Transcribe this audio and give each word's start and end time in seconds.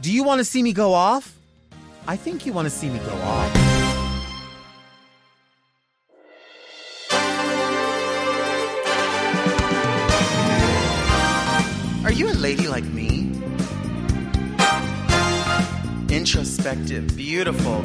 do 0.00 0.12
you 0.12 0.22
want 0.22 0.38
to 0.38 0.44
see 0.44 0.62
me 0.62 0.72
go 0.72 0.94
off? 0.94 1.34
I 2.06 2.16
think 2.16 2.46
you 2.46 2.52
want 2.52 2.66
to 2.66 2.70
see 2.70 2.88
me 2.88 2.98
go 3.00 3.12
off. 3.12 3.54
Are 12.04 12.12
you 12.12 12.28
a 12.30 12.36
lady 12.38 12.68
like 12.68 12.84
me? 12.84 13.32
Introspective, 16.08 17.14
beautiful. 17.16 17.84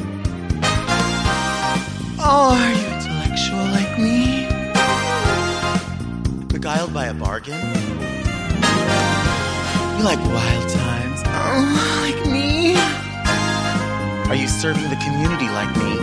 Oh, 2.26 2.56
are 2.56 2.72
you 2.72 2.86
intellectual 2.94 3.64
like 3.74 3.98
me? 3.98 4.46
Beguiled 6.46 6.94
by 6.94 7.06
a 7.06 7.14
bargain? 7.14 7.60
You 9.98 10.04
like 10.04 10.18
wild 10.20 10.70
times? 10.70 11.13
Like 11.34 12.26
me? 12.26 12.76
Are 14.28 14.36
you 14.36 14.46
serving 14.46 14.88
the 14.88 14.96
community 14.96 15.48
like 15.48 15.74
me? 15.76 15.96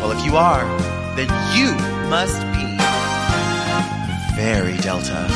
Well, 0.00 0.10
if 0.10 0.24
you 0.24 0.36
are, 0.36 0.64
then 1.14 1.28
you 1.56 1.72
must 2.10 2.40
be 2.52 2.76
very 4.34 4.76
Delta. 4.78 5.26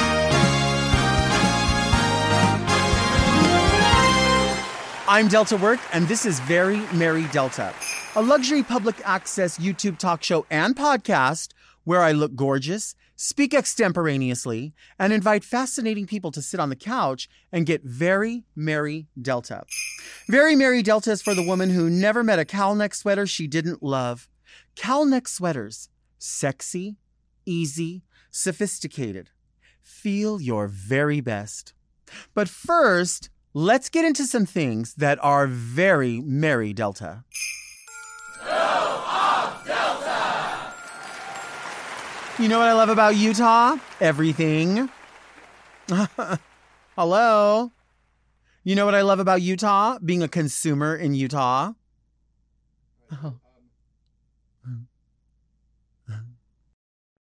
I'm 5.09 5.28
Delta 5.28 5.56
Work, 5.56 5.78
and 5.92 6.09
this 6.09 6.27
is 6.27 6.41
Very 6.41 6.81
Merry 6.94 7.27
Delta, 7.33 7.72
a 8.16 8.22
luxury 8.22 8.64
public 8.64 8.97
access 9.05 9.59
YouTube 9.59 9.98
talk 9.98 10.25
show 10.25 10.44
and 10.50 10.75
podcast 10.75 11.48
where 11.84 12.00
I 12.00 12.12
look 12.12 12.34
gorgeous, 12.34 12.97
speak 13.23 13.55
extemporaneously, 13.55 14.75
and 14.98 15.12
invite 15.12 15.45
fascinating 15.45 16.06
people 16.06 16.33
to 16.33 16.42
sit 16.42 16.59
on 16.59 16.70
the 16.70 16.77
couch 16.77 17.28
and 17.53 17.67
get 17.67 17.84
very 17.84 18.42
merry 18.56 19.06
Delta. 19.20 19.62
Very 20.28 20.56
merry 20.56 20.83
Delta 20.83 21.12
is 21.12 21.23
for 21.23 21.33
the 21.33 21.47
woman 21.47 21.70
who 21.70 21.89
never 21.89 22.25
met 22.25 22.41
a 22.41 22.45
cowl 22.45 22.75
neck 22.75 22.93
sweater 22.93 23.25
she 23.25 23.47
didn't 23.47 23.81
love. 23.81 24.28
Cowl 24.75 25.06
neck 25.06 25.28
sweaters, 25.28 25.89
sexy, 26.19 26.97
easy, 27.47 28.03
sophisticated. 28.33 29.31
Feel 29.81 30.41
your 30.41 30.67
very 30.67 31.20
best. 31.20 31.75
But 32.34 32.48
first, 32.48 33.31
let's 33.55 33.89
get 33.89 34.05
into 34.05 34.25
some 34.25 34.47
things 34.47 34.95
that 34.95 35.23
are 35.23 35.47
very 35.47 36.20
merry 36.20 36.73
Delta. 36.73 37.23
You 42.43 42.48
know 42.48 42.59
what 42.59 42.67
I 42.67 42.73
love 42.73 42.89
about 42.89 43.15
Utah? 43.15 43.77
Everything. 44.01 44.91
Hello. 46.97 47.71
You 48.65 48.75
know 48.75 48.84
what 48.84 48.97
I 48.97 49.03
love 49.03 49.21
about 49.21 49.43
Utah? 49.43 50.01
Being 50.05 50.25
a 50.25 50.29
consumer 50.29 50.97
in 50.97 51.15
Utah. 51.15 51.75
Oh. 53.12 53.34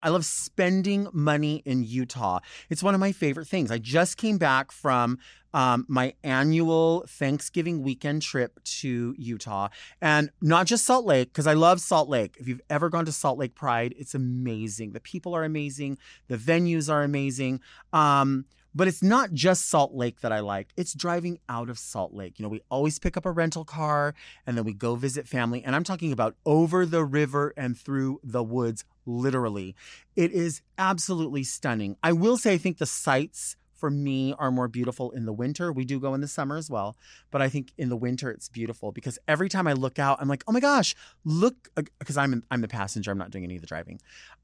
I 0.01 0.09
love 0.09 0.25
spending 0.25 1.07
money 1.13 1.61
in 1.65 1.83
Utah. 1.83 2.39
It's 2.71 2.81
one 2.81 2.95
of 2.95 2.99
my 2.99 3.11
favorite 3.11 3.47
things. 3.47 3.69
I 3.69 3.77
just 3.77 4.17
came 4.17 4.39
back 4.39 4.71
from 4.71 5.19
um, 5.53 5.85
my 5.87 6.13
annual 6.23 7.05
Thanksgiving 7.07 7.83
weekend 7.83 8.21
trip 8.21 8.59
to 8.63 9.15
Utah, 9.17 9.69
and 10.01 10.29
not 10.41 10.67
just 10.67 10.85
Salt 10.85 11.05
Lake, 11.05 11.29
because 11.29 11.47
I 11.47 11.53
love 11.53 11.81
Salt 11.81 12.09
Lake. 12.09 12.35
If 12.39 12.47
you've 12.47 12.61
ever 12.69 12.89
gone 12.89 13.05
to 13.05 13.11
Salt 13.11 13.37
Lake 13.37 13.55
Pride, 13.55 13.93
it's 13.97 14.15
amazing. 14.15 14.91
The 14.93 14.99
people 14.99 15.35
are 15.35 15.43
amazing, 15.43 15.97
the 16.27 16.37
venues 16.37 16.91
are 16.91 17.03
amazing. 17.03 17.61
Um, 17.93 18.45
but 18.73 18.87
it's 18.87 19.03
not 19.03 19.33
just 19.33 19.67
Salt 19.69 19.93
Lake 19.93 20.21
that 20.21 20.31
I 20.31 20.39
liked. 20.39 20.73
It's 20.77 20.93
driving 20.93 21.39
out 21.49 21.69
of 21.69 21.77
Salt 21.77 22.13
Lake. 22.13 22.39
You 22.39 22.43
know, 22.43 22.49
we 22.49 22.61
always 22.69 22.99
pick 22.99 23.17
up 23.17 23.25
a 23.25 23.31
rental 23.31 23.65
car 23.65 24.15
and 24.47 24.57
then 24.57 24.63
we 24.63 24.73
go 24.73 24.95
visit 24.95 25.27
family. 25.27 25.63
And 25.63 25.75
I'm 25.75 25.83
talking 25.83 26.11
about 26.11 26.35
over 26.45 26.85
the 26.85 27.03
river 27.03 27.53
and 27.57 27.77
through 27.77 28.21
the 28.23 28.43
woods, 28.43 28.85
literally. 29.05 29.75
It 30.15 30.31
is 30.31 30.61
absolutely 30.77 31.43
stunning. 31.43 31.97
I 32.01 32.13
will 32.13 32.37
say, 32.37 32.53
I 32.53 32.57
think 32.57 32.77
the 32.77 32.85
sights 32.85 33.57
for 33.81 33.89
me 33.89 34.33
are 34.37 34.51
more 34.51 34.67
beautiful 34.67 35.09
in 35.09 35.25
the 35.25 35.33
winter. 35.33 35.73
We 35.73 35.85
do 35.85 35.99
go 35.99 36.13
in 36.13 36.21
the 36.21 36.27
summer 36.27 36.55
as 36.55 36.69
well, 36.69 36.95
but 37.31 37.41
I 37.41 37.49
think 37.49 37.73
in 37.79 37.89
the 37.89 37.97
winter 37.97 38.29
it's 38.29 38.47
beautiful 38.47 38.91
because 38.91 39.17
every 39.27 39.49
time 39.49 39.67
I 39.67 39.73
look 39.73 39.97
out, 39.97 40.21
I'm 40.21 40.27
like, 40.27 40.43
oh 40.47 40.51
my 40.51 40.59
gosh, 40.59 40.95
look, 41.25 41.69
because 41.97 42.15
uh, 42.15 42.21
I'm 42.21 42.43
I'm 42.51 42.61
the 42.61 42.67
passenger. 42.67 43.09
I'm 43.09 43.17
not 43.17 43.31
doing 43.31 43.43
any 43.43 43.55
of 43.55 43.61
the 43.61 43.67
driving. 43.67 43.99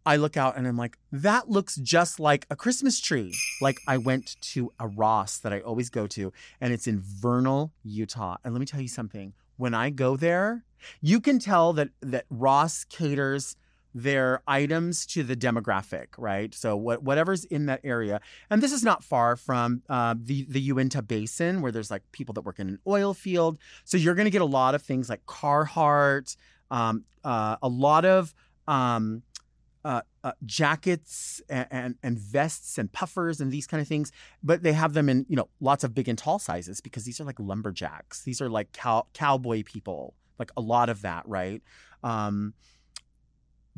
I 0.07 0.15
look 0.15 0.37
out 0.37 0.57
and 0.57 0.67
I'm 0.67 0.75
like, 0.75 0.97
that 1.11 1.49
looks 1.49 1.75
just 1.75 2.19
like 2.19 2.47
a 2.49 2.55
Christmas 2.55 2.99
tree. 2.99 3.35
Like 3.61 3.79
I 3.87 3.97
went 3.97 4.41
to 4.53 4.73
a 4.79 4.87
Ross 4.87 5.37
that 5.37 5.53
I 5.53 5.59
always 5.59 5.91
go 5.91 6.07
to, 6.07 6.33
and 6.59 6.73
it's 6.73 6.87
in 6.87 6.99
Vernal, 6.99 7.71
Utah. 7.83 8.37
And 8.43 8.53
let 8.55 8.59
me 8.59 8.65
tell 8.65 8.81
you 8.81 8.87
something. 8.87 9.33
When 9.57 9.75
I 9.75 9.91
go 9.91 10.17
there, 10.17 10.65
you 10.99 11.21
can 11.21 11.37
tell 11.37 11.73
that 11.73 11.89
that 12.01 12.25
Ross 12.31 12.85
caters 12.85 13.55
their 13.93 14.41
items 14.47 15.05
to 15.07 15.23
the 15.23 15.35
demographic, 15.35 16.07
right? 16.17 16.53
So 16.53 16.75
what, 16.75 17.03
whatever's 17.03 17.45
in 17.45 17.65
that 17.67 17.81
area, 17.83 18.21
and 18.49 18.61
this 18.61 18.71
is 18.71 18.83
not 18.83 19.03
far 19.03 19.35
from 19.35 19.81
uh, 19.89 20.15
the 20.17 20.45
the 20.49 20.61
Uinta 20.61 21.01
Basin, 21.01 21.61
where 21.61 21.71
there's 21.71 21.91
like 21.91 22.03
people 22.11 22.33
that 22.33 22.41
work 22.41 22.59
in 22.59 22.67
an 22.67 22.79
oil 22.87 23.13
field. 23.13 23.57
So 23.85 23.97
you're 23.97 24.15
going 24.15 24.25
to 24.25 24.31
get 24.31 24.41
a 24.41 24.45
lot 24.45 24.75
of 24.75 24.81
things 24.81 25.09
like 25.09 25.25
Carhartt, 25.25 26.35
um, 26.69 27.05
uh, 27.23 27.57
a 27.61 27.67
lot 27.67 28.05
of 28.05 28.33
um, 28.67 29.23
uh, 29.87 30.01
uh, 30.23 30.31
jackets 30.45 31.41
and, 31.49 31.67
and, 31.71 31.95
and 32.03 32.19
vests 32.19 32.77
and 32.77 32.91
puffers 32.91 33.39
and 33.39 33.51
these 33.51 33.65
kind 33.65 33.79
of 33.79 33.87
things, 33.87 34.11
but 34.43 34.61
they 34.61 34.73
have 34.73 34.93
them 34.93 35.07
in 35.07 35.25
you 35.29 35.35
know 35.37 35.47
lots 35.61 35.85
of 35.85 35.95
big 35.95 36.09
and 36.09 36.17
tall 36.17 36.39
sizes 36.39 36.81
because 36.81 37.05
these 37.05 37.21
are 37.21 37.23
like 37.23 37.39
lumberjacks. 37.39 38.23
These 38.23 38.41
are 38.41 38.49
like 38.49 38.73
cow- 38.73 39.07
cowboy 39.13 39.63
people, 39.63 40.13
like 40.37 40.51
a 40.57 40.61
lot 40.61 40.89
of 40.89 41.03
that, 41.03 41.25
right? 41.25 41.61
Um, 42.03 42.53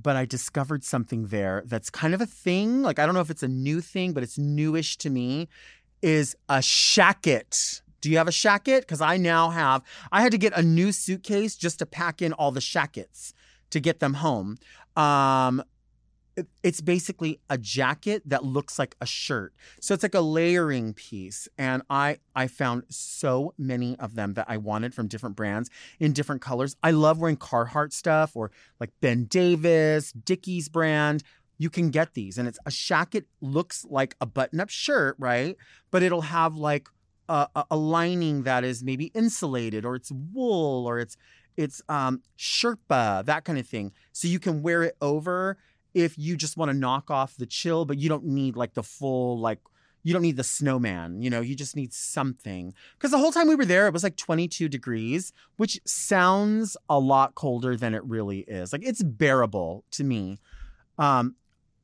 but 0.02 0.16
I 0.16 0.26
discovered 0.26 0.84
something 0.84 1.28
there 1.28 1.64
that's 1.66 1.90
kind 1.90 2.14
of 2.14 2.22
a 2.22 2.26
thing. 2.26 2.82
Like 2.82 3.00
I 3.00 3.06
don't 3.06 3.16
know 3.16 3.22
if 3.22 3.30
it's 3.30 3.44
a 3.44 3.48
new 3.48 3.82
thing, 3.82 4.14
but 4.14 4.24
it's 4.24 4.38
newish 4.38 4.98
to 4.98 5.10
me. 5.10 5.48
Is 6.02 6.36
a 6.48 6.60
shacket. 6.60 7.82
Do 8.02 8.10
you 8.10 8.18
have 8.18 8.28
a 8.30 8.32
shacket? 8.32 8.82
Because 8.82 9.02
I 9.02 9.18
now 9.18 9.50
have. 9.50 9.84
I 10.12 10.22
had 10.22 10.32
to 10.32 10.38
get 10.38 10.58
a 10.58 10.62
new 10.62 10.94
suitcase 10.94 11.58
just 11.58 11.80
to 11.80 11.86
pack 11.86 12.22
in 12.22 12.32
all 12.34 12.52
the 12.52 12.62
shackets 12.62 13.34
to 13.72 13.80
get 13.82 14.00
them 14.00 14.16
home. 14.16 14.58
Um, 14.96 15.62
it's 16.64 16.82
basically 16.82 17.40
a 17.50 17.58
jacket 17.58 18.24
that 18.26 18.44
looks 18.44 18.78
like 18.78 18.96
a 19.02 19.06
shirt. 19.06 19.54
So 19.80 19.94
it's 19.94 20.04
like 20.04 20.16
a 20.16 20.22
layering 20.22 20.94
piece. 20.94 21.48
And 21.58 21.82
I 21.90 22.18
I 22.36 22.48
found 22.48 22.84
so 22.90 23.54
many 23.58 23.98
of 24.00 24.16
them 24.16 24.34
that 24.34 24.46
I 24.50 24.58
wanted 24.58 24.94
from 24.94 25.08
different 25.08 25.36
brands 25.36 25.70
in 26.00 26.14
different 26.14 26.42
colors. 26.42 26.76
I 26.84 26.92
love 26.92 27.20
wearing 27.20 27.38
Carhartt 27.38 27.94
stuff 27.94 28.36
or 28.36 28.52
like 28.80 28.92
Ben 29.02 29.26
Davis, 29.26 30.12
Dickies 30.12 30.70
brand. 30.70 31.24
You 31.58 31.70
can 31.70 31.90
get 31.90 32.14
these. 32.14 32.38
And 32.38 32.48
it's 32.48 32.60
a 32.66 32.72
jacket 32.72 33.28
looks 33.42 33.86
like 33.90 34.16
a 34.22 34.26
button-up 34.26 34.70
shirt, 34.70 35.16
right? 35.20 35.58
But 35.92 36.04
it'll 36.04 36.22
have 36.22 36.56
like 36.56 36.88
a, 37.28 37.48
a 37.70 37.78
lining 37.78 38.44
that 38.44 38.64
is 38.64 38.84
maybe 38.84 39.06
insulated 39.14 39.86
or 39.86 39.96
it's 39.96 40.12
wool 40.12 40.88
or 40.88 41.00
it's 41.00 41.16
it's 41.58 41.82
um 41.90 42.22
sherpa, 42.38 43.26
that 43.26 43.44
kind 43.44 43.60
of 43.60 43.68
thing. 43.68 43.92
So 44.14 44.28
you 44.28 44.40
can 44.40 44.62
wear 44.62 44.84
it 44.84 44.96
over 45.02 45.58
if 45.94 46.18
you 46.18 46.36
just 46.36 46.58
want 46.58 46.70
to 46.70 46.78
knock 46.78 47.10
off 47.10 47.36
the 47.36 47.46
chill, 47.46 47.86
but 47.86 47.98
you 47.98 48.10
don't 48.10 48.26
need 48.26 48.56
like 48.56 48.74
the 48.74 48.84
full 48.84 49.40
like 49.40 49.60
you 50.04 50.14
don't 50.14 50.22
need 50.22 50.38
the 50.38 50.44
snowman, 50.44 51.22
you 51.22 51.30
know, 51.30 51.42
you 51.42 51.56
just 51.56 51.76
need 51.76 51.94
something. 51.94 52.74
Because 52.98 53.12
the 53.12 53.18
whole 53.18 53.32
time 53.32 53.48
we 53.48 53.56
were 53.56 53.66
there, 53.66 53.88
it 53.88 53.94
was 53.94 54.04
like 54.04 54.16
22 54.16 54.70
degrees, 54.70 55.34
which 55.58 55.80
sounds 55.86 56.78
a 56.90 57.00
lot 57.00 57.36
colder 57.36 57.76
than 57.76 57.94
it 57.94 58.04
really 58.06 58.40
is. 58.40 58.72
Like 58.72 58.86
it's 58.86 59.04
bearable 59.04 59.84
to 59.92 60.04
me, 60.04 60.40
um, 60.98 61.36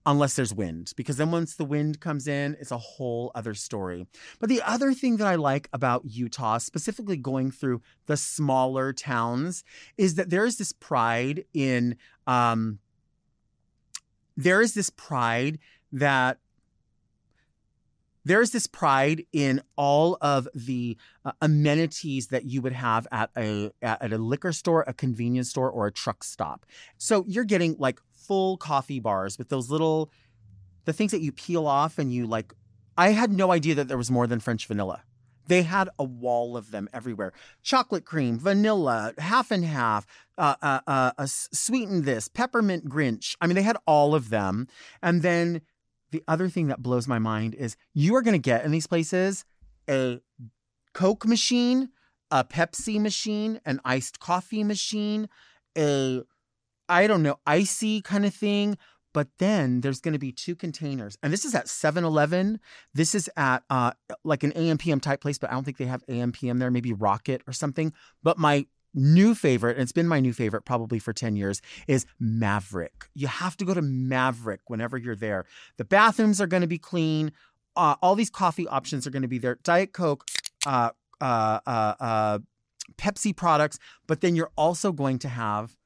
unless 0.05 0.35
there's 0.35 0.53
wind, 0.53 0.93
because 0.95 1.17
then 1.17 1.31
once 1.31 1.55
the 1.55 1.65
wind 1.65 1.99
comes 1.99 2.27
in, 2.27 2.55
it's 2.59 2.71
a 2.71 2.77
whole 2.77 3.31
other 3.35 3.53
story. 3.53 4.05
But 4.39 4.49
the 4.49 4.61
other 4.61 4.93
thing 4.93 5.17
that 5.17 5.27
I 5.27 5.35
like 5.35 5.67
about 5.73 6.05
Utah, 6.05 6.59
specifically 6.59 7.17
going 7.17 7.51
through 7.51 7.81
the 8.05 8.15
smaller 8.15 8.93
towns, 8.93 9.63
is 9.97 10.15
that 10.15 10.29
there 10.29 10.45
is 10.45 10.57
this 10.57 10.71
pride 10.71 11.45
in, 11.53 11.97
um, 12.27 12.79
there 14.37 14.61
is 14.61 14.73
this 14.73 14.89
pride 14.89 15.59
that 15.91 16.39
there's 18.25 18.49
this 18.49 18.65
pride 18.65 19.23
in 19.31 19.61
all 19.75 20.17
of 20.19 20.47
the 20.55 20.97
uh, 21.23 21.31
amenities 21.41 22.27
that 22.27 22.45
you 22.45 22.61
would 22.61 22.73
have 22.73 23.07
at 23.11 23.29
a 23.37 23.71
at 23.83 24.11
a 24.11 24.17
liquor 24.17 24.51
store, 24.51 24.83
a 24.87 24.93
convenience 24.93 25.51
store, 25.51 25.69
or 25.69 25.87
a 25.87 25.91
truck 25.91 26.23
stop. 26.23 26.65
So 26.97 27.23
you're 27.27 27.45
getting 27.45 27.75
like 27.77 27.99
full 28.11 28.57
coffee 28.57 28.99
bars 28.99 29.37
with 29.37 29.49
those 29.49 29.69
little 29.69 30.11
the 30.85 30.93
things 30.93 31.11
that 31.11 31.21
you 31.21 31.31
peel 31.31 31.67
off 31.67 31.99
and 31.99 32.11
you 32.11 32.25
like. 32.25 32.53
I 32.97 33.09
had 33.11 33.31
no 33.31 33.51
idea 33.51 33.75
that 33.75 33.87
there 33.87 33.97
was 33.97 34.09
more 34.09 34.25
than 34.25 34.39
French 34.39 34.65
vanilla. 34.67 35.03
They 35.47 35.63
had 35.63 35.89
a 35.99 36.03
wall 36.03 36.57
of 36.57 36.71
them 36.71 36.89
everywhere. 36.93 37.33
Chocolate 37.63 38.05
cream, 38.05 38.39
vanilla, 38.39 39.13
half 39.17 39.51
and 39.51 39.63
half, 39.63 40.05
uh, 40.37 40.55
uh, 40.61 40.79
uh, 40.87 41.11
uh 41.17 41.25
sweeten 41.27 42.03
this, 42.03 42.27
peppermint 42.27 42.89
Grinch. 42.89 43.35
I 43.41 43.47
mean, 43.47 43.55
they 43.55 43.61
had 43.61 43.77
all 43.85 44.15
of 44.15 44.29
them. 44.29 44.67
And 45.01 45.21
then 45.21 45.61
the 46.11 46.23
other 46.27 46.49
thing 46.49 46.67
that 46.67 46.81
blows 46.81 47.07
my 47.07 47.19
mind 47.19 47.55
is 47.55 47.75
you 47.93 48.15
are 48.15 48.21
going 48.21 48.33
to 48.33 48.39
get 48.39 48.65
in 48.65 48.71
these 48.71 48.87
places 48.87 49.45
a 49.89 50.19
Coke 50.93 51.25
machine, 51.25 51.89
a 52.31 52.43
Pepsi 52.43 52.99
machine, 52.99 53.59
an 53.65 53.79
iced 53.85 54.19
coffee 54.19 54.63
machine, 54.63 55.27
a 55.77 56.21
I 56.87 57.07
don't 57.07 57.23
know, 57.23 57.37
icy 57.45 58.01
kind 58.01 58.25
of 58.25 58.33
thing. 58.33 58.77
But 59.15 59.29
then 59.37 59.79
there's 59.79 60.01
going 60.01 60.11
to 60.11 60.19
be 60.19 60.33
two 60.33 60.55
containers. 60.55 61.17
And 61.23 61.31
this 61.31 61.45
is 61.45 61.55
at 61.55 61.69
7 61.69 62.03
Eleven. 62.03 62.59
This 62.93 63.15
is 63.15 63.29
at 63.37 63.63
uh, 63.69 63.91
like 64.25 64.43
an 64.43 64.51
AMPM 64.51 65.01
type 65.01 65.21
place, 65.21 65.37
but 65.37 65.49
I 65.49 65.53
don't 65.53 65.63
think 65.63 65.77
they 65.77 65.85
have 65.85 66.05
AMPM 66.07 66.59
there, 66.59 66.69
maybe 66.69 66.91
Rocket 66.91 67.41
or 67.47 67.53
something. 67.53 67.93
But 68.23 68.37
my 68.37 68.65
new 68.93 69.33
favorite, 69.33 69.77
and 69.77 69.83
it's 69.83 69.93
been 69.93 70.09
my 70.09 70.19
new 70.19 70.33
favorite 70.33 70.65
probably 70.65 70.99
for 70.99 71.13
10 71.13 71.37
years, 71.37 71.61
is 71.87 72.05
Maverik. 72.21 73.07
You 73.13 73.27
have 73.27 73.55
to 73.55 73.63
go 73.63 73.73
to 73.73 73.81
Maverik 73.81 74.59
whenever 74.67 74.97
you're 74.97 75.15
there. 75.15 75.45
The 75.77 75.85
bathrooms 75.85 76.41
are 76.41 76.47
going 76.47 76.59
to 76.59 76.67
be 76.67 76.77
clean. 76.77 77.31
Uh, 77.77 77.95
all 78.01 78.15
these 78.15 78.29
coffee 78.29 78.67
options 78.67 79.07
are 79.07 79.11
going 79.11 79.21
to 79.21 79.29
be 79.29 79.37
there. 79.37 79.59
Diet 79.63 79.93
Coke, 79.93 80.25
uh, 80.65 80.89
uh, 81.21 81.59
uh, 81.65 81.93
uh, 82.01 82.39
Pepsi 82.97 83.33
products, 83.33 83.79
but 84.07 84.19
then 84.19 84.35
you're 84.35 84.51
also 84.57 84.91
going 84.91 85.19
to 85.19 85.29
have 85.29 85.77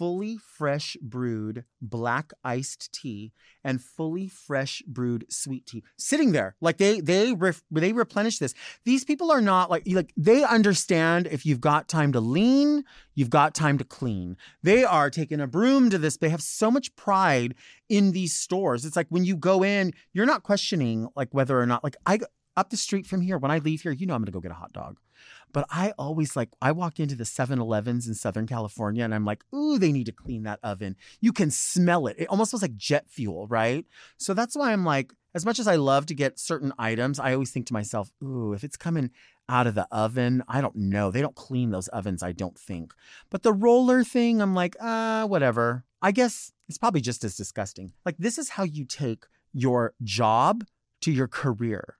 fully 0.00 0.38
fresh 0.38 0.96
brewed 1.02 1.62
black 1.82 2.32
iced 2.42 2.90
tea 2.90 3.32
and 3.62 3.82
fully 3.82 4.26
fresh 4.26 4.82
brewed 4.86 5.26
sweet 5.28 5.66
tea. 5.66 5.84
Sitting 5.98 6.32
there 6.32 6.56
like 6.62 6.78
they 6.78 7.00
they 7.00 7.34
ref, 7.34 7.62
they 7.70 7.92
replenish 7.92 8.38
this. 8.38 8.54
These 8.86 9.04
people 9.04 9.30
are 9.30 9.42
not 9.42 9.68
like 9.68 9.82
like 9.86 10.14
they 10.16 10.42
understand 10.42 11.26
if 11.26 11.44
you've 11.44 11.60
got 11.60 11.86
time 11.86 12.12
to 12.12 12.20
lean 12.20 12.82
you've 13.14 13.28
got 13.28 13.54
time 13.54 13.76
to 13.76 13.84
clean. 13.84 14.38
They 14.62 14.84
are 14.84 15.10
taking 15.10 15.38
a 15.38 15.46
broom 15.46 15.90
to 15.90 15.98
this. 15.98 16.16
They 16.16 16.30
have 16.30 16.40
so 16.40 16.70
much 16.70 16.96
pride 16.96 17.54
in 17.90 18.12
these 18.12 18.34
stores. 18.34 18.86
It's 18.86 18.96
like 18.96 19.08
when 19.10 19.26
you 19.26 19.36
go 19.36 19.62
in 19.62 19.92
you're 20.14 20.24
not 20.24 20.44
questioning 20.44 21.08
like 21.14 21.28
whether 21.32 21.60
or 21.60 21.66
not 21.66 21.84
like 21.84 21.96
i 22.06 22.18
up 22.56 22.70
the 22.70 22.76
street 22.76 23.06
from 23.06 23.20
here 23.20 23.38
when 23.38 23.50
i 23.50 23.58
leave 23.58 23.82
here 23.82 23.92
you 23.92 24.06
know 24.06 24.14
i'm 24.14 24.20
going 24.20 24.26
to 24.26 24.32
go 24.32 24.40
get 24.40 24.50
a 24.50 24.54
hot 24.54 24.72
dog 24.72 24.98
but 25.52 25.66
I 25.70 25.92
always 25.98 26.36
like, 26.36 26.50
I 26.62 26.72
walk 26.72 27.00
into 27.00 27.14
the 27.14 27.24
7 27.24 27.58
Elevens 27.58 28.06
in 28.06 28.14
Southern 28.14 28.46
California 28.46 29.04
and 29.04 29.14
I'm 29.14 29.24
like, 29.24 29.44
ooh, 29.54 29.78
they 29.78 29.92
need 29.92 30.06
to 30.06 30.12
clean 30.12 30.44
that 30.44 30.60
oven. 30.62 30.96
You 31.20 31.32
can 31.32 31.50
smell 31.50 32.06
it. 32.06 32.16
It 32.18 32.28
almost 32.28 32.50
smells 32.50 32.62
like 32.62 32.76
jet 32.76 33.06
fuel, 33.08 33.46
right? 33.48 33.84
So 34.16 34.34
that's 34.34 34.56
why 34.56 34.72
I'm 34.72 34.84
like, 34.84 35.12
as 35.34 35.44
much 35.44 35.58
as 35.58 35.68
I 35.68 35.76
love 35.76 36.06
to 36.06 36.14
get 36.14 36.38
certain 36.38 36.72
items, 36.78 37.18
I 37.18 37.32
always 37.32 37.50
think 37.50 37.66
to 37.66 37.72
myself, 37.72 38.10
ooh, 38.22 38.52
if 38.52 38.64
it's 38.64 38.76
coming 38.76 39.10
out 39.48 39.66
of 39.66 39.74
the 39.74 39.86
oven, 39.90 40.42
I 40.48 40.60
don't 40.60 40.76
know. 40.76 41.10
They 41.10 41.20
don't 41.20 41.34
clean 41.34 41.70
those 41.70 41.88
ovens, 41.88 42.22
I 42.22 42.32
don't 42.32 42.58
think. 42.58 42.92
But 43.30 43.42
the 43.42 43.52
roller 43.52 44.02
thing, 44.04 44.40
I'm 44.40 44.54
like, 44.54 44.76
ah, 44.80 45.22
uh, 45.22 45.26
whatever. 45.26 45.84
I 46.02 46.12
guess 46.12 46.52
it's 46.68 46.78
probably 46.78 47.00
just 47.00 47.24
as 47.24 47.36
disgusting. 47.36 47.92
Like, 48.04 48.16
this 48.18 48.38
is 48.38 48.50
how 48.50 48.64
you 48.64 48.84
take 48.84 49.24
your 49.52 49.94
job 50.02 50.64
to 51.02 51.12
your 51.12 51.28
career 51.28 51.96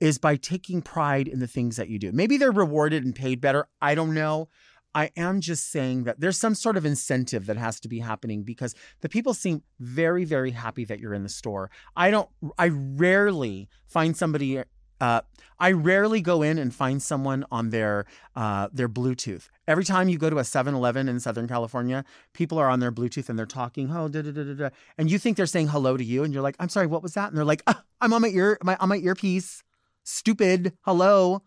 is 0.00 0.18
by 0.18 0.36
taking 0.36 0.82
pride 0.82 1.28
in 1.28 1.40
the 1.40 1.46
things 1.46 1.76
that 1.76 1.88
you 1.88 1.98
do. 1.98 2.12
Maybe 2.12 2.36
they're 2.36 2.52
rewarded 2.52 3.04
and 3.04 3.14
paid 3.14 3.40
better. 3.40 3.68
I 3.80 3.94
don't 3.94 4.14
know. 4.14 4.48
I 4.94 5.10
am 5.14 5.42
just 5.42 5.70
saying 5.70 6.04
that 6.04 6.20
there's 6.20 6.38
some 6.38 6.54
sort 6.54 6.78
of 6.78 6.86
incentive 6.86 7.44
that 7.46 7.58
has 7.58 7.80
to 7.80 7.88
be 7.88 7.98
happening 7.98 8.44
because 8.44 8.74
the 9.02 9.10
people 9.10 9.34
seem 9.34 9.62
very, 9.78 10.24
very 10.24 10.52
happy 10.52 10.86
that 10.86 11.00
you're 11.00 11.12
in 11.12 11.22
the 11.22 11.28
store. 11.28 11.70
I 11.94 12.10
don't, 12.10 12.30
I 12.56 12.68
rarely 12.72 13.68
find 13.86 14.16
somebody, 14.16 14.62
uh, 14.98 15.20
I 15.60 15.72
rarely 15.72 16.22
go 16.22 16.40
in 16.40 16.56
and 16.56 16.74
find 16.74 17.02
someone 17.02 17.44
on 17.50 17.68
their, 17.68 18.06
uh, 18.34 18.68
their 18.72 18.88
Bluetooth. 18.88 19.48
Every 19.68 19.84
time 19.84 20.08
you 20.08 20.16
go 20.16 20.30
to 20.30 20.38
a 20.38 20.44
7 20.44 20.74
Eleven 20.74 21.10
in 21.10 21.20
Southern 21.20 21.46
California, 21.46 22.02
people 22.32 22.56
are 22.56 22.70
on 22.70 22.80
their 22.80 22.92
Bluetooth 22.92 23.28
and 23.28 23.38
they're 23.38 23.44
talking, 23.44 23.94
oh, 23.94 24.08
da, 24.08 24.22
da, 24.22 24.30
da, 24.30 24.54
da, 24.54 24.70
and 24.96 25.10
you 25.10 25.18
think 25.18 25.36
they're 25.36 25.44
saying 25.44 25.68
hello 25.68 25.98
to 25.98 26.04
you. 26.04 26.24
And 26.24 26.32
you're 26.32 26.42
like, 26.42 26.56
I'm 26.58 26.70
sorry, 26.70 26.86
what 26.86 27.02
was 27.02 27.12
that? 27.14 27.28
And 27.28 27.36
they're 27.36 27.44
like, 27.44 27.62
ah, 27.66 27.82
I'm 28.00 28.14
on 28.14 28.22
my 28.22 28.28
ear, 28.28 28.56
my, 28.62 28.76
on 28.76 28.88
my 28.88 28.96
earpiece 28.96 29.62
stupid. 30.06 30.72
Hello. 30.82 31.42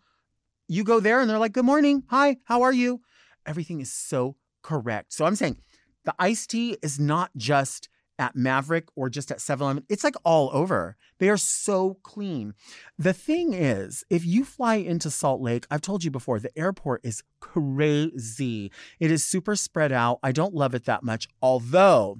You 0.68 0.84
go 0.84 1.00
there 1.00 1.20
and 1.22 1.30
they're 1.30 1.40
like, 1.40 1.54
good 1.54 1.66
morning. 1.66 2.04
Hi, 2.10 2.38
how 2.44 2.62
are 2.62 2.74
you? 2.74 3.02
Everything 3.46 3.82
is 3.82 3.92
so 3.92 4.36
correct. 4.62 5.14
So 5.14 5.26
I'm 5.26 5.36
saying 5.36 5.58
the 6.06 6.14
iced 6.20 6.52
tea 6.52 6.78
is 6.84 7.00
not 7.00 7.32
just 7.36 7.90
at 8.20 8.36
Maverik 8.36 8.90
or 8.96 9.10
just 9.10 9.32
at 9.32 9.40
7 9.40 9.64
Eleven. 9.64 9.86
It's 9.88 10.04
like 10.04 10.16
all 10.24 10.50
over. 10.54 10.98
They 11.20 11.30
are 11.30 11.38
so 11.38 11.98
clean. 12.04 12.54
The 12.98 13.14
thing 13.14 13.54
is, 13.54 14.04
if 14.10 14.26
you 14.26 14.44
fly 14.44 14.76
into 14.76 15.10
Salt 15.10 15.42
Lake, 15.42 15.66
I've 15.72 15.82
told 15.82 16.04
you 16.04 16.12
before, 16.12 16.40
the 16.40 16.58
airport 16.58 17.02
is 17.04 17.24
crazy. 17.40 18.72
It 19.00 19.10
is 19.10 19.24
super 19.24 19.56
spread 19.56 19.94
out. 19.94 20.20
I 20.22 20.34
don't 20.34 20.54
love 20.54 20.76
it 20.76 20.86
that 20.86 21.04
much, 21.04 21.30
although 21.42 22.18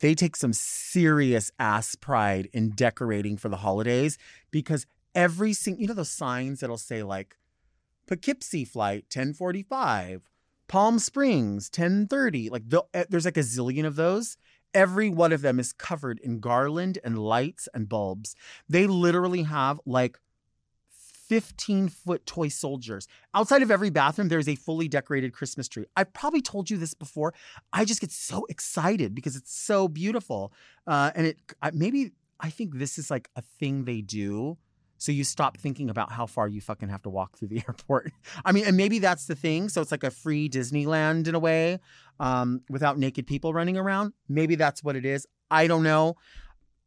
they 0.00 0.14
take 0.14 0.36
some 0.36 0.52
serious 0.52 1.50
ass 1.58 1.94
pride 1.94 2.48
in 2.52 2.70
decorating 2.70 3.36
for 3.36 3.48
the 3.48 3.58
holidays 3.58 4.18
because 4.50 4.84
every 5.14 5.52
single, 5.52 5.82
you 5.82 5.88
know, 5.88 5.94
those 5.94 6.10
signs 6.10 6.60
that'll 6.60 6.76
say 6.76 7.02
like 7.02 7.36
Poughkeepsie 8.06 8.64
flight 8.64 9.04
1045, 9.04 10.22
Palm 10.68 10.98
Springs 10.98 11.70
1030. 11.74 12.50
Like 12.50 12.68
the, 12.68 12.82
eh, 12.94 13.04
there's 13.08 13.24
like 13.24 13.36
a 13.36 13.40
zillion 13.40 13.86
of 13.86 13.96
those. 13.96 14.36
Every 14.74 15.10
one 15.10 15.32
of 15.32 15.42
them 15.42 15.60
is 15.60 15.72
covered 15.72 16.18
in 16.20 16.40
garland 16.40 16.98
and 17.04 17.18
lights 17.18 17.68
and 17.74 17.88
bulbs. 17.88 18.34
They 18.68 18.86
literally 18.86 19.42
have 19.42 19.80
like 19.84 20.18
15 21.32 21.88
foot 21.88 22.26
toy 22.26 22.48
soldiers. 22.48 23.06
Outside 23.34 23.62
of 23.62 23.70
every 23.70 23.90
bathroom, 23.90 24.28
there's 24.28 24.48
a 24.48 24.54
fully 24.56 24.88
decorated 24.88 25.32
Christmas 25.32 25.68
tree. 25.68 25.86
I've 25.96 26.12
probably 26.12 26.42
told 26.42 26.68
you 26.68 26.76
this 26.76 26.94
before. 26.94 27.32
I 27.72 27.84
just 27.84 28.00
get 28.00 28.10
so 28.10 28.44
excited 28.48 29.14
because 29.14 29.36
it's 29.36 29.54
so 29.54 29.88
beautiful. 29.88 30.52
Uh, 30.86 31.10
and 31.14 31.26
it 31.26 31.38
maybe 31.72 32.12
I 32.40 32.50
think 32.50 32.74
this 32.74 32.98
is 32.98 33.10
like 33.10 33.30
a 33.36 33.42
thing 33.42 33.84
they 33.84 34.00
do 34.00 34.58
so 35.02 35.10
you 35.10 35.24
stop 35.24 35.58
thinking 35.58 35.90
about 35.90 36.12
how 36.12 36.26
far 36.26 36.46
you 36.46 36.60
fucking 36.60 36.88
have 36.88 37.02
to 37.02 37.10
walk 37.10 37.36
through 37.36 37.48
the 37.48 37.62
airport. 37.68 38.12
I 38.44 38.52
mean, 38.52 38.64
and 38.64 38.76
maybe 38.76 39.00
that's 39.00 39.26
the 39.26 39.34
thing. 39.34 39.68
So 39.68 39.80
it's 39.80 39.90
like 39.90 40.04
a 40.04 40.10
free 40.10 40.48
Disneyland 40.48 41.26
in 41.26 41.34
a 41.34 41.40
way, 41.40 41.80
um, 42.20 42.60
without 42.70 42.98
naked 42.98 43.26
people 43.26 43.52
running 43.52 43.76
around. 43.76 44.12
Maybe 44.28 44.54
that's 44.54 44.84
what 44.84 44.94
it 44.94 45.04
is. 45.04 45.26
I 45.50 45.66
don't 45.66 45.82
know. 45.82 46.14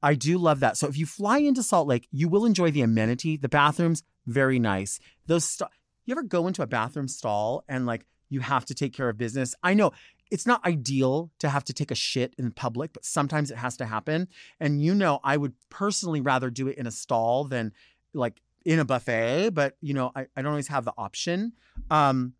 I 0.02 0.14
do 0.14 0.38
love 0.38 0.62
that. 0.62 0.78
So 0.78 0.88
if 0.88 0.98
you 0.98 1.06
fly 1.06 1.40
into 1.40 1.62
Salt 1.62 1.88
Lake, 1.88 2.08
you 2.12 2.30
will 2.30 2.46
enjoy 2.46 2.72
the 2.72 2.82
amenity. 2.82 3.38
The 3.38 3.50
bathrooms, 3.50 4.02
very 4.26 4.60
nice. 4.60 5.00
Those 5.28 5.44
st- 5.44 5.70
you 6.06 6.14
ever 6.14 6.24
go 6.24 6.48
into 6.48 6.62
a 6.62 6.68
bathroom 6.68 7.08
stall 7.08 7.64
and 7.68 7.86
like 7.86 8.06
you 8.30 8.40
have 8.40 8.66
to 8.66 8.74
take 8.74 8.94
care 8.94 9.10
of 9.10 9.18
business? 9.18 9.56
I 9.62 9.74
know 9.74 9.92
it's 10.32 10.48
not 10.48 10.66
ideal 10.66 11.32
to 11.40 11.50
have 11.50 11.64
to 11.66 11.74
take 11.74 11.92
a 11.92 11.96
shit 11.96 12.34
in 12.38 12.52
public, 12.52 12.94
but 12.94 13.06
sometimes 13.06 13.52
it 13.52 13.58
has 13.58 13.78
to 13.78 13.86
happen. 13.86 14.28
And 14.60 14.82
you 14.82 14.96
know, 14.96 15.20
I 15.24 15.38
would 15.38 15.54
personally 15.70 16.22
rather 16.22 16.50
do 16.50 16.68
it 16.68 16.78
in 16.78 16.88
a 16.88 16.92
stall 16.92 17.46
than 17.46 17.74
like 18.16 18.42
in 18.66 18.80
a 18.80 18.86
buffet, 18.86 19.52
but 19.52 19.76
you 19.82 19.94
know, 19.94 20.12
I, 20.16 20.28
I 20.36 20.42
don't 20.42 20.52
always 20.52 20.70
have 20.70 20.86
the 20.86 20.94
option. 20.98 21.54
Um, 21.92 22.34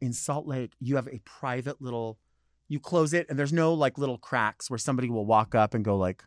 in 0.00 0.12
Salt 0.12 0.46
Lake, 0.46 0.72
you 0.80 0.96
have 0.96 1.08
a 1.08 1.20
private 1.24 1.80
little, 1.80 2.18
you 2.68 2.80
close 2.80 3.12
it 3.12 3.26
and 3.28 3.38
there's 3.38 3.52
no 3.52 3.74
like 3.74 3.98
little 3.98 4.18
cracks 4.18 4.70
where 4.70 4.78
somebody 4.78 5.08
will 5.08 5.26
walk 5.26 5.54
up 5.54 5.74
and 5.74 5.84
go 5.84 5.96
like, 5.96 6.24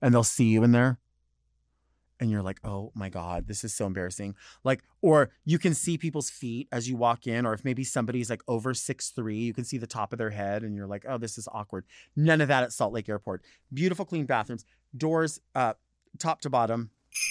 and 0.00 0.14
they'll 0.14 0.24
see 0.24 0.46
you 0.46 0.62
in 0.62 0.72
there. 0.72 0.98
And 2.18 2.30
you're 2.30 2.42
like, 2.42 2.60
oh 2.64 2.92
my 2.94 3.10
God, 3.10 3.46
this 3.46 3.62
is 3.62 3.74
so 3.74 3.84
embarrassing. 3.84 4.36
Like, 4.64 4.82
or 5.02 5.30
you 5.44 5.58
can 5.58 5.74
see 5.74 5.98
people's 5.98 6.30
feet 6.30 6.66
as 6.72 6.88
you 6.88 6.96
walk 6.96 7.26
in, 7.26 7.44
or 7.44 7.52
if 7.52 7.62
maybe 7.62 7.84
somebody's 7.84 8.30
like 8.30 8.42
over 8.48 8.72
six 8.72 9.10
three, 9.10 9.36
you 9.36 9.52
can 9.52 9.64
see 9.64 9.76
the 9.76 9.86
top 9.86 10.12
of 10.14 10.18
their 10.18 10.30
head 10.30 10.62
and 10.62 10.74
you're 10.74 10.86
like, 10.86 11.04
oh, 11.06 11.18
this 11.18 11.36
is 11.36 11.46
awkward. 11.52 11.84
None 12.16 12.40
of 12.40 12.48
that 12.48 12.62
at 12.62 12.72
Salt 12.72 12.94
Lake 12.94 13.08
Airport. 13.08 13.42
Beautiful, 13.72 14.06
clean 14.06 14.24
bathrooms, 14.24 14.64
doors, 14.96 15.40
uh, 15.54 15.74
top 16.18 16.40
to 16.40 16.50
bottom, 16.50 16.90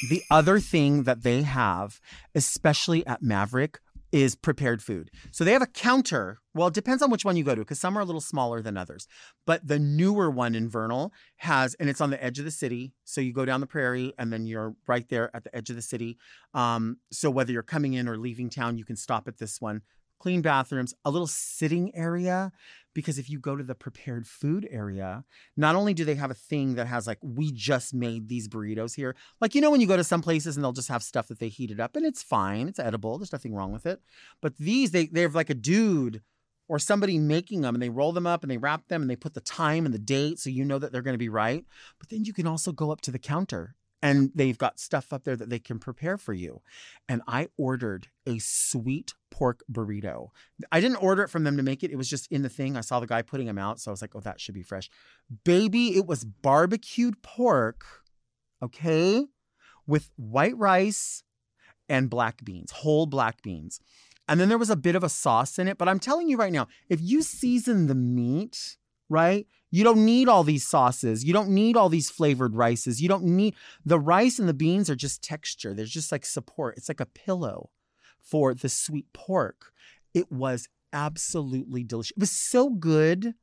the 0.09 0.23
other 0.29 0.59
thing 0.59 1.03
that 1.03 1.23
they 1.23 1.43
have, 1.43 1.99
especially 2.33 3.05
at 3.05 3.21
Maverik, 3.21 3.77
is 4.11 4.35
prepared 4.35 4.81
food. 4.81 5.11
So 5.31 5.43
they 5.43 5.51
have 5.51 5.61
a 5.61 5.67
counter. 5.67 6.39
Well, 6.53 6.67
it 6.67 6.73
depends 6.73 7.03
on 7.03 7.09
which 7.09 7.25
one 7.25 7.35
you 7.35 7.43
go 7.43 7.53
to 7.53 7.61
because 7.61 7.79
some 7.79 7.97
are 7.97 8.01
a 8.01 8.05
little 8.05 8.21
smaller 8.21 8.61
than 8.61 8.77
others. 8.77 9.07
But 9.45 9.67
the 9.67 9.77
newer 9.77 10.31
one 10.31 10.55
in 10.55 10.69
Vernal 10.69 11.11
has, 11.37 11.75
and 11.81 11.89
it's 11.89 11.99
on 11.99 12.11
the 12.11 12.23
edge 12.23 12.39
of 12.39 12.45
the 12.45 12.51
city. 12.51 12.93
So 13.03 13.19
you 13.19 13.33
go 13.33 13.43
down 13.43 13.59
the 13.59 13.67
prairie 13.67 14.13
and 14.17 14.31
then 14.31 14.45
you're 14.45 14.73
right 14.87 15.07
there 15.09 15.35
at 15.35 15.43
the 15.43 15.53
edge 15.53 15.69
of 15.69 15.75
the 15.75 15.81
city. 15.81 16.17
Um, 16.53 16.97
so 17.11 17.29
whether 17.29 17.51
you're 17.51 17.61
coming 17.61 17.93
in 17.93 18.07
or 18.07 18.17
leaving 18.17 18.49
town, 18.49 18.77
you 18.77 18.85
can 18.85 18.95
stop 18.95 19.27
at 19.27 19.37
this 19.37 19.59
one. 19.59 19.81
Clean 20.19 20.41
bathrooms, 20.41 20.93
a 21.03 21.11
little 21.11 21.27
sitting 21.27 21.93
area. 21.95 22.51
Because 22.93 23.19
if 23.19 23.29
you 23.29 23.39
go 23.39 23.57
to 23.57 23.63
the 23.63 23.75
prepared 23.75 24.25
food 24.25 24.65
area, 24.71 25.25
not 25.57 25.75
only 25.75 25.93
do 25.93 26.05
they 26.05 26.15
have 26.15 26.31
a 26.31 26.35
thing 26.35 26.75
that 26.75 26.87
has 26.87 27.05
like, 27.05 27.17
we 27.21 27.51
just 27.51 27.93
made 27.93 28.29
these 28.29 28.47
burritos 28.47 28.95
here. 28.95 29.17
Like, 29.41 29.53
you 29.53 29.59
know, 29.59 29.69
when 29.69 29.81
you 29.81 29.87
go 29.87 29.97
to 29.97 30.03
some 30.03 30.21
places 30.21 30.55
and 30.55 30.63
they'll 30.63 30.71
just 30.71 30.87
have 30.87 31.03
stuff 31.03 31.27
that 31.27 31.39
they 31.39 31.49
heated 31.49 31.81
up 31.81 31.97
and 31.97 32.05
it's 32.05 32.23
fine, 32.23 32.69
it's 32.69 32.79
edible, 32.79 33.17
there's 33.17 33.33
nothing 33.33 33.53
wrong 33.53 33.73
with 33.73 33.85
it. 33.85 33.99
But 34.41 34.57
these, 34.57 34.91
they, 34.91 35.07
they 35.07 35.23
have 35.23 35.35
like 35.35 35.49
a 35.49 35.55
dude 35.55 36.21
or 36.67 36.79
somebody 36.79 37.19
making 37.19 37.61
them 37.61 37.75
and 37.75 37.81
they 37.81 37.89
roll 37.89 38.13
them 38.13 38.25
up 38.25 38.43
and 38.43 38.49
they 38.49 38.57
wrap 38.57 38.87
them 38.87 39.01
and 39.01 39.11
they 39.11 39.17
put 39.17 39.33
the 39.33 39.41
time 39.41 39.85
and 39.85 39.93
the 39.93 39.99
date 39.99 40.39
so 40.39 40.49
you 40.49 40.63
know 40.63 40.79
that 40.79 40.93
they're 40.93 41.01
going 41.01 41.13
to 41.13 41.17
be 41.17 41.29
right. 41.29 41.65
But 41.99 42.09
then 42.09 42.23
you 42.23 42.31
can 42.33 42.47
also 42.47 42.71
go 42.71 42.91
up 42.91 43.01
to 43.01 43.11
the 43.11 43.19
counter 43.19 43.75
and 44.01 44.31
they've 44.35 44.57
got 44.57 44.79
stuff 44.79 45.11
up 45.11 45.23
there 45.23 45.35
that 45.35 45.49
they 45.49 45.59
can 45.59 45.79
prepare 45.79 46.17
for 46.17 46.33
you. 46.33 46.61
And 47.09 47.21
I 47.27 47.47
ordered 47.57 48.07
a 48.27 48.39
sweet 48.39 49.13
pork 49.31 49.63
burrito. 49.71 50.29
I 50.71 50.79
didn't 50.79 51.03
order 51.03 51.23
it 51.23 51.29
from 51.29 51.43
them 51.43 51.57
to 51.57 51.63
make 51.63 51.83
it, 51.83 51.91
it 51.91 51.97
was 51.97 52.09
just 52.09 52.31
in 52.31 52.41
the 52.41 52.49
thing. 52.49 52.77
I 52.77 52.81
saw 52.81 52.99
the 52.99 53.07
guy 53.07 53.21
putting 53.21 53.47
them 53.47 53.57
out, 53.57 53.79
so 53.79 53.89
I 53.89 53.93
was 53.93 54.01
like, 54.01 54.15
oh, 54.15 54.21
that 54.21 54.39
should 54.39 54.55
be 54.55 54.63
fresh. 54.63 54.89
Baby, 55.43 55.97
it 55.97 56.05
was 56.05 56.23
barbecued 56.23 57.21
pork, 57.21 57.83
okay, 58.61 59.25
with 59.87 60.09
white 60.15 60.57
rice 60.57 61.23
and 61.89 62.09
black 62.09 62.43
beans, 62.43 62.71
whole 62.71 63.05
black 63.05 63.41
beans. 63.41 63.79
And 64.27 64.39
then 64.39 64.49
there 64.49 64.57
was 64.57 64.69
a 64.71 64.75
bit 64.75 64.95
of 64.95 65.03
a 65.03 65.09
sauce 65.09 65.59
in 65.59 65.67
it. 65.67 65.77
But 65.77 65.87
I'm 65.87 65.99
telling 65.99 66.27
you 66.27 66.37
right 66.37 66.53
now, 66.53 66.67
if 66.89 66.99
you 67.01 67.21
season 67.21 67.87
the 67.87 67.95
meat, 67.95 68.77
right? 69.09 69.47
You 69.71 69.83
don't 69.83 70.05
need 70.05 70.29
all 70.29 70.43
these 70.43 70.65
sauces. 70.65 71.23
You 71.23 71.33
don't 71.33 71.49
need 71.49 71.75
all 71.75 71.89
these 71.89 72.09
flavored 72.09 72.55
rices. 72.55 73.01
You 73.01 73.09
don't 73.09 73.23
need 73.23 73.55
the 73.85 73.99
rice 73.99 74.39
and 74.39 74.47
the 74.47 74.53
beans 74.53 74.89
are 74.89 74.95
just 74.95 75.21
texture. 75.21 75.73
There's 75.73 75.91
just 75.91 76.11
like 76.11 76.25
support. 76.25 76.77
It's 76.77 76.89
like 76.89 77.01
a 77.01 77.05
pillow 77.05 77.69
for 78.21 78.53
the 78.53 78.69
sweet 78.69 79.11
pork. 79.13 79.73
It 80.13 80.31
was 80.31 80.69
absolutely 80.93 81.83
delicious. 81.83 82.11
It 82.11 82.19
was 82.19 82.31
so 82.31 82.69
good. 82.69 83.33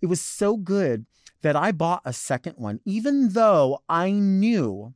It 0.00 0.06
was 0.06 0.20
so 0.20 0.56
good 0.56 1.06
that 1.42 1.56
I 1.56 1.72
bought 1.72 2.00
a 2.04 2.12
second 2.12 2.54
one, 2.56 2.80
even 2.86 3.30
though 3.30 3.82
I 3.88 4.10
knew 4.10 4.94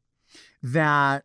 that 0.62 1.24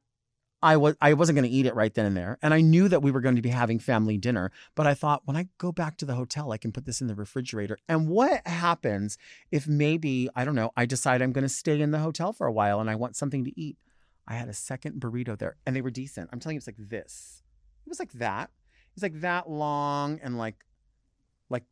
I 0.64 0.78
was 0.78 0.96
I 1.02 1.14
wasn't 1.14 1.36
going 1.36 1.50
to 1.50 1.56
eat 1.56 1.66
it 1.66 1.76
right 1.76 1.94
then 1.94 2.06
and 2.06 2.16
there, 2.16 2.40
and 2.42 2.54
I 2.54 2.62
knew 2.62 2.88
that 2.88 3.02
we 3.02 3.12
were 3.12 3.20
going 3.20 3.36
to 3.36 3.42
be 3.42 3.50
having 3.50 3.80
family 3.80 4.18
dinner. 4.18 4.50
But 4.76 4.88
I 4.88 4.94
thought 4.94 5.24
when 5.26 5.36
I 5.36 5.50
go 5.58 5.74
back 5.74 5.98
to 5.98 6.06
the 6.06 6.16
hotel, 6.16 6.54
I 6.54 6.58
can 6.58 6.72
put 6.72 6.86
this 6.86 7.02
in 7.02 7.08
the 7.08 7.16
refrigerator. 7.16 7.78
And 7.90 8.08
what 8.08 8.48
happens 8.48 9.18
if 9.52 9.68
maybe 9.68 10.30
I 10.36 10.46
don't 10.46 10.56
know? 10.56 10.72
I 10.78 10.86
decide 10.86 11.22
I'm 11.22 11.34
going 11.34 11.44
to 11.44 11.50
stay 11.50 11.82
in 11.82 11.92
the 11.92 12.00
hotel 12.00 12.32
for 12.32 12.48
a 12.48 12.52
while 12.52 12.80
and 12.80 12.90
I 12.90 12.96
want 12.96 13.18
something 13.18 13.44
to 13.44 13.60
eat. 13.60 13.78
I 14.26 14.36
had 14.36 14.48
a 14.48 14.54
second 14.54 15.02
burrito 15.02 15.38
there, 15.38 15.58
and 15.66 15.76
they 15.76 15.82
were 15.82 15.92
decent. 15.92 16.30
I'm 16.32 16.40
telling 16.40 16.56
you, 16.56 16.60
it's 16.60 16.68
like 16.68 16.78
this. 16.80 17.44
It 17.86 17.90
was 17.90 18.00
like 18.00 18.14
that. 18.14 18.50
It's 18.94 19.04
like 19.04 19.20
that 19.20 19.50
long 19.50 20.22
and 20.24 20.38
like, 20.38 20.64
like 21.50 21.66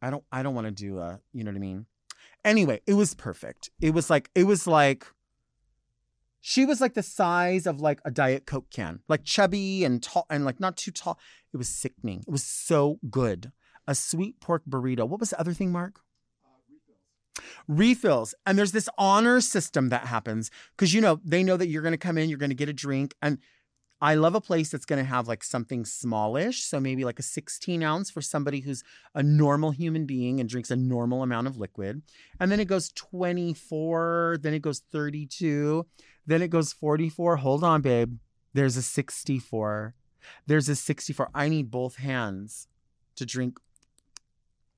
I 0.00 0.08
don't 0.08 0.24
I 0.32 0.42
don't 0.42 0.54
want 0.54 0.68
to 0.68 0.70
do 0.70 0.98
a 1.00 1.20
you 1.34 1.44
know 1.44 1.50
what 1.50 1.56
I 1.56 1.60
mean. 1.60 1.84
Anyway, 2.46 2.80
it 2.86 2.94
was 2.94 3.14
perfect. 3.14 3.68
It 3.82 3.92
was 3.92 4.08
like 4.08 4.30
it 4.34 4.44
was 4.44 4.66
like 4.66 5.06
she 6.40 6.64
was 6.64 6.80
like 6.80 6.94
the 6.94 7.02
size 7.02 7.66
of 7.66 7.80
like 7.80 8.00
a 8.04 8.10
diet 8.10 8.46
coke 8.46 8.70
can, 8.70 9.00
like 9.08 9.24
chubby 9.24 9.84
and 9.84 10.02
tall 10.02 10.26
and 10.30 10.44
like 10.44 10.60
not 10.60 10.76
too 10.76 10.90
tall. 10.90 11.18
It 11.52 11.56
was 11.56 11.68
sickening. 11.68 12.24
It 12.26 12.30
was 12.30 12.44
so 12.44 12.98
good. 13.10 13.52
A 13.86 13.94
sweet 13.94 14.40
pork 14.40 14.62
burrito. 14.68 15.08
What 15.08 15.20
was 15.20 15.30
the 15.30 15.40
other 15.40 15.54
thing, 15.54 15.72
Mark? 15.72 16.00
refills 17.68 17.68
Refills. 17.68 18.34
and 18.46 18.58
there's 18.58 18.72
this 18.72 18.88
honor 18.98 19.40
system 19.40 19.90
that 19.90 20.06
happens 20.06 20.50
because 20.76 20.92
you 20.92 21.00
know 21.00 21.20
they 21.24 21.42
know 21.44 21.56
that 21.56 21.68
you're 21.68 21.82
going 21.82 21.92
to 21.92 21.98
come 21.98 22.18
in 22.18 22.28
you're 22.28 22.38
going 22.38 22.50
to 22.50 22.56
get 22.56 22.68
a 22.68 22.72
drink 22.72 23.14
and 23.22 23.38
I 24.00 24.14
love 24.14 24.34
a 24.34 24.40
place 24.40 24.70
that's 24.70 24.84
going 24.84 25.02
to 25.02 25.08
have 25.08 25.26
like 25.26 25.42
something 25.42 25.84
smallish. 25.84 26.62
So 26.62 26.78
maybe 26.78 27.04
like 27.04 27.18
a 27.18 27.22
16 27.22 27.82
ounce 27.82 28.10
for 28.10 28.22
somebody 28.22 28.60
who's 28.60 28.84
a 29.14 29.22
normal 29.22 29.72
human 29.72 30.06
being 30.06 30.38
and 30.38 30.48
drinks 30.48 30.70
a 30.70 30.76
normal 30.76 31.22
amount 31.22 31.48
of 31.48 31.56
liquid. 31.56 32.02
And 32.38 32.52
then 32.52 32.60
it 32.60 32.66
goes 32.66 32.90
24, 32.92 34.38
then 34.40 34.54
it 34.54 34.62
goes 34.62 34.80
32, 34.92 35.84
then 36.28 36.42
it 36.42 36.48
goes 36.48 36.72
44. 36.72 37.36
Hold 37.38 37.64
on, 37.64 37.82
babe. 37.82 38.18
There's 38.54 38.76
a 38.76 38.82
64. 38.82 39.94
There's 40.46 40.68
a 40.68 40.76
64. 40.76 41.30
I 41.34 41.48
need 41.48 41.70
both 41.70 41.96
hands 41.96 42.68
to 43.16 43.26
drink 43.26 43.58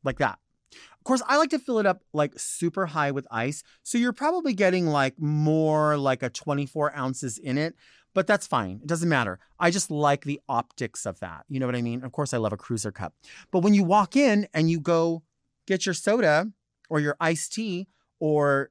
like 0.03 0.19
that. 0.19 0.39
Of 0.73 1.05
course, 1.05 1.23
I 1.27 1.37
like 1.37 1.51
to 1.51 1.59
fill 1.59 1.79
it 1.79 1.87
up 1.87 2.03
like 2.13 2.39
super 2.39 2.87
high 2.87 3.11
with 3.11 3.27
ice. 3.31 3.63
So 3.83 3.99
you're 3.99 4.13
probably 4.13 4.55
getting 4.55 4.87
like 4.87 5.15
more 5.19 5.97
like 5.97 6.23
a 6.23 6.31
24 6.31 6.97
ounces 6.97 7.39
in 7.39 7.59
it 7.59 7.75
but 8.15 8.27
that's 8.27 8.47
fine. 8.47 8.81
It 8.83 8.87
doesn't 8.87 9.09
matter. 9.09 9.39
I 9.59 9.71
just 9.71 9.91
like 9.91 10.25
the 10.25 10.41
optics 10.49 11.07
of 11.07 11.21
that. 11.21 11.45
You 11.49 11.61
know 11.61 11.67
what 11.67 11.77
I 11.77 11.83
mean? 11.83 12.03
Of 12.05 12.13
course, 12.13 12.35
I 12.35 12.39
love 12.39 12.53
a 12.53 12.57
cruiser 12.57 12.91
cup. 12.91 13.15
But 13.51 13.61
when 13.61 13.75
you 13.75 13.85
walk 13.85 14.17
in 14.17 14.49
and 14.53 14.71
you 14.71 14.81
go 14.81 15.23
get 15.67 15.87
your 15.87 15.95
soda 15.95 16.51
or 16.89 17.01
your 17.01 17.17
iced 17.21 17.53
tea 17.53 17.89
or 18.19 18.71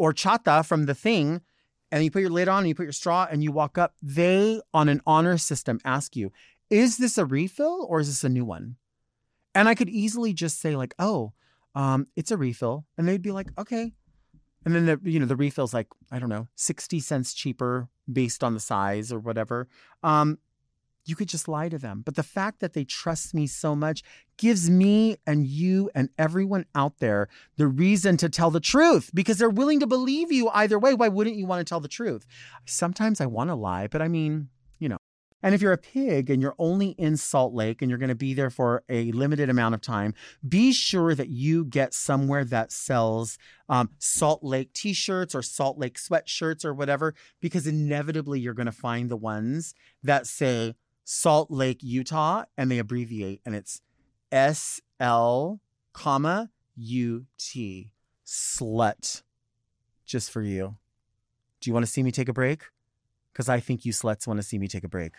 horchata 0.00 0.66
from 0.66 0.86
the 0.86 0.94
thing, 0.94 1.42
and 1.90 2.04
you 2.04 2.10
put 2.10 2.22
your 2.22 2.30
lid 2.30 2.48
on 2.48 2.60
and 2.60 2.68
you 2.68 2.74
put 2.74 2.84
your 2.84 2.92
straw 2.92 3.26
and 3.30 3.42
you 3.42 3.52
walk 3.52 3.78
up, 3.78 3.94
they 4.02 4.60
on 4.74 4.88
an 4.88 5.00
honor 5.06 5.38
system 5.38 5.80
ask 5.84 6.16
you, 6.16 6.32
is 6.70 6.98
this 6.98 7.18
a 7.18 7.24
refill 7.24 7.86
or 7.88 8.00
is 8.00 8.08
this 8.08 8.24
a 8.24 8.28
new 8.28 8.44
one? 8.44 8.76
And 9.54 9.68
I 9.68 9.74
could 9.74 9.88
easily 9.88 10.32
just 10.32 10.60
say 10.60 10.76
like, 10.76 10.94
oh, 10.98 11.32
um, 11.74 12.06
it's 12.16 12.30
a 12.30 12.36
refill, 12.36 12.86
and 12.96 13.06
they'd 13.06 13.22
be 13.22 13.32
like, 13.32 13.48
okay. 13.58 13.92
And 14.64 14.74
then 14.74 14.86
the 14.86 15.00
you 15.04 15.20
know 15.20 15.26
the 15.26 15.36
refill's 15.36 15.72
like 15.72 15.86
I 16.10 16.18
don't 16.18 16.28
know 16.28 16.48
sixty 16.56 16.98
cents 16.98 17.34
cheaper 17.34 17.88
based 18.10 18.42
on 18.42 18.54
the 18.54 18.60
size 18.60 19.12
or 19.12 19.20
whatever. 19.20 19.68
Um, 20.02 20.38
you 21.06 21.16
could 21.16 21.28
just 21.28 21.48
lie 21.48 21.68
to 21.68 21.78
them. 21.78 22.02
But 22.04 22.16
the 22.16 22.22
fact 22.22 22.60
that 22.60 22.72
they 22.72 22.84
trust 22.84 23.32
me 23.32 23.46
so 23.46 23.74
much 23.74 24.02
gives 24.36 24.68
me 24.68 25.16
and 25.26 25.46
you 25.46 25.88
and 25.94 26.10
everyone 26.18 26.66
out 26.74 26.98
there 26.98 27.28
the 27.56 27.68
reason 27.68 28.16
to 28.18 28.28
tell 28.28 28.50
the 28.50 28.60
truth 28.60 29.10
because 29.14 29.38
they're 29.38 29.48
willing 29.48 29.80
to 29.80 29.86
believe 29.86 30.30
you 30.32 30.50
either 30.50 30.78
way. 30.78 30.94
Why 30.94 31.08
wouldn't 31.08 31.36
you 31.36 31.46
want 31.46 31.60
to 31.60 31.68
tell 31.68 31.80
the 31.80 31.88
truth? 31.88 32.26
Sometimes 32.66 33.20
I 33.20 33.26
want 33.26 33.50
to 33.50 33.54
lie, 33.54 33.86
but 33.86 34.02
I 34.02 34.08
mean, 34.08 34.48
you 34.78 34.88
know. 34.88 34.98
and 35.42 35.54
if 35.54 35.62
you're 35.62 35.72
a 35.72 35.78
pig 35.78 36.28
and 36.28 36.42
you're 36.42 36.56
only 36.58 36.88
in 36.98 37.16
Salt 37.16 37.54
Lake 37.54 37.80
and 37.80 37.88
you're 37.88 37.98
going 37.98 38.08
to 38.08 38.14
be 38.16 38.34
there 38.34 38.50
for 38.50 38.82
a 38.88 39.12
limited 39.12 39.48
amount 39.48 39.74
of 39.74 39.80
time, 39.80 40.12
be 40.46 40.72
sure 40.72 41.14
that 41.14 41.28
you 41.28 41.64
get 41.64 41.94
somewhere 41.94 42.44
that 42.44 42.72
sells 42.72 43.38
um, 43.68 43.90
Salt 43.98 44.42
Lake 44.42 44.72
t 44.72 44.92
shirts 44.92 45.34
or 45.34 45.42
Salt 45.42 45.78
Lake 45.78 45.98
sweatshirts 45.98 46.64
or 46.64 46.74
whatever, 46.74 47.14
because 47.40 47.66
inevitably 47.66 48.40
you're 48.40 48.54
going 48.54 48.66
to 48.66 48.72
find 48.72 49.08
the 49.08 49.16
ones 49.16 49.72
that 50.02 50.26
say 50.26 50.74
Salt 51.08 51.50
Lake, 51.50 51.78
Utah, 51.82 52.44
and 52.58 52.70
they 52.70 52.78
abbreviate 52.78 53.40
and 53.46 53.54
it's 53.54 53.80
S 54.30 54.82
L, 55.00 55.60
comma, 55.92 56.50
U 56.76 57.26
T. 57.38 57.92
Slut. 58.26 59.22
Just 60.04 60.30
for 60.30 60.42
you. 60.42 60.76
Do 61.60 61.70
you 61.70 61.74
want 61.74 61.86
to 61.86 61.90
see 61.90 62.02
me 62.02 62.12
take 62.12 62.28
a 62.28 62.32
break? 62.32 62.64
because 63.36 63.50
I 63.50 63.60
think 63.60 63.84
you 63.84 63.92
sluts 63.92 64.26
want 64.26 64.38
to 64.38 64.42
see 64.42 64.56
me 64.56 64.66
take 64.66 64.82
a 64.82 64.88
break. 64.88 65.12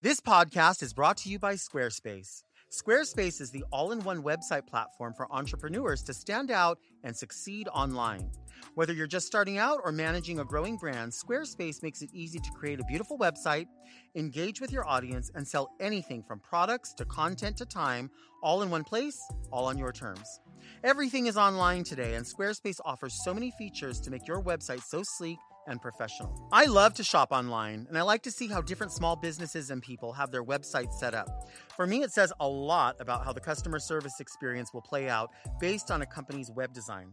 This 0.00 0.20
podcast 0.20 0.84
is 0.84 0.92
brought 0.92 1.16
to 1.18 1.28
you 1.28 1.40
by 1.40 1.54
Squarespace. 1.54 2.44
Squarespace 2.70 3.40
is 3.40 3.50
the 3.50 3.64
all 3.72 3.92
in 3.92 4.00
one 4.00 4.22
website 4.22 4.66
platform 4.66 5.14
for 5.14 5.26
entrepreneurs 5.32 6.02
to 6.02 6.12
stand 6.12 6.50
out 6.50 6.78
and 7.02 7.16
succeed 7.16 7.66
online. 7.68 8.30
Whether 8.74 8.92
you're 8.92 9.06
just 9.06 9.26
starting 9.26 9.56
out 9.56 9.80
or 9.84 9.90
managing 9.90 10.40
a 10.40 10.44
growing 10.44 10.76
brand, 10.76 11.12
Squarespace 11.12 11.82
makes 11.82 12.02
it 12.02 12.10
easy 12.12 12.38
to 12.38 12.50
create 12.50 12.78
a 12.78 12.84
beautiful 12.84 13.18
website, 13.18 13.68
engage 14.16 14.60
with 14.60 14.70
your 14.70 14.86
audience, 14.86 15.30
and 15.34 15.48
sell 15.48 15.70
anything 15.80 16.22
from 16.22 16.40
products 16.40 16.92
to 16.94 17.06
content 17.06 17.56
to 17.56 17.64
time, 17.64 18.10
all 18.42 18.60
in 18.60 18.68
one 18.68 18.84
place, 18.84 19.18
all 19.50 19.64
on 19.64 19.78
your 19.78 19.92
terms. 19.92 20.40
Everything 20.84 21.24
is 21.24 21.38
online 21.38 21.84
today, 21.84 22.16
and 22.16 22.26
Squarespace 22.26 22.80
offers 22.84 23.24
so 23.24 23.32
many 23.32 23.50
features 23.52 23.98
to 24.00 24.10
make 24.10 24.28
your 24.28 24.42
website 24.42 24.82
so 24.82 25.02
sleek 25.02 25.38
and 25.68 25.80
professional. 25.80 26.48
I 26.50 26.64
love 26.64 26.94
to 26.94 27.04
shop 27.04 27.28
online, 27.30 27.86
and 27.88 27.96
I 27.96 28.02
like 28.02 28.22
to 28.22 28.30
see 28.30 28.48
how 28.48 28.60
different 28.60 28.92
small 28.92 29.14
businesses 29.14 29.70
and 29.70 29.82
people 29.82 30.12
have 30.14 30.30
their 30.30 30.42
websites 30.42 30.94
set 30.94 31.14
up. 31.14 31.48
For 31.76 31.86
me, 31.86 32.02
it 32.02 32.12
says 32.12 32.32
a 32.40 32.48
lot 32.48 32.96
about 33.00 33.24
how 33.24 33.32
the 33.32 33.40
customer 33.40 33.78
service 33.78 34.18
experience 34.18 34.74
will 34.74 34.82
play 34.82 35.08
out 35.08 35.30
based 35.60 35.90
on 35.90 36.02
a 36.02 36.06
company's 36.06 36.50
web 36.50 36.72
design. 36.72 37.12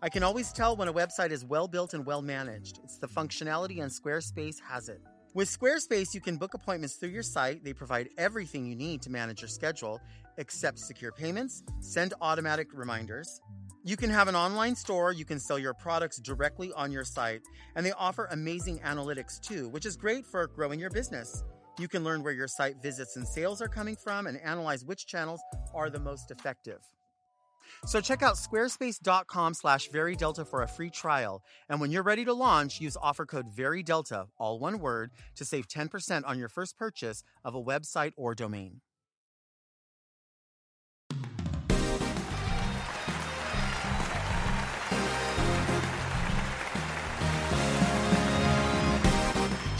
I 0.00 0.08
can 0.08 0.22
always 0.22 0.52
tell 0.52 0.76
when 0.76 0.88
a 0.88 0.92
website 0.92 1.30
is 1.30 1.44
well 1.44 1.68
built 1.68 1.94
and 1.94 2.06
well 2.06 2.22
managed. 2.22 2.80
It's 2.84 2.98
the 2.98 3.08
functionality, 3.08 3.82
and 3.82 3.90
Squarespace 3.90 4.56
has 4.60 4.88
it. 4.88 5.00
With 5.34 5.48
Squarespace, 5.48 6.14
you 6.14 6.20
can 6.22 6.38
book 6.38 6.54
appointments 6.54 6.94
through 6.94 7.10
your 7.10 7.22
site. 7.22 7.62
They 7.62 7.74
provide 7.74 8.08
everything 8.16 8.64
you 8.66 8.74
need 8.74 9.02
to 9.02 9.10
manage 9.10 9.42
your 9.42 9.48
schedule, 9.48 10.00
accept 10.38 10.78
secure 10.78 11.12
payments, 11.12 11.62
send 11.80 12.14
automatic 12.22 12.68
reminders, 12.72 13.42
you 13.86 13.96
can 13.96 14.10
have 14.10 14.26
an 14.26 14.34
online 14.34 14.74
store, 14.74 15.12
you 15.12 15.24
can 15.24 15.38
sell 15.38 15.60
your 15.60 15.72
products 15.72 16.18
directly 16.18 16.72
on 16.72 16.90
your 16.90 17.04
site, 17.04 17.42
and 17.76 17.86
they 17.86 17.92
offer 17.92 18.26
amazing 18.32 18.80
analytics 18.80 19.40
too, 19.40 19.68
which 19.68 19.86
is 19.86 19.96
great 19.96 20.26
for 20.26 20.48
growing 20.48 20.80
your 20.80 20.90
business. 20.90 21.44
You 21.78 21.86
can 21.86 22.02
learn 22.02 22.24
where 22.24 22.32
your 22.32 22.48
site 22.48 22.82
visits 22.82 23.14
and 23.14 23.24
sales 23.28 23.62
are 23.62 23.68
coming 23.68 23.94
from 23.94 24.26
and 24.26 24.40
analyze 24.40 24.84
which 24.84 25.06
channels 25.06 25.40
are 25.72 25.88
the 25.88 26.00
most 26.00 26.32
effective. 26.32 26.80
So 27.86 28.00
check 28.00 28.24
out 28.24 28.34
squarespace.com 28.34 29.54
slash 29.54 29.88
verydelta 29.90 30.48
for 30.48 30.62
a 30.62 30.68
free 30.68 30.90
trial. 30.90 31.44
And 31.68 31.80
when 31.80 31.92
you're 31.92 32.02
ready 32.02 32.24
to 32.24 32.32
launch, 32.32 32.80
use 32.80 32.96
offer 33.00 33.24
code 33.24 33.54
VERYDELTA, 33.54 34.26
all 34.36 34.58
one 34.58 34.80
word, 34.80 35.12
to 35.36 35.44
save 35.44 35.68
10% 35.68 36.22
on 36.26 36.40
your 36.40 36.48
first 36.48 36.76
purchase 36.76 37.22
of 37.44 37.54
a 37.54 37.62
website 37.62 38.14
or 38.16 38.34
domain. 38.34 38.80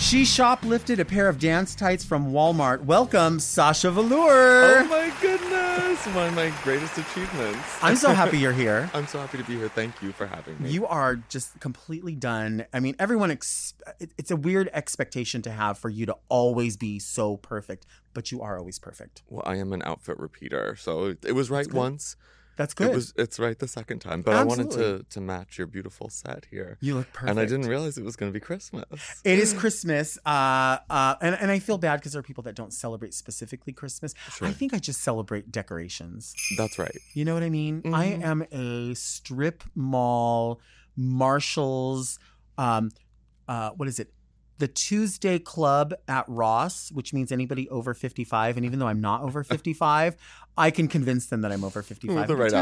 She 0.07 0.23
shoplifted 0.23 1.01
a 1.01 1.05
pair 1.05 1.29
of 1.29 1.41
dance 1.41 1.75
tights 1.75 2.05
from 2.05 2.31
Walmart. 2.31 2.85
Welcome, 2.85 3.41
Sasha 3.41 3.91
Velour. 3.91 4.31
Oh 4.31 4.87
my 4.89 5.13
goodness! 5.21 6.07
One 6.15 6.29
of 6.29 6.35
my 6.37 6.53
greatest 6.63 6.97
achievements. 6.97 7.59
I'm 7.83 7.97
so 7.97 8.11
happy 8.11 8.39
you're 8.39 8.53
here. 8.53 8.89
I'm 8.95 9.09
so 9.09 9.19
happy 9.19 9.39
to 9.39 9.43
be 9.43 9.57
here. 9.57 9.69
Thank 9.69 10.01
you 10.01 10.13
for 10.13 10.29
having 10.29 10.63
me. 10.63 10.71
You 10.71 10.87
are 10.87 11.17
just 11.17 11.59
completely 11.59 12.15
done. 12.15 12.67
I 12.73 12.79
mean, 12.79 12.95
everyone, 13.01 13.33
ex- 13.33 13.75
it's 13.99 14.31
a 14.31 14.37
weird 14.37 14.71
expectation 14.73 15.43
to 15.43 15.51
have 15.51 15.77
for 15.77 15.89
you 15.89 16.07
to 16.07 16.17
always 16.29 16.77
be 16.77 17.01
so 17.01 17.37
perfect, 17.39 17.85
but 18.15 18.31
you 18.31 18.41
are 18.43 18.57
always 18.57 18.79
perfect. 18.79 19.25
well, 19.29 19.43
I 19.45 19.57
am 19.57 19.73
an 19.73 19.83
outfit 19.85 20.21
repeater, 20.21 20.77
so 20.77 21.17
it 21.25 21.35
was 21.35 21.51
right 21.51 21.73
once. 21.73 22.15
That's 22.57 22.73
good. 22.75 22.89
It 22.91 22.95
was. 22.95 23.13
It's 23.17 23.39
right 23.39 23.59
the 23.59 23.69
second 23.69 23.99
time, 24.01 24.23
but 24.23 24.35
I 24.35 24.43
wanted 24.45 24.71
to 24.73 25.05
to 25.11 25.21
match 25.21 25.59
your 25.59 25.67
beautiful 25.67 26.09
set 26.09 26.47
here, 26.51 26.79
you 26.81 26.95
look 26.95 27.13
perfect. 27.13 27.31
and 27.31 27.39
I 27.39 27.45
didn't 27.45 27.69
realize 27.69 27.99
it 27.99 28.05
was 28.05 28.17
going 28.17 28.33
to 28.33 28.35
be 28.35 28.41
Christmas. 28.41 28.85
It 29.25 29.39
is 29.39 29.53
Christmas, 29.63 30.19
uh, 30.25 30.79
uh, 30.89 31.17
and, 31.21 31.35
and 31.39 31.51
I 31.51 31.59
feel 31.59 31.77
bad 31.79 31.97
because 32.01 32.13
there 32.13 32.21
are 32.21 32.23
people 32.23 32.43
that 32.45 32.55
don't 32.55 32.73
celebrate 32.73 33.13
specifically 33.15 33.73
Christmas. 33.75 34.15
Sure. 34.31 34.49
I 34.49 34.53
think 34.53 34.73
I 34.73 34.79
just 34.79 35.03
celebrate 35.03 35.53
decorations. 35.53 36.35
That's 36.57 36.79
right. 36.79 36.97
You 37.15 37.25
know 37.27 37.35
what 37.35 37.43
I 37.43 37.51
mean? 37.51 37.83
I 37.93 38.07
Mhm. 38.09 38.23
am 38.25 38.43
a 38.53 38.95
strip 38.95 39.63
mall, 39.75 40.61
Marshalls, 40.97 42.19
um, 42.59 42.91
uh, 43.49 43.71
what 43.71 43.89
is 43.89 43.99
it? 43.99 44.13
The 44.59 44.69
Tuesday 44.69 45.39
Club 45.39 45.95
at 46.09 46.25
Ross, 46.29 46.91
which 46.93 47.13
means 47.13 47.31
anybody 47.31 47.69
over 47.69 47.93
55. 47.95 48.57
And 48.57 48.65
even 48.65 48.79
though 48.79 48.87
I'm 48.89 49.01
not 49.01 49.23
over 49.23 49.45
55, 49.55 50.17
I 50.57 50.71
can 50.71 50.89
convince 50.89 51.27
them 51.27 51.43
that 51.43 51.53
I'm 51.53 51.63
over 51.65 51.83
55. 51.83 52.17
With 52.17 52.27
the 52.29 52.37
right 52.37 52.53
10% 52.53 52.57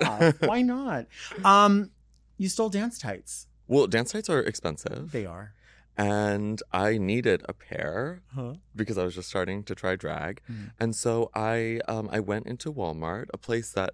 outfit. 0.00 0.02
off. 0.08 0.40
Why 0.48 0.62
not? 0.62 1.06
Um, 1.44 1.90
you 2.38 2.48
stole 2.48 2.68
dance 2.68 2.98
tights. 2.98 3.46
Well, 3.68 3.86
dance 3.86 4.12
tights 4.12 4.28
are 4.28 4.40
expensive, 4.40 5.10
They 5.12 5.26
are. 5.26 5.54
and 5.96 6.62
I 6.72 6.98
needed 6.98 7.42
a 7.48 7.52
pair 7.52 8.22
Huh? 8.34 8.54
because 8.74 8.98
I 8.98 9.04
was 9.04 9.14
just 9.14 9.28
starting 9.28 9.62
to 9.64 9.74
try 9.74 9.96
drag, 9.96 10.40
Mm. 10.50 10.70
and 10.78 10.94
so 10.94 11.30
I 11.34 11.80
um 11.88 12.08
I 12.12 12.20
went 12.20 12.46
into 12.46 12.72
Walmart, 12.72 13.26
a 13.34 13.38
place 13.38 13.72
that 13.72 13.90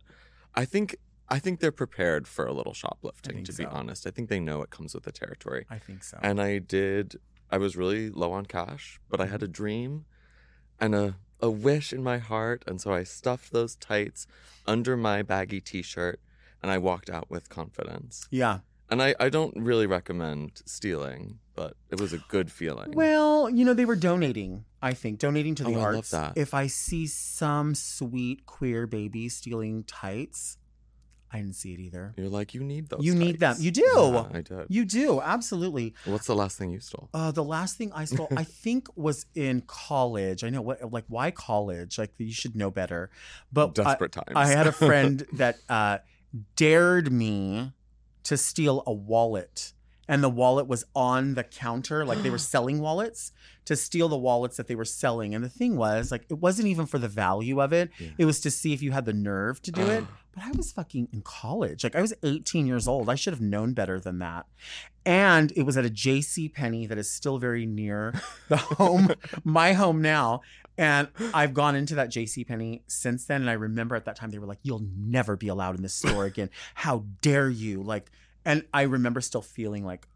I 0.55 0.65
think 0.65 0.97
I 1.29 1.39
think 1.39 1.61
they're 1.61 1.73
prepared 1.73 2.27
for 2.29 2.45
a 2.47 2.53
little 2.53 2.75
shoplifting. 2.75 3.45
To 3.45 3.53
be 3.55 3.65
so. 3.65 3.71
honest, 3.71 4.07
I 4.07 4.11
think 4.11 4.29
they 4.29 4.41
know 4.41 4.61
it 4.63 4.69
comes 4.71 4.93
with 4.95 5.05
the 5.05 5.13
territory. 5.13 5.65
I 5.71 5.79
think 5.79 6.05
so. 6.05 6.19
And 6.23 6.41
I 6.41 6.59
did. 6.59 7.17
I 7.53 7.59
was 7.59 7.77
really 7.77 8.09
low 8.11 8.33
on 8.33 8.47
cash, 8.47 8.99
but 9.11 9.21
I 9.21 9.27
had 9.27 9.43
a 9.43 9.49
dream 9.49 10.07
and 10.81 10.95
a 10.95 11.17
a 11.41 11.51
wish 11.51 11.93
in 11.93 12.03
my 12.05 12.19
heart, 12.19 12.63
and 12.69 12.81
so 12.81 12.93
I 12.93 13.03
stuffed 13.03 13.53
those 13.53 13.75
tights 13.75 14.29
under 14.65 14.97
my 14.97 15.23
baggy 15.23 15.61
T-shirt, 15.61 16.21
and 16.63 16.71
I 16.71 16.79
walked 16.79 17.11
out 17.11 17.29
with 17.29 17.49
confidence. 17.49 18.27
yeah. 18.31 18.61
And 18.89 19.03
I, 19.03 19.15
I 19.19 19.29
don't 19.31 19.57
really 19.57 19.87
recommend 19.87 20.61
stealing, 20.67 21.39
but 21.57 21.77
it 21.91 21.99
was 21.99 22.13
a 22.13 22.19
good 22.29 22.53
feeling. 22.53 22.93
Well, 22.93 23.49
you 23.49 23.65
know, 23.65 23.73
they 23.75 23.87
were 23.87 23.97
donating, 23.97 24.67
I 24.83 24.93
think, 24.93 25.19
donating 25.19 25.55
to 25.57 25.65
the 25.65 25.71
Oh, 25.77 25.81
I 25.81 25.85
love 25.85 25.95
arts. 25.97 26.11
that. 26.11 26.35
If 26.37 26.53
I 26.53 26.67
see 26.67 27.07
some 27.07 27.75
sweet 27.75 28.45
queer 28.45 28.87
baby 28.87 29.31
stealing 29.31 29.85
tights, 29.85 30.59
I 31.33 31.39
didn't 31.39 31.55
see 31.57 31.73
it 31.73 31.81
either. 31.81 32.13
You're 32.17 32.29
like, 32.29 32.53
you 32.55 32.63
need 32.63 32.89
those. 32.91 33.03
You 33.05 33.15
need 33.15 33.41
them. 33.41 33.53
tights." 33.55 33.63
You 33.63 33.71
do. 33.71 33.83
Yeah, 33.95 34.25
I 34.35 34.41
did. 34.43 34.67
You 34.69 34.85
do, 34.85 35.21
absolutely. 35.23 35.95
What's 36.05 36.27
the 36.27 36.35
last 36.35 36.59
thing 36.59 36.71
you 36.71 36.81
stole? 36.81 37.09
Uh, 37.15 37.31
the 37.31 37.43
last 37.45 37.77
thing 37.79 37.91
I 37.95 38.05
stole, 38.05 38.29
I 38.37 38.45
think, 38.65 38.89
was 38.97 39.25
in 39.35 39.63
college. 39.67 40.45
I 40.45 40.51
know 40.51 40.61
what, 40.63 40.93
like, 40.93 41.05
why 41.09 41.31
college? 41.31 41.99
Like, 41.99 42.13
you 42.19 42.33
should 42.33 42.55
know 42.55 42.71
better. 42.71 43.11
But 43.53 43.79
I- 43.79 43.83
Desperate 43.85 44.13
times. 44.13 44.33
I 44.35 44.47
had 44.47 44.67
a 44.67 44.73
friend 44.73 45.27
that 45.33 45.57
uh, 45.69 45.99
dared 46.57 47.11
me 47.13 47.73
to 48.25 48.37
steal 48.37 48.83
a 48.87 48.93
wallet. 48.93 49.73
And 50.13 50.23
the 50.23 50.29
wallet 50.29 50.67
was 50.67 50.85
on 50.95 51.33
the 51.33 51.43
counter, 51.43 52.05
like 52.05 52.23
they 52.23 52.29
were 52.29 52.37
selling 52.55 52.81
wallets, 52.81 53.33
to 53.65 53.75
steal 53.75 54.11
the 54.11 54.19
wallets 54.19 54.59
that 54.59 54.69
they 54.69 54.75
were 54.75 54.85
selling. 54.85 55.35
And 55.35 55.43
the 55.43 55.49
thing 55.49 55.75
was, 55.75 56.13
like, 56.13 56.27
it 56.29 56.35
wasn't 56.35 56.69
even 56.69 56.85
for 56.85 56.99
the 56.99 57.09
value 57.09 57.63
of 57.63 57.73
it. 57.73 57.89
Yeah. 57.99 58.09
It 58.19 58.25
was 58.27 58.39
to 58.41 58.51
see 58.51 58.75
if 58.75 58.83
you 58.83 58.93
had 58.93 59.07
the 59.07 59.15
nerve 59.15 59.63
to 59.63 59.73
do 59.73 59.81
it. 59.87 60.05
But 60.35 60.45
I 60.45 60.51
was 60.51 60.71
fucking 60.71 61.09
in 61.15 61.23
college. 61.23 61.83
Like 61.83 61.97
I 61.97 62.03
was 62.03 62.13
18 62.23 62.67
years 62.67 62.87
old. 62.87 63.09
I 63.09 63.15
should 63.15 63.33
have 63.33 63.41
known 63.41 63.73
better 63.73 63.99
than 63.99 64.19
that. 64.19 64.45
And 65.07 65.51
it 65.57 65.63
was 65.63 65.79
at 65.79 65.87
a 65.87 65.91
JC 65.91 66.53
Penney 66.53 66.87
that 66.87 66.99
is 66.99 67.11
still 67.11 67.39
very 67.39 67.65
near 67.65 68.13
the 68.49 68.59
home, 68.59 69.13
my 69.45 69.73
home 69.73 70.03
now. 70.03 70.43
And 70.77 71.09
I've 71.33 71.55
gone 71.55 71.75
into 71.75 71.95
that 71.95 72.11
JC 72.11 72.47
Penney 72.47 72.83
since 72.87 73.25
then. 73.25 73.41
And 73.41 73.49
I 73.49 73.55
remember 73.55 73.97
at 73.97 74.05
that 74.05 74.17
time 74.17 74.31
they 74.31 74.39
were 74.39 74.47
like, 74.47 74.61
You'll 74.63 74.85
never 74.95 75.37
be 75.37 75.49
allowed 75.49 75.77
in 75.77 75.83
this 75.83 75.95
store 75.95 76.25
again. 76.27 76.51
How 76.75 77.07
dare 77.23 77.49
you? 77.49 77.83
Like, 77.83 78.11
and 78.45 78.65
I 78.73 78.83
remember 78.83 79.21
still 79.21 79.43
feeling 79.43 79.85
like 79.85 80.07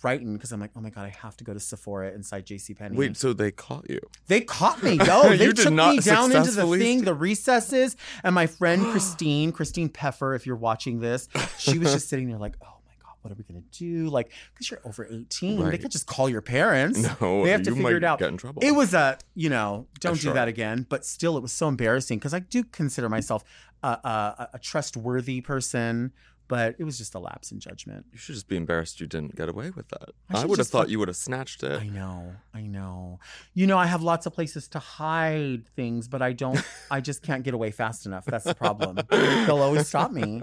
frightened 0.00 0.36
because 0.36 0.50
I'm 0.52 0.60
like, 0.60 0.72
oh 0.76 0.80
my 0.80 0.90
God, 0.90 1.04
I 1.04 1.08
have 1.22 1.36
to 1.36 1.44
go 1.44 1.52
to 1.54 1.60
Sephora 1.60 2.10
inside 2.12 2.44
JC 2.46 2.76
Penney. 2.76 2.96
Wait, 2.96 3.16
so 3.16 3.32
they 3.32 3.52
caught 3.52 3.88
you? 3.88 4.00
They 4.26 4.40
caught 4.40 4.82
me, 4.82 4.94
yo. 5.06 5.36
They 5.36 5.52
took 5.52 5.72
me 5.72 5.98
down 6.00 6.32
into 6.32 6.50
the 6.50 6.66
thing, 6.76 7.04
the 7.04 7.14
recesses, 7.14 7.96
and 8.24 8.34
my 8.34 8.46
friend 8.46 8.84
Christine, 8.90 9.52
Christine 9.52 9.88
Peffer, 9.88 10.34
if 10.34 10.44
you're 10.46 10.56
watching 10.56 10.98
this, 11.00 11.28
she 11.58 11.78
was 11.78 11.92
just 11.92 12.08
sitting 12.10 12.28
there 12.28 12.38
like, 12.38 12.56
oh 12.62 12.74
my 12.84 12.92
god, 13.00 13.12
what 13.22 13.30
are 13.32 13.36
we 13.36 13.44
gonna 13.44 13.64
do? 13.70 14.08
Like, 14.08 14.32
because 14.52 14.70
you're 14.72 14.80
over 14.84 15.06
18, 15.08 15.56
they 15.58 15.62
Right. 15.64 15.80
could 15.80 15.92
just 15.92 16.06
call 16.08 16.28
your 16.28 16.42
parents. 16.42 16.98
No, 17.20 17.44
they 17.44 17.50
have 17.50 17.62
to 17.62 17.70
you 17.70 17.76
figure 17.76 17.96
it 17.96 18.04
out. 18.04 18.18
Get 18.18 18.28
in 18.30 18.36
trouble. 18.38 18.62
It 18.64 18.72
was 18.72 18.92
a, 18.92 19.18
you 19.36 19.50
know, 19.50 19.86
don't 20.00 20.20
do 20.20 20.32
that 20.32 20.48
again. 20.48 20.84
But 20.88 21.04
still, 21.06 21.36
it 21.36 21.40
was 21.42 21.52
so 21.52 21.68
embarrassing 21.68 22.18
because 22.18 22.34
I 22.34 22.40
do 22.40 22.64
consider 22.64 23.08
myself 23.08 23.44
a, 23.84 23.88
a, 23.88 24.48
a 24.54 24.58
trustworthy 24.58 25.40
person, 25.42 26.12
but 26.48 26.76
it 26.78 26.84
was 26.84 26.96
just 26.98 27.14
a 27.14 27.18
lapse 27.18 27.50
in 27.52 27.58
judgment. 27.60 28.06
You 28.12 28.18
should 28.18 28.34
just 28.34 28.48
be 28.48 28.56
embarrassed 28.56 29.00
you 29.00 29.06
didn't 29.06 29.34
get 29.36 29.48
away 29.48 29.70
with 29.70 29.88
that. 29.88 30.10
I 30.30 30.42
I, 30.42 30.44
would 30.46 30.58
have 30.58 30.68
thought 30.68 30.82
fuck- 30.84 30.90
you 30.90 30.98
would 30.98 31.08
have 31.08 31.16
snatched 31.16 31.62
it. 31.62 31.80
I 31.80 31.88
know, 31.88 32.34
I 32.54 32.62
know. 32.62 33.18
You 33.54 33.66
know, 33.66 33.78
I 33.78 33.86
have 33.86 34.02
lots 34.02 34.26
of 34.26 34.32
places 34.32 34.68
to 34.68 34.78
hide 34.78 35.68
things, 35.74 36.08
but 36.08 36.22
I 36.22 36.32
don't. 36.32 36.60
I 36.90 37.00
just 37.00 37.22
can't 37.22 37.42
get 37.42 37.54
away 37.54 37.70
fast 37.70 38.06
enough. 38.06 38.24
That's 38.26 38.44
the 38.44 38.54
problem. 38.54 38.98
They'll 39.10 39.62
always 39.62 39.88
stop 39.88 40.10
me. 40.12 40.42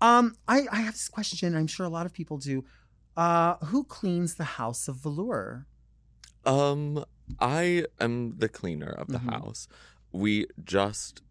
Um, 0.00 0.36
I, 0.46 0.66
I 0.70 0.80
have 0.82 0.94
this 0.94 1.08
question. 1.08 1.56
I'm 1.56 1.66
sure 1.66 1.84
a 1.86 1.90
lot 1.90 2.06
of 2.06 2.12
people 2.12 2.38
do. 2.38 2.64
Uh, 3.16 3.56
who 3.66 3.84
cleans 3.84 4.36
the 4.36 4.44
house 4.44 4.88
of 4.88 4.96
velour? 4.96 5.66
Um, 6.44 7.04
I 7.38 7.84
am 8.00 8.36
the 8.38 8.48
cleaner 8.48 8.88
of 8.90 9.08
the 9.08 9.18
Mhm. 9.18 9.30
house. 9.30 9.68
We 10.12 10.46
just 10.64 11.22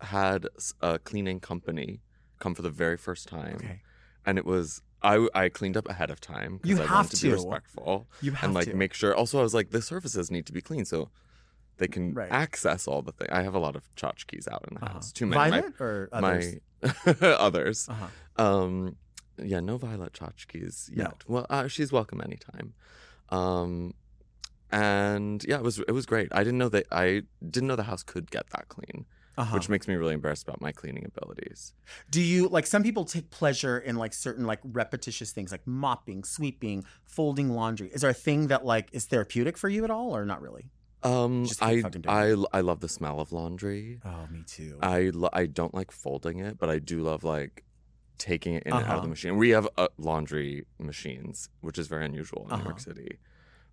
had 0.00 0.46
a 0.80 0.98
cleaning 0.98 1.40
company 1.40 2.00
come 2.38 2.54
for 2.54 2.62
the 2.62 2.70
very 2.70 2.96
first 2.96 3.28
time, 3.28 3.54
Okay, 3.56 3.80
and 4.24 4.38
it 4.38 4.44
was 4.44 4.82
I. 5.02 5.28
I 5.34 5.48
cleaned 5.48 5.76
up 5.76 5.88
ahead 5.88 6.10
of 6.10 6.20
time 6.20 6.60
You 6.64 6.74
because 6.74 6.80
I 6.80 6.82
have 6.84 6.90
wanted 6.96 7.10
to, 7.12 7.16
to. 7.18 7.26
be 7.26 7.32
respectful 7.32 8.06
you 8.22 8.32
have 8.32 8.44
and 8.44 8.54
like 8.54 8.68
to. 8.68 8.74
make 8.76 8.94
sure. 8.94 9.14
Also, 9.14 9.38
I 9.38 9.42
was 9.42 9.54
like, 9.54 9.70
the 9.70 9.82
surfaces 9.82 10.30
need 10.30 10.46
to 10.46 10.52
be 10.52 10.60
clean 10.60 10.84
so 10.84 11.10
they 11.78 11.86
can 11.88 12.14
Right. 12.14 12.30
access 12.32 12.88
all 12.88 13.02
the 13.02 13.12
things. 13.12 13.30
I 13.32 13.42
have 13.42 13.54
a 13.54 13.58
lot 13.58 13.76
of 13.76 13.82
tchotchkes 13.96 14.48
out 14.50 14.64
in 14.68 14.74
the 14.76 14.84
Uh-huh. 14.84 14.94
house. 14.94 15.12
Too 15.12 15.26
many. 15.26 15.38
My- 15.38 15.60
Violet 15.60 15.80
or 15.80 16.08
others? 16.12 16.54
My 16.82 16.90
others. 17.20 17.88
uh-huh. 17.88 18.42
Um, 18.42 18.96
yeah, 19.38 19.60
no 19.60 19.76
Violet 19.76 20.12
tchotchkes 20.14 20.90
No. 20.90 21.02
yet. 21.04 21.24
Well, 21.28 21.46
uh, 21.50 21.68
she's 21.68 21.92
welcome 21.92 22.20
anytime. 22.22 22.72
Um, 23.28 23.92
and 24.72 25.44
yeah, 25.44 25.56
it 25.56 25.62
was 25.62 25.78
it 25.80 25.92
was 25.92 26.06
great. 26.06 26.28
I 26.32 26.38
didn't 26.44 26.58
know 26.58 26.68
that 26.70 26.86
I 26.90 27.22
didn't 27.48 27.68
know 27.68 27.76
the 27.76 27.84
house 27.84 28.02
could 28.02 28.30
get 28.30 28.48
that 28.50 28.68
clean, 28.68 29.06
Uh-huh. 29.38 29.54
which 29.54 29.68
makes 29.68 29.86
me 29.86 29.94
really 29.94 30.14
embarrassed 30.14 30.44
about 30.48 30.60
my 30.62 30.72
cleaning 30.72 31.04
abilities. 31.04 31.74
Do 32.10 32.22
you 32.22 32.48
like 32.48 32.66
some 32.66 32.82
people 32.82 33.04
take 33.04 33.30
pleasure 33.30 33.78
in 33.78 33.96
like 33.96 34.14
certain 34.14 34.46
like 34.46 34.60
repetitious 34.64 35.30
things 35.32 35.52
like 35.52 35.66
mopping, 35.66 36.24
sweeping, 36.24 36.84
folding 37.04 37.50
laundry? 37.50 37.88
Is 37.88 38.00
there 38.00 38.10
a 38.10 38.14
thing 38.14 38.46
that 38.48 38.64
like 38.64 38.88
is 38.92 39.04
therapeutic 39.04 39.58
for 39.58 39.68
you 39.68 39.84
at 39.84 39.90
all 39.90 40.16
or 40.16 40.24
not 40.24 40.40
really? 40.40 40.70
Um, 41.02 41.46
I 41.60 41.82
I 42.08 42.34
I 42.52 42.60
love 42.62 42.80
the 42.80 42.88
smell 42.88 43.20
of 43.20 43.30
laundry. 43.30 44.00
Oh, 44.04 44.26
me 44.30 44.42
too. 44.46 44.78
I 44.82 45.10
lo- 45.12 45.28
I 45.32 45.44
don't 45.46 45.74
like 45.74 45.90
folding 45.92 46.38
it, 46.40 46.58
but 46.58 46.70
I 46.70 46.78
do 46.78 47.00
love 47.02 47.22
like 47.22 47.62
taking 48.18 48.54
it 48.54 48.62
in 48.64 48.72
and 48.72 48.82
out 48.84 48.88
of 48.88 48.92
Uh-huh. 48.94 49.00
the 49.02 49.08
machine. 49.08 49.36
We 49.36 49.50
have 49.50 49.68
uh, 49.76 49.88
laundry 49.98 50.64
machines, 50.78 51.50
which 51.60 51.78
is 51.78 51.86
very 51.86 52.06
unusual 52.06 52.42
in 52.44 52.48
New 52.48 52.54
Uh-huh. 52.54 52.64
York 52.70 52.80
City. 52.80 53.18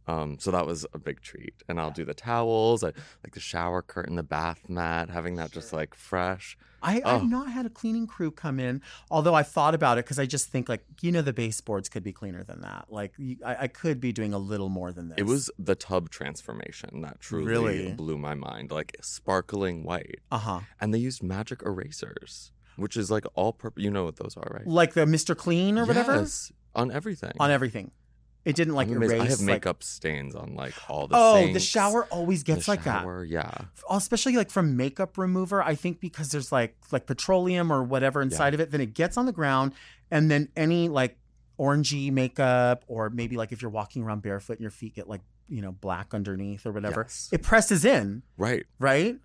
Um, 0.08 0.38
so 0.40 0.52
that 0.52 0.66
was 0.66 0.86
a 0.94 1.00
big 1.00 1.22
treat. 1.22 1.64
And 1.70 1.80
I'll 1.80 1.92
do 1.92 2.04
the 2.06 2.14
towels, 2.14 2.84
I 2.84 2.88
like 3.24 3.34
the 3.34 3.40
shower 3.40 3.82
curtain, 3.82 4.16
the 4.18 4.24
bath 4.24 4.68
mat, 4.68 5.10
having 5.10 5.36
that 5.38 5.52
just 5.52 5.72
like 5.74 5.96
fresh. 5.96 6.58
I, 6.86 7.02
Oh. 7.06 7.16
I've 7.16 7.30
not 7.30 7.50
had 7.50 7.66
a 7.66 7.70
cleaning 7.70 8.06
crew 8.08 8.30
come 8.30 8.60
in, 8.60 8.82
although 9.10 9.34
I've 9.34 9.48
thought 9.48 9.74
about 9.74 9.98
it 9.98 10.04
because 10.04 10.20
I 10.20 10.26
just 10.26 10.50
think 10.50 10.68
like 10.68 10.84
you 11.02 11.14
know 11.14 11.22
the 11.22 11.32
baseboards 11.32 11.88
could 11.88 12.04
be 12.04 12.12
cleaner 12.12 12.44
than 12.44 12.60
that. 12.62 12.88
Like 12.90 13.14
you, 13.18 13.38
I, 13.46 13.56
I 13.62 13.68
could 13.68 14.02
be 14.02 14.12
doing 14.12 14.34
a 14.34 14.38
little 14.38 14.68
more 14.68 14.92
than 14.92 15.08
this. 15.08 15.18
It 15.18 15.24
was 15.26 15.50
the 15.58 15.76
tub 15.76 16.10
transformation 16.10 17.02
that 17.04 17.22
truly 17.22 17.46
Really? 17.46 17.94
blew 17.94 18.18
my 18.18 18.36
mind, 18.36 18.72
like 18.72 18.98
sparkling 19.02 19.84
white. 19.86 20.20
uh 20.32 20.38
huh. 20.40 20.60
And 20.82 20.94
they 20.94 20.98
used 21.00 21.24
magic 21.24 21.62
erasers. 21.66 22.52
which 22.76 22.98
is 22.98 23.10
like 23.10 23.24
all 23.36 23.54
purpose. 23.54 23.82
You 23.82 23.90
know 23.92 24.04
what 24.04 24.18
those 24.18 24.36
are, 24.36 24.50
right? 24.54 24.68
like 24.68 24.94
the 24.94 25.06
Mr. 25.06 25.38
Clean 25.38 25.78
or 25.78 25.86
whatever 25.86 26.16
Yes, 26.18 26.52
on 26.76 26.92
everything. 26.92 27.32
on 27.40 27.50
everything. 27.52 27.92
It 28.46 28.56
didn't 28.58 28.74
like 28.76 28.90
amazed. 28.90 29.12
erase. 29.14 29.22
I 29.22 29.26
have 29.30 29.40
like- 29.40 29.46
makeup 29.48 29.84
stains 29.84 30.36
on 30.36 30.56
like 30.56 30.74
all 30.90 31.08
the. 31.08 31.16
oh, 31.18 31.54
the 31.54 31.60
shower 31.60 32.06
always 32.06 32.44
gets 32.44 32.68
like 32.68 32.84
that. 32.84 33.02
shower, 33.04 33.24
Yeah. 33.24 33.52
especially 33.90 34.36
like 34.36 34.52
from 34.52 34.76
makeup 34.78 35.18
remover 35.18 35.62
i 35.64 35.76
think 35.76 36.00
because 36.00 36.32
there's 36.32 36.52
like 36.52 36.76
like 36.92 37.06
petroleum 37.06 37.72
or 37.72 37.84
whatever 37.84 38.22
inside 38.22 38.54
of 38.54 38.60
it 38.60 38.72
then 38.72 38.82
it 38.82 38.94
gets 38.94 39.16
on 39.18 39.26
the 39.26 39.32
ground 39.32 39.72
and 40.12 40.30
then 40.32 40.50
any 40.58 40.90
like 40.90 41.18
orangey 41.60 42.12
makeup 42.12 42.84
or 42.88 43.10
maybe 43.10 43.38
like 43.38 43.52
if 43.52 43.62
you're 43.62 43.72
walking 43.72 44.04
around 44.04 44.22
barefoot 44.22 44.54
and 44.54 44.62
your 44.62 44.72
feet 44.72 44.94
get 44.96 45.08
like 45.08 45.22
you 45.48 45.62
know 45.62 45.72
black 45.72 46.14
underneath 46.14 46.66
or 46.66 46.72
whatever 46.72 47.02
Yes. 47.04 47.30
it 47.32 47.44
presses 47.44 47.86
in 47.86 48.24
Right. 48.38 48.66
right 48.80 49.16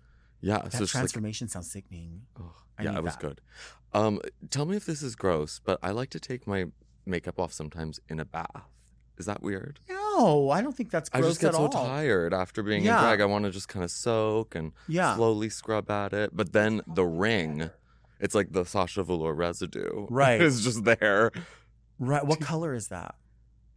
Yeah. 0.41 0.59
that 0.59 0.71
so 0.73 0.83
it's 0.83 0.93
like 0.93 1.01
transformation 1.01 1.47
sounds 1.47 1.71
sickening 1.71 2.21
Oh, 2.39 2.53
I 2.77 2.83
yeah, 2.83 2.97
it 2.97 3.03
was 3.03 3.13
that. 3.15 3.21
good. 3.21 3.41
Um, 3.93 4.21
tell 4.49 4.65
me 4.65 4.77
if 4.77 4.85
this 4.85 5.01
is 5.01 5.15
gross, 5.17 5.59
but 5.63 5.79
I 5.83 5.91
like 5.91 6.09
to 6.11 6.19
take 6.19 6.47
my 6.47 6.65
makeup 7.05 7.37
off 7.39 7.51
sometimes 7.51 7.99
in 8.07 8.19
a 8.21 8.25
bath. 8.25 8.69
Is 9.19 9.25
that 9.27 9.41
weird? 9.41 9.79
no 9.89 10.49
i 10.49 10.61
don't 10.61 10.75
think 10.75 10.89
that's 10.91 11.09
gross 11.09 11.23
I 11.23 11.27
just 11.27 11.39
get 11.41 11.49
at 11.49 11.53
so 11.55 11.61
all 11.61 11.69
tired 11.69 12.33
after 12.33 12.61
being 12.63 12.83
Yeah. 12.83 12.97
in 12.97 13.03
drag. 13.03 13.21
I 13.21 13.25
want 13.25 13.45
to 13.45 13.51
just 13.51 13.67
kind 13.69 13.83
of 13.83 13.91
soak 13.91 14.55
and 14.55 14.71
yeah 14.87 15.15
slowly 15.15 15.49
scrub 15.49 15.89
at 15.91 16.13
it. 16.13 16.35
But 16.35 16.51
then 16.53 16.81
the 16.87 17.05
ring, 17.05 17.69
it's 18.19 18.35
like 18.35 18.51
the 18.51 18.65
Sasha 18.65 19.03
Velour 19.03 19.33
residue. 19.33 20.07
Right. 20.09 20.41
is 20.41 20.63
just 20.63 20.83
there. 20.85 21.31
right 21.99 22.25
what 22.25 22.39
color 22.41 22.73
is 22.73 22.87
that 22.89 23.15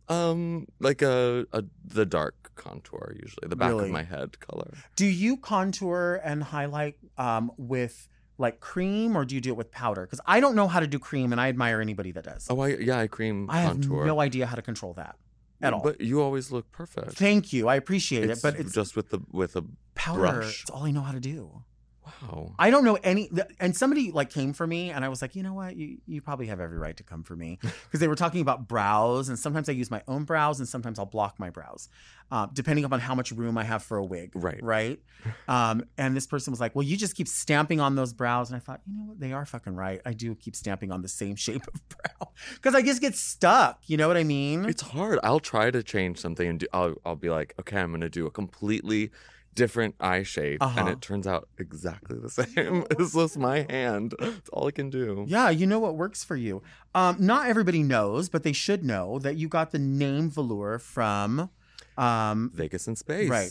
Um, 0.09 0.67
like 0.81 1.01
a, 1.03 1.47
a 1.53 1.65
the 1.85 2.05
dark 2.07 2.51
contour 2.57 3.15
usually, 3.23 3.49
the 3.49 3.57
back 3.57 3.71
Really? 3.71 3.85
of 3.87 3.91
my 3.91 4.03
head 4.03 4.39
color. 4.41 4.73
do 4.97 5.07
you 5.07 5.37
contour 5.37 6.21
and 6.25 6.43
highlight 6.43 6.97
um 7.19 7.53
with 7.57 8.09
like 8.39 8.59
cream 8.61 9.17
or 9.17 9.25
do 9.25 9.35
you 9.37 9.41
do 9.41 9.51
it 9.51 9.57
with 9.57 9.71
powder 9.71 10.03
because 10.03 10.21
i 10.27 10.41
don't 10.41 10.57
know 10.57 10.67
how 10.67 10.81
to 10.81 10.87
do 10.87 10.99
cream 10.99 11.31
and 11.33 11.41
i 11.41 11.49
admire 11.49 11.81
anybody 11.81 12.11
that 12.13 12.25
does 12.25 12.47
Oh, 12.51 12.59
I 12.61 12.69
yeah, 12.77 12.99
I 12.99 13.07
cream 13.07 13.49
I 13.51 13.61
have 13.61 13.73
contour. 13.81 14.05
no 14.07 14.21
idea 14.21 14.47
how 14.47 14.57
to 14.57 14.63
control 14.63 14.95
that 14.95 15.17
at 15.63 15.73
all. 15.73 15.83
But 15.83 16.01
you 16.01 16.21
always 16.21 16.51
look 16.51 16.71
perfect. 16.73 17.13
Thank 17.13 17.53
you. 17.53 17.69
I 17.69 17.77
appreciate 17.77 18.29
it. 18.29 18.41
But 18.43 18.57
it's 18.57 18.73
just 18.73 18.97
with 18.97 19.11
the 19.11 19.21
with 19.31 19.57
a 19.57 19.65
powder. 19.95 20.21
brush. 20.21 20.63
It's 20.63 20.71
all 20.71 20.85
I 20.85 20.91
know 20.91 21.03
how 21.03 21.13
to 21.13 21.21
do. 21.21 21.63
Wow. 22.05 22.55
I 22.59 22.71
don't 22.71 22.85
know 22.85 22.99
any. 23.03 23.31
And 23.61 23.77
somebody 23.77 24.11
like 24.11 24.31
came 24.31 24.53
for 24.53 24.67
me, 24.67 24.91
and 24.91 25.05
I 25.05 25.09
was 25.09 25.23
like, 25.23 25.35
you 25.37 25.43
know 25.43 25.55
what? 25.55 25.77
You 25.77 25.99
you 26.07 26.21
probably 26.21 26.47
have 26.47 26.61
every 26.61 26.79
right 26.79 26.97
to 26.97 27.03
come 27.03 27.23
for 27.23 27.37
me 27.37 27.59
because 27.63 28.01
they 28.01 28.09
were 28.09 28.17
talking 28.17 28.41
about 28.41 28.69
brows, 28.69 29.29
and 29.29 29.39
sometimes 29.39 29.69
I 29.69 29.73
use 29.73 29.91
my 29.91 30.03
own 30.09 30.25
brows, 30.25 30.59
and 30.59 30.69
sometimes 30.69 30.99
I'll 30.99 31.07
block 31.07 31.39
my 31.39 31.51
brows, 31.51 31.89
uh, 32.31 32.47
depending 32.53 32.85
upon 32.85 33.01
how 33.01 33.15
much 33.15 33.33
room 33.33 33.57
I 33.59 33.65
have 33.65 33.83
for 33.83 33.97
a 33.97 34.05
wig. 34.05 34.33
Right. 34.35 34.63
Right. 34.63 35.01
Um, 35.49 35.85
and 35.99 36.17
this 36.17 36.27
person 36.27 36.51
was 36.51 36.61
like, 36.61 36.75
well, 36.75 36.83
you 36.83 36.97
just 36.97 37.15
keep 37.15 37.29
stamping 37.29 37.79
on 37.81 37.95
those 37.95 38.13
brows, 38.13 38.51
and 38.51 38.57
I 38.57 38.61
thought, 38.61 38.81
you 38.87 38.95
know 38.97 39.05
what? 39.05 39.21
They 39.21 39.33
are 39.33 39.45
fucking 39.45 39.75
right. 39.75 40.01
I 40.05 40.13
do 40.13 40.35
keep 40.35 40.57
stamping 40.57 40.91
on 40.91 41.03
the 41.03 41.09
same 41.09 41.37
shape 41.47 41.63
of 41.73 41.89
brow 41.89 42.33
because 42.55 42.75
I 42.75 42.83
just 42.83 43.01
get 43.01 43.15
stuck. 43.15 43.81
You 43.87 43.97
know 43.97 44.09
what 44.09 44.17
I 44.17 44.25
mean? 44.25 44.65
It's 44.65 44.83
hard. 44.83 45.19
I'll 45.23 45.41
try 45.41 45.71
to 45.71 45.83
change 45.83 46.19
something 46.19 46.49
and 46.49 46.59
do, 46.61 46.67
I'll 46.73 46.95
I'll 47.05 47.17
be 47.17 47.29
like, 47.29 47.55
okay, 47.61 47.79
I'm 47.79 47.93
gonna 47.93 48.09
do 48.09 48.27
a 48.27 48.31
completely 48.31 49.11
different 49.55 49.95
eye 50.01 50.23
shape, 50.23 50.63
and 50.63 50.79
Uh-huh. 50.81 50.91
it 50.91 51.01
turns 51.01 51.27
out 51.27 51.49
exactly 51.59 52.19
the 52.19 52.31
same. 52.41 52.85
it's 52.91 53.13
just 53.15 53.39
my 53.39 53.67
hand. 53.69 54.15
It's 54.19 54.49
all 54.51 54.67
I 54.69 54.71
can 54.71 54.91
do. 54.91 55.25
Yeah, 55.29 55.51
you 55.51 55.67
know 55.67 55.79
what 55.79 55.97
works 55.97 56.25
for 56.25 56.37
you. 56.37 56.63
Um, 56.95 57.17
not 57.19 57.49
everybody 57.49 57.83
knows, 57.83 58.29
but 58.29 58.43
they 58.43 58.53
should 58.53 58.85
know 58.85 59.19
that 59.21 59.37
you 59.37 59.49
got 59.49 59.71
the 59.73 59.79
name 59.79 60.31
Velour 60.31 60.79
from. 60.79 61.51
Um, 61.99 62.51
Vegas 62.55 62.89
in 62.89 62.97
space. 62.97 63.29
Right. 63.29 63.51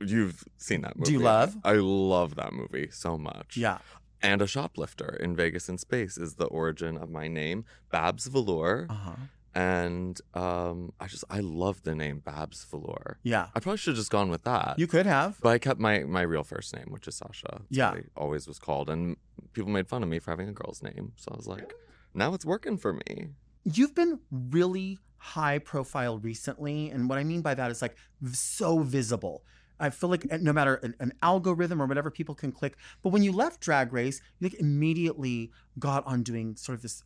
You've 0.00 0.44
seen 0.56 0.80
that 0.82 0.96
movie. 0.96 1.06
Do 1.06 1.12
you 1.12 1.18
love? 1.20 1.56
I 1.64 1.74
love 1.74 2.34
that 2.36 2.52
movie 2.52 2.88
so 2.90 3.16
much. 3.16 3.56
yeah, 3.56 3.78
And 4.20 4.42
a 4.42 4.46
shoplifter 4.46 5.16
in 5.20 5.34
Vegas 5.36 5.68
in 5.68 5.78
space 5.78 6.16
is 6.18 6.34
the 6.34 6.46
origin 6.46 6.96
of 6.96 7.08
my 7.10 7.28
name, 7.28 7.64
Babs 7.90 8.26
Velour. 8.26 8.86
uh 8.90 8.94
huh, 8.94 9.12
And 9.54 10.18
um, 10.34 10.92
I 10.98 11.06
just 11.08 11.24
I 11.28 11.40
love 11.40 11.82
the 11.82 11.94
name 11.94 12.20
Babs 12.20 12.64
Velour. 12.64 13.18
yeah. 13.22 13.48
I 13.54 13.60
probably 13.60 13.76
should 13.78 13.90
have 13.92 13.98
just 13.98 14.10
gone 14.10 14.30
with 14.30 14.44
that. 14.44 14.78
You 14.78 14.86
could 14.86 15.06
have. 15.06 15.38
But 15.42 15.50
I 15.50 15.58
kept 15.58 15.78
my 15.78 16.00
my 16.04 16.22
real 16.22 16.42
first 16.44 16.74
name, 16.74 16.86
which 16.90 17.06
is 17.06 17.16
Sasha. 17.16 17.50
That's 17.52 17.66
Yeah. 17.70 17.94
always 18.16 18.46
was 18.48 18.58
called, 18.58 18.88
and 18.88 19.16
people 19.52 19.70
made 19.70 19.88
fun 19.88 20.02
of 20.02 20.08
me 20.08 20.18
for 20.18 20.30
having 20.30 20.48
a 20.48 20.52
girl's 20.52 20.82
name. 20.82 21.12
So 21.16 21.30
I 21.32 21.36
was 21.36 21.46
like, 21.46 21.74
now 22.14 22.32
it's 22.34 22.46
working 22.46 22.78
for 22.78 22.94
me. 22.94 23.28
You've 23.64 23.94
been 23.94 24.20
really 24.30 24.98
high 25.18 25.58
profile 25.58 26.18
recently, 26.18 26.88
and 26.90 27.08
what 27.08 27.18
I 27.18 27.24
mean 27.24 27.42
by 27.42 27.54
that 27.54 27.70
is 27.70 27.82
like 27.82 27.96
v- 28.20 28.34
so 28.34 28.78
visible. 28.80 29.44
I 29.78 29.90
feel 29.90 30.08
like 30.10 30.26
uh, 30.32 30.38
no 30.40 30.52
matter 30.52 30.76
an, 30.76 30.94
an 31.00 31.12
algorithm 31.22 31.82
or 31.82 31.86
whatever, 31.86 32.10
people 32.10 32.34
can 32.34 32.52
click. 32.52 32.76
But 33.02 33.10
when 33.10 33.22
you 33.22 33.32
left 33.32 33.60
Drag 33.60 33.92
Race, 33.92 34.20
you 34.38 34.48
like 34.48 34.58
immediately 34.60 35.50
got 35.78 36.06
on 36.06 36.22
doing 36.22 36.56
sort 36.56 36.76
of 36.76 36.82
this, 36.82 37.02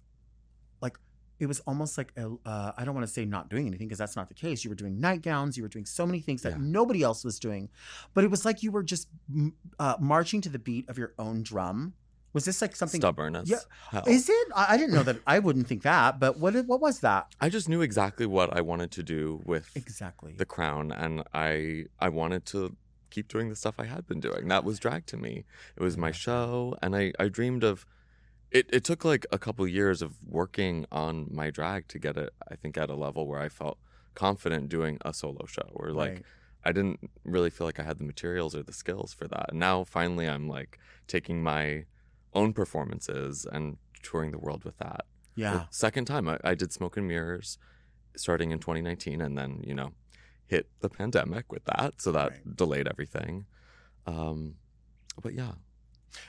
it 1.39 1.47
was 1.47 1.61
almost 1.61 1.99
like 1.99 2.13
a, 2.17 2.31
uh, 2.47 2.73
I 2.77 2.85
don't 2.85 2.95
want 2.95 3.07
to 3.07 3.13
say 3.13 3.25
not 3.25 3.51
doing 3.51 3.67
anything 3.67 3.89
because 3.89 3.99
that's 3.99 4.17
not 4.17 4.29
the 4.29 4.35
case. 4.35 4.65
You 4.65 4.71
were 4.71 4.77
doing 4.77 5.01
nightgowns, 5.01 5.57
you 5.57 5.63
were 5.63 5.69
doing 5.69 5.85
so 5.85 6.07
many 6.07 6.21
things 6.21 6.43
that 6.43 6.53
Yeah. 6.53 6.59
nobody 6.61 7.03
else 7.03 7.25
was 7.25 7.39
doing, 7.39 7.69
but 8.15 8.25
it 8.25 8.31
was 8.31 8.45
like 8.45 8.63
you 8.63 8.71
were 8.71 8.83
just 8.83 9.09
uh, 9.79 9.97
marching 10.01 10.41
to 10.43 10.49
the 10.49 10.59
beat 10.59 10.89
of 10.89 10.97
your 10.99 11.13
own 11.19 11.43
drum. 11.43 11.95
Was 12.33 12.45
this 12.45 12.61
like 12.61 12.77
something? 12.77 13.01
Stubborn 13.01 13.35
as 13.37 13.49
Yeah. 13.49 13.59
hell. 13.91 14.05
Is 14.07 14.29
it? 14.29 14.49
I, 14.55 14.75
I 14.75 14.77
didn't 14.77 14.95
know 14.95 15.03
that. 15.05 15.17
I 15.27 15.39
wouldn't 15.39 15.67
think 15.69 15.83
that. 15.85 16.21
But 16.21 16.39
what? 16.39 16.55
What 16.67 16.81
was 16.83 17.01
that 17.01 17.35
I 17.41 17.49
just 17.49 17.67
knew 17.67 17.81
exactly 17.81 18.27
what 18.27 18.55
I 18.55 18.61
wanted 18.61 18.91
to 18.93 19.03
do 19.03 19.41
with 19.47 19.71
exactly? 19.75 20.35
the 20.37 20.45
crown, 20.45 20.93
and 20.93 21.23
I 21.33 21.87
I 21.99 22.11
wanted 22.11 22.45
to 22.47 22.77
keep 23.09 23.29
doing 23.29 23.49
the 23.49 23.57
stuff 23.57 23.77
I 23.79 23.85
had 23.87 24.07
been 24.07 24.21
doing. 24.21 24.49
That 24.49 24.65
was 24.65 24.79
drag 24.79 25.07
to 25.07 25.17
me. 25.17 25.45
It 25.77 25.83
was 25.83 25.97
my 25.97 26.11
show, 26.13 26.77
and 26.83 26.95
I 26.95 27.13
I 27.19 27.29
dreamed 27.29 27.65
of. 27.65 27.87
It, 28.51 28.67
it 28.73 28.85
took 28.85 29.05
like 29.05 29.27
a 29.33 29.39
couple 29.39 29.67
years 29.67 30.03
of 30.03 30.17
working 30.25 30.87
on 30.93 31.29
my 31.31 31.51
drag 31.51 31.89
to 31.89 31.99
get 31.99 32.17
it, 32.17 32.31
I 32.51 32.55
think, 32.57 32.79
at 32.79 32.89
a 32.91 32.95
level 32.95 33.27
where 33.27 33.41
I 33.41 33.49
felt 33.49 33.79
confident 34.15 34.69
doing 34.69 34.99
a 35.05 35.13
solo 35.13 35.47
show. 35.47 35.69
Or 35.73 35.91
like, 35.91 36.11
Right. 36.13 36.23
I 36.65 36.73
didn't 36.73 37.11
really 37.25 37.51
feel 37.51 37.67
like 37.67 37.79
I 37.79 37.85
had 37.85 37.99
the 37.99 38.05
materials 38.05 38.55
or 38.57 38.63
the 38.63 38.73
skills 38.73 39.13
for 39.13 39.29
that. 39.29 39.47
And 39.51 39.61
now 39.61 39.85
finally 39.85 40.29
I'm 40.29 40.49
like 40.49 40.79
taking 41.07 41.43
my 41.43 41.85
own 42.35 42.53
performances 42.53 43.47
and 43.51 43.77
touring 44.03 44.31
the 44.33 44.39
world 44.39 44.65
with 44.65 44.77
that. 44.79 45.05
yeah. 45.37 45.53
The 45.53 45.67
second 45.71 46.07
time 46.07 46.29
I, 46.29 46.39
I 46.43 46.55
did 46.55 46.73
Smoke 46.73 46.97
and 46.97 47.07
Mirrors 47.07 47.59
starting 48.17 48.51
in 48.51 48.59
2019 48.59 49.21
and 49.21 49.37
then, 49.39 49.63
you 49.65 49.75
know, 49.75 49.93
hit 50.47 50.69
the 50.81 50.89
pandemic 50.89 51.53
with 51.53 51.65
that. 51.67 52.01
So 52.01 52.11
that 52.13 52.31
Right. 52.31 52.57
delayed 52.57 52.89
everything. 52.89 53.47
Um, 54.07 54.57
but 55.23 55.35
yeah. 55.35 55.53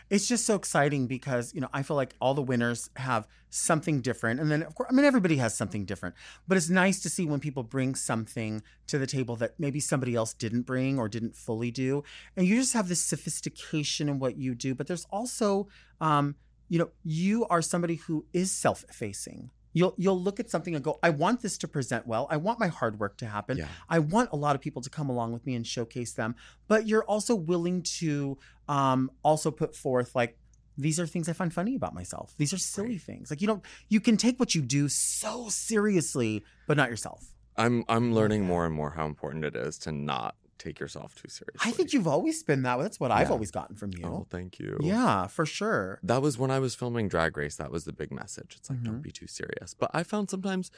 It's 0.09 0.27
just 0.27 0.45
so 0.45 0.55
exciting 0.55 1.07
because, 1.07 1.53
you 1.53 1.61
know, 1.61 1.69
I 1.73 1.83
feel 1.83 1.95
like 1.95 2.15
all 2.19 2.33
the 2.33 2.41
winners 2.41 2.89
have 2.95 3.27
something 3.49 4.01
different. 4.01 4.39
And 4.39 4.51
then, 4.51 4.63
of 4.63 4.75
course, 4.75 4.87
I 4.91 4.93
mean, 4.93 5.05
everybody 5.05 5.37
has 5.37 5.55
something 5.55 5.85
different. 5.85 6.15
But 6.47 6.57
it's 6.57 6.69
nice 6.69 6.99
to 7.01 7.09
see 7.09 7.25
when 7.25 7.39
people 7.39 7.63
bring 7.63 7.95
something 7.95 8.61
to 8.87 8.97
the 8.97 9.07
table 9.07 9.35
that 9.37 9.59
maybe 9.59 9.79
somebody 9.79 10.15
else 10.15 10.33
didn't 10.33 10.63
bring 10.63 10.99
or 10.99 11.07
didn't 11.07 11.35
fully 11.35 11.71
do. 11.71 12.03
And 12.35 12.45
you 12.47 12.55
just 12.55 12.73
have 12.73 12.87
this 12.87 13.03
sophistication 13.03 14.09
in 14.09 14.19
what 14.19 14.37
you 14.37 14.55
do. 14.55 14.75
But 14.75 14.87
there's 14.87 15.05
also, 15.11 15.67
um, 16.01 16.35
you 16.69 16.79
know, 16.79 16.89
you 17.03 17.45
are 17.47 17.61
somebody 17.61 17.95
who 17.95 18.25
is 18.33 18.51
self 18.51 18.83
facing. 18.91 19.51
You'll, 19.73 19.93
you'll 19.97 20.19
look 20.21 20.39
at 20.39 20.49
something 20.49 20.73
and 20.75 20.83
go, 20.83 20.97
I 21.03 21.11
want 21.11 21.41
this 21.41 21.57
to 21.59 21.67
present 21.67 22.07
well. 22.07 22.27
I 22.31 22.37
want 22.37 22.59
my 22.59 22.67
hard 22.67 22.99
work 22.99 23.17
to 23.17 23.25
happen. 23.27 23.57
Yeah. 23.57 23.67
I 23.89 23.99
want 23.99 24.31
a 24.31 24.35
lot 24.35 24.55
of 24.55 24.61
people 24.61 24.81
to 24.81 24.89
come 24.89 25.09
along 25.09 25.33
with 25.33 25.45
me 25.45 25.53
and 25.55 25.65
showcase 25.67 26.13
them, 26.13 26.35
but 26.67 26.87
you're 26.87 27.03
also 27.03 27.35
willing 27.35 27.83
to 27.99 28.37
um, 28.67 29.11
also 29.23 29.51
put 29.51 29.75
forth 29.75 30.15
like 30.15 30.37
these 30.79 30.99
are 30.99 31.07
things 31.07 31.27
I 31.27 31.33
find 31.33 31.51
funny 31.53 31.75
about 31.75 31.93
myself. 31.95 32.33
These 32.37 32.53
are 32.53 32.57
silly 32.57 32.89
Right. 32.89 33.01
things. 33.01 33.29
Like 33.31 33.41
you 33.41 33.47
don't 33.47 33.63
you 33.89 33.99
can 33.99 34.15
take 34.17 34.39
what 34.39 34.53
you 34.55 34.61
do 34.61 34.87
so 34.89 35.49
seriously, 35.49 36.43
but 36.67 36.77
not 36.77 36.89
yourself. 36.89 37.33
I'm 37.55 37.83
I'm 37.89 38.13
learning 38.13 38.45
more 38.45 38.65
and 38.65 38.73
more 38.75 38.91
how 38.91 39.05
important 39.05 39.43
it 39.43 39.55
is 39.55 39.77
to 39.79 39.91
not 39.91 40.35
take 40.57 40.79
yourself 40.79 41.15
too 41.15 41.27
seriously. 41.29 41.59
I 41.69 41.71
think 41.71 41.93
you've 41.93 42.07
always 42.07 42.43
been 42.43 42.63
that. 42.63 42.77
way. 42.77 42.83
That's 42.83 42.99
what 42.99 43.11
I've 43.11 43.27
Yeah. 43.27 43.33
always 43.33 43.51
gotten 43.51 43.75
from 43.75 43.91
you. 43.93 44.05
Oh, 44.05 44.27
thank 44.29 44.59
you. 44.59 44.77
yeah, 44.81 45.27
for 45.27 45.45
sure. 45.45 45.99
That 46.03 46.21
was 46.21 46.37
when 46.37 46.51
I 46.51 46.59
was 46.59 46.75
filming 46.75 47.07
Drag 47.07 47.35
Race. 47.37 47.55
That 47.55 47.71
was 47.71 47.85
the 47.85 47.93
big 47.93 48.11
message. 48.11 48.55
It's 48.57 48.69
like, 48.69 48.79
Mhm. 48.79 48.85
don't 48.85 49.01
be 49.01 49.11
too 49.11 49.27
serious. 49.27 49.73
But 49.73 49.91
I 49.93 50.03
found 50.03 50.29
sometimes 50.29 50.71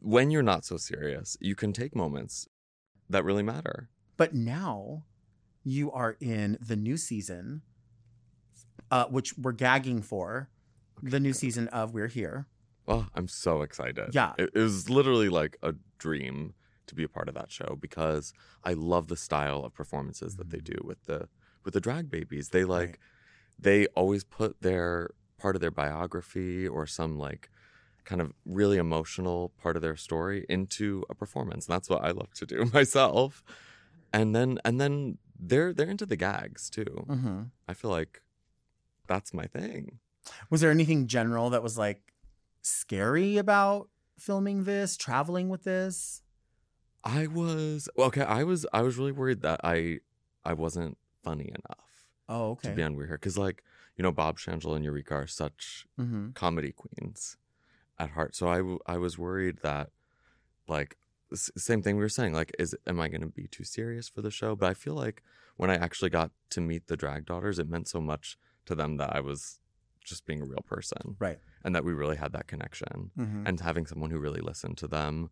when 0.00 0.30
you're 0.30 0.42
not 0.42 0.64
so 0.64 0.76
serious, 0.76 1.36
you 1.40 1.54
can 1.54 1.72
take 1.72 1.94
moments 1.96 2.48
that 3.10 3.24
really 3.24 3.42
matter. 3.42 3.88
But 4.16 4.34
now 4.34 5.04
you 5.64 5.90
are 5.92 6.16
in 6.20 6.56
the 6.60 6.76
new 6.76 6.96
season, 6.96 7.62
uh, 8.90 9.06
which 9.06 9.36
we're 9.38 9.52
gagging 9.52 10.02
for. 10.02 10.48
the 11.00 11.20
new 11.20 11.32
season 11.32 11.68
of 11.68 11.94
We're 11.94 12.08
Here. 12.08 12.48
Well, 12.84 13.08
I'm 13.14 13.28
so 13.28 13.62
excited. 13.62 14.14
Yeah. 14.16 14.32
It, 14.36 14.50
it 14.52 14.58
was 14.58 14.90
literally 14.90 15.28
like 15.28 15.56
a 15.62 15.74
dream 15.98 16.54
to 16.88 16.94
be 16.94 17.04
a 17.04 17.08
part 17.08 17.28
of 17.28 17.34
that 17.34 17.50
show 17.50 17.76
because 17.80 18.32
I 18.64 18.72
love 18.72 19.08
the 19.08 19.16
style 19.16 19.64
of 19.64 19.74
performances 19.74 20.36
that 20.36 20.50
they 20.50 20.58
do 20.58 20.76
with 20.84 21.04
the 21.06 21.28
with 21.64 21.74
the 21.74 21.80
drag 21.80 22.10
babies. 22.10 22.48
They 22.50 22.64
like 22.64 22.88
Right. 22.88 22.98
they 23.58 23.86
always 23.88 24.24
put 24.24 24.60
their 24.62 25.10
part 25.38 25.54
of 25.54 25.60
their 25.60 25.70
biography 25.70 26.66
or 26.66 26.86
some 26.86 27.18
like 27.18 27.50
kind 28.04 28.20
of 28.20 28.32
really 28.44 28.78
emotional 28.78 29.50
part 29.62 29.76
of 29.76 29.82
their 29.82 29.96
story 29.96 30.46
into 30.48 31.04
a 31.10 31.14
performance. 31.14 31.66
And 31.66 31.74
that's 31.74 31.90
what 31.90 32.02
I 32.04 32.10
love 32.10 32.32
to 32.34 32.46
do 32.46 32.64
myself. 32.72 33.42
And 34.12 34.34
then 34.34 34.58
and 34.64 34.80
then 34.80 35.18
they're 35.38 35.72
they're 35.74 35.90
into 35.90 36.06
the 36.06 36.16
gags 36.16 36.70
too. 36.70 37.04
Mm-hmm. 37.08 37.42
I 37.68 37.74
feel 37.74 37.90
like 37.90 38.22
that's 39.06 39.32
my 39.34 39.44
thing. 39.46 39.98
Was 40.50 40.60
there 40.60 40.70
anything 40.70 41.06
general 41.06 41.50
that 41.50 41.62
was 41.62 41.76
like 41.78 42.12
scary 42.62 43.36
about 43.38 43.88
filming 44.18 44.64
this, 44.64 44.96
traveling 44.96 45.48
with 45.48 45.64
this? 45.64 46.22
I 47.08 47.26
was 47.26 47.88
okay. 47.98 48.22
I 48.22 48.44
was 48.44 48.66
I 48.72 48.82
was 48.82 48.98
really 48.98 49.12
worried 49.12 49.40
that 49.42 49.60
I 49.64 50.00
I 50.44 50.52
wasn't 50.52 50.98
funny 51.24 51.48
enough 51.48 51.88
Oh, 52.28 52.50
okay. 52.52 52.68
to 52.68 52.74
be 52.74 52.82
on 52.82 52.94
We're 52.96 53.06
Here 53.06 53.16
because 53.16 53.38
like 53.38 53.62
you 53.96 54.02
know 54.02 54.12
Bob 54.12 54.38
Shangela 54.38 54.76
and 54.76 54.84
Eureka 54.84 55.14
are 55.14 55.26
such 55.26 55.86
mm-hmm. 55.98 56.30
comedy 56.32 56.72
queens 56.72 57.36
at 57.98 58.10
heart. 58.10 58.34
So 58.36 58.48
I 58.48 58.94
I 58.94 58.98
was 58.98 59.16
worried 59.18 59.58
that 59.62 59.90
like 60.68 60.96
same 61.34 61.82
thing 61.82 61.96
we 61.96 62.02
were 62.02 62.08
saying 62.08 62.32
like 62.34 62.52
is 62.58 62.74
am 62.86 63.00
I 63.00 63.08
going 63.08 63.20
to 63.22 63.26
be 63.28 63.46
too 63.46 63.64
serious 63.64 64.08
for 64.08 64.20
the 64.22 64.30
show? 64.30 64.54
But 64.56 64.68
I 64.70 64.74
feel 64.74 64.94
like 64.94 65.22
when 65.56 65.70
I 65.70 65.74
actually 65.76 66.10
got 66.10 66.30
to 66.50 66.60
meet 66.60 66.86
the 66.88 66.96
drag 66.96 67.26
daughters, 67.26 67.58
it 67.58 67.68
meant 67.68 67.88
so 67.88 68.00
much 68.00 68.36
to 68.66 68.74
them 68.74 68.96
that 68.98 69.14
I 69.16 69.20
was 69.20 69.60
just 70.04 70.24
being 70.26 70.40
a 70.40 70.46
real 70.46 70.64
person 70.66 71.16
Right. 71.18 71.38
and 71.64 71.74
that 71.74 71.84
we 71.84 71.92
really 71.92 72.16
had 72.16 72.32
that 72.32 72.46
connection 72.46 73.10
Mm-hmm. 73.18 73.46
and 73.46 73.60
having 73.60 73.84
someone 73.86 74.10
who 74.10 74.18
really 74.18 74.40
listened 74.40 74.78
to 74.78 74.88
them 74.88 75.30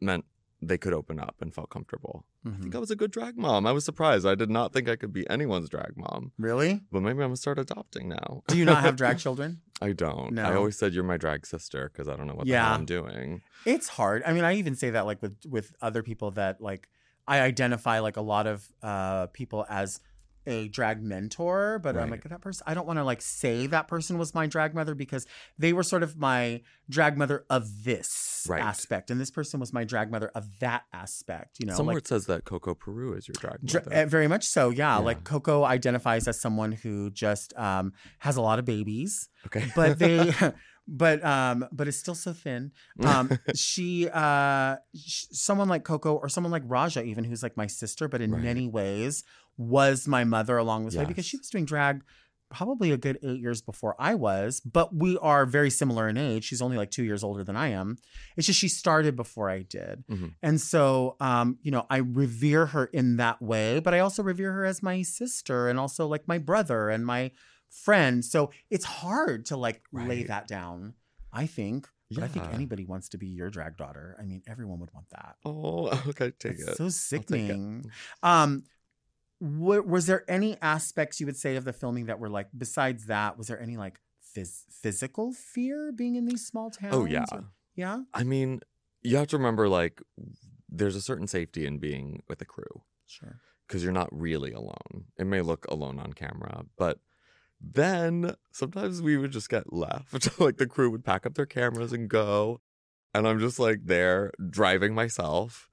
meant 0.00 0.24
they 0.62 0.78
could 0.78 0.92
open 0.94 1.20
up 1.20 1.36
and 1.40 1.52
felt 1.54 1.68
comfortable. 1.70 2.24
I 2.44 2.48
Mm-hmm. 2.48 2.62
think 2.62 2.74
I 2.74 2.78
was 2.78 2.90
a 2.90 2.96
good 2.96 3.10
drag 3.10 3.36
mom. 3.36 3.66
I 3.66 3.72
was 3.72 3.84
surprised. 3.84 4.24
I 4.26 4.34
did 4.34 4.48
not 4.50 4.72
think 4.72 4.88
I 4.88 4.96
could 4.96 5.12
be 5.12 5.28
anyone's 5.28 5.68
drag 5.68 5.92
mom, 5.96 6.32
Really? 6.38 6.80
but 6.90 7.00
maybe 7.00 7.14
I'm 7.22 7.28
gonna 7.30 7.36
start 7.36 7.58
adopting 7.58 8.08
now. 8.08 8.42
Do 8.48 8.56
you 8.56 8.64
not 8.64 8.82
have 8.82 8.96
drag 9.02 9.18
children? 9.18 9.60
I 9.82 9.92
don't. 9.92 10.32
No. 10.32 10.44
I 10.44 10.54
always 10.54 10.78
said 10.78 10.94
you're 10.94 11.04
my 11.04 11.18
drag 11.18 11.44
sister 11.46 11.90
because 11.92 12.08
I 12.08 12.16
don't 12.16 12.26
know 12.26 12.34
what 12.34 12.46
the 12.46 12.52
Yeah. 12.52 12.64
hell 12.66 12.74
I'm 12.74 12.86
doing. 12.86 13.42
It's 13.66 13.88
hard. 13.88 14.22
I 14.24 14.32
mean, 14.32 14.44
I 14.44 14.54
even 14.54 14.74
say 14.76 14.90
that 14.90 15.04
like 15.06 15.20
with 15.20 15.36
with 15.46 15.74
other 15.82 16.02
people 16.02 16.30
that 16.32 16.60
like 16.60 16.88
I 17.28 17.40
identify 17.40 17.98
like 17.98 18.16
a 18.16 18.22
lot 18.22 18.46
of 18.46 18.66
uh 18.82 19.26
people 19.28 19.66
as 19.68 20.00
a 20.46 20.68
drag 20.68 21.02
mentor, 21.02 21.78
but 21.82 21.96
I'm 21.96 22.10
like 22.10 22.22
that 22.24 22.40
person. 22.40 22.64
I 22.66 22.74
don't 22.74 22.86
want 22.86 22.98
to 22.98 23.04
like 23.04 23.20
say 23.22 23.66
that 23.68 23.88
person 23.88 24.18
was 24.18 24.34
my 24.34 24.46
drag 24.46 24.74
mother 24.74 24.94
because 24.94 25.26
they 25.58 25.72
were 25.72 25.82
sort 25.82 26.02
of 26.02 26.16
my 26.16 26.62
drag 26.88 27.16
mother 27.18 27.44
of 27.50 27.84
this 27.84 28.46
Right. 28.48 28.62
aspect, 28.62 29.10
and 29.10 29.20
this 29.20 29.30
person 29.30 29.58
was 29.58 29.72
my 29.72 29.84
drag 29.84 30.10
mother 30.10 30.30
of 30.34 30.60
that 30.60 30.84
aspect. 30.92 31.58
You 31.58 31.66
know, 31.66 31.74
Somewhere 31.76 31.94
like 31.96 32.04
it 32.04 32.08
says 32.08 32.26
that 32.26 32.44
Coco 32.44 32.74
Peru 32.74 33.12
is 33.14 33.26
your 33.26 33.34
drag 33.38 33.58
mother. 33.62 33.92
uh, 33.92 34.06
very 34.06 34.28
much 34.28 34.44
so. 34.44 34.70
Yeah, 34.70 34.94
Yeah. 34.94 34.98
like 34.98 35.24
Coco 35.24 35.64
identifies 35.64 36.28
as 36.28 36.40
someone 36.40 36.72
who 36.72 37.10
just 37.10 37.56
um 37.58 37.92
has 38.20 38.36
a 38.36 38.40
lot 38.42 38.58
of 38.58 38.64
babies 38.64 39.28
okay, 39.46 39.70
but 39.74 39.98
they 39.98 40.32
but 40.88 41.24
um 41.24 41.66
but 41.72 41.88
it's 41.88 41.96
still 41.96 42.14
so 42.14 42.32
thin 42.32 42.70
um 43.04 43.28
she 43.56 44.08
uh 44.12 44.76
sh- 44.94 45.24
someone 45.32 45.68
like 45.68 45.82
coco 45.82 46.14
or 46.14 46.28
someone 46.28 46.52
like 46.52 46.62
raja 46.66 47.02
even 47.02 47.24
who's 47.24 47.42
like 47.42 47.56
my 47.56 47.66
sister 47.66 48.06
but 48.06 48.20
in 48.20 48.30
Right. 48.30 48.42
many 48.42 48.68
ways 48.68 49.24
was 49.56 50.06
my 50.06 50.24
mother 50.24 50.56
along 50.58 50.84
this 50.84 50.96
way 50.96 51.04
because 51.04 51.24
she 51.26 51.36
was 51.36 51.48
doing 51.48 51.64
drag 51.64 52.02
probably 52.48 52.92
a 52.92 52.96
good 52.96 53.18
eight 53.24 53.40
years 53.40 53.60
before 53.60 53.96
i 53.98 54.14
was 54.14 54.60
but 54.60 54.94
we 54.94 55.18
are 55.18 55.44
very 55.44 55.68
similar 55.70 56.08
in 56.08 56.16
age. 56.16 56.44
She's 56.44 56.62
only 56.62 56.76
like 56.76 56.92
two 56.92 57.02
years 57.02 57.24
older 57.24 57.42
than 57.42 57.56
i 57.56 57.68
am. 57.68 57.96
It's 58.36 58.46
just 58.46 58.60
she 58.60 58.68
started 58.68 59.16
before 59.16 59.50
i 59.50 59.62
did. 59.62 60.04
Mhm. 60.08 60.34
and 60.42 60.60
so 60.60 61.16
um 61.18 61.58
you 61.62 61.72
know 61.72 61.86
i 61.90 61.96
revere 61.96 62.66
her 62.66 62.84
in 62.86 63.16
that 63.16 63.42
way 63.42 63.80
but 63.80 63.94
i 63.94 63.98
also 63.98 64.22
revere 64.22 64.52
her 64.52 64.64
as 64.64 64.80
my 64.82 65.02
sister 65.02 65.68
and 65.68 65.78
also 65.80 66.06
like 66.06 66.28
my 66.28 66.38
brother 66.38 66.88
and 66.88 67.04
my 67.04 67.32
friend. 67.68 68.24
So 68.24 68.50
it's 68.70 68.84
hard 68.84 69.46
to 69.46 69.56
like 69.56 69.82
lay 69.92 70.22
that 70.24 70.46
down 70.46 70.94
i 71.32 71.46
think. 71.46 71.88
But 72.12 72.22
i 72.22 72.28
think 72.28 72.44
anybody 72.54 72.84
wants 72.84 73.08
to 73.08 73.18
be 73.18 73.26
your 73.26 73.50
drag 73.50 73.76
daughter. 73.76 74.16
I 74.20 74.24
mean 74.24 74.42
everyone 74.46 74.78
would 74.78 74.94
want 74.94 75.10
that. 75.10 75.34
Oh, 75.44 75.88
okay, 76.10 76.30
take 76.38 76.52
it's 76.60 76.62
it. 76.62 76.76
so 76.76 76.84
take 76.84 76.90
it. 76.90 76.92
sickening. 76.92 77.90
Um 78.22 78.62
wa- 79.40 79.80
was 79.80 80.06
there 80.06 80.24
any 80.30 80.56
aspects 80.62 81.20
you 81.20 81.26
would 81.26 81.36
say 81.36 81.56
of 81.56 81.64
the 81.64 81.72
filming 81.72 82.06
that 82.06 82.18
were 82.18 82.28
like 82.28 82.48
besides 82.56 83.06
that 83.06 83.36
was 83.36 83.48
there 83.48 83.60
any 83.60 83.76
like 83.76 84.00
phys- 84.36 84.64
physical 84.70 85.32
fear 85.32 85.92
being 85.92 86.16
in 86.16 86.24
these 86.26 86.46
small 86.46 86.66
oh, 86.66 86.80
towns 86.80 86.94
Oh 86.94 87.04
yeah. 87.04 87.24
or- 87.32 87.44
yeah 87.74 88.00
I 88.14 88.24
mean, 88.24 88.60
you 89.02 89.16
have 89.16 89.28
to 89.28 89.36
remember 89.36 89.68
like 89.68 90.02
there's 90.68 90.96
a 90.96 91.00
certain 91.02 91.26
safety 91.26 91.66
in 91.66 91.78
being 91.78 92.22
with 92.28 92.40
a 92.40 92.44
crew 92.44 92.82
sure 93.06 93.40
because 93.66 93.82
you're 93.82 93.92
not 93.92 94.08
really 94.12 94.52
alone. 94.52 95.06
It 95.18 95.26
may 95.26 95.40
look 95.40 95.66
alone 95.68 95.98
on 95.98 96.12
camera, 96.12 96.64
but 96.76 97.00
then 97.60 98.36
sometimes 98.52 99.02
we 99.02 99.16
would 99.16 99.32
just 99.32 99.48
get 99.48 99.72
left. 99.72 100.38
like 100.40 100.58
the 100.58 100.66
crew 100.66 100.90
would 100.90 101.04
pack 101.04 101.26
up 101.26 101.34
their 101.34 101.46
cameras 101.46 101.92
and 101.92 102.08
go, 102.08 102.60
and 103.14 103.26
I'm 103.26 103.40
just 103.40 103.58
like 103.58 103.86
there 103.86 104.30
driving 104.50 104.94
myself 104.94 105.68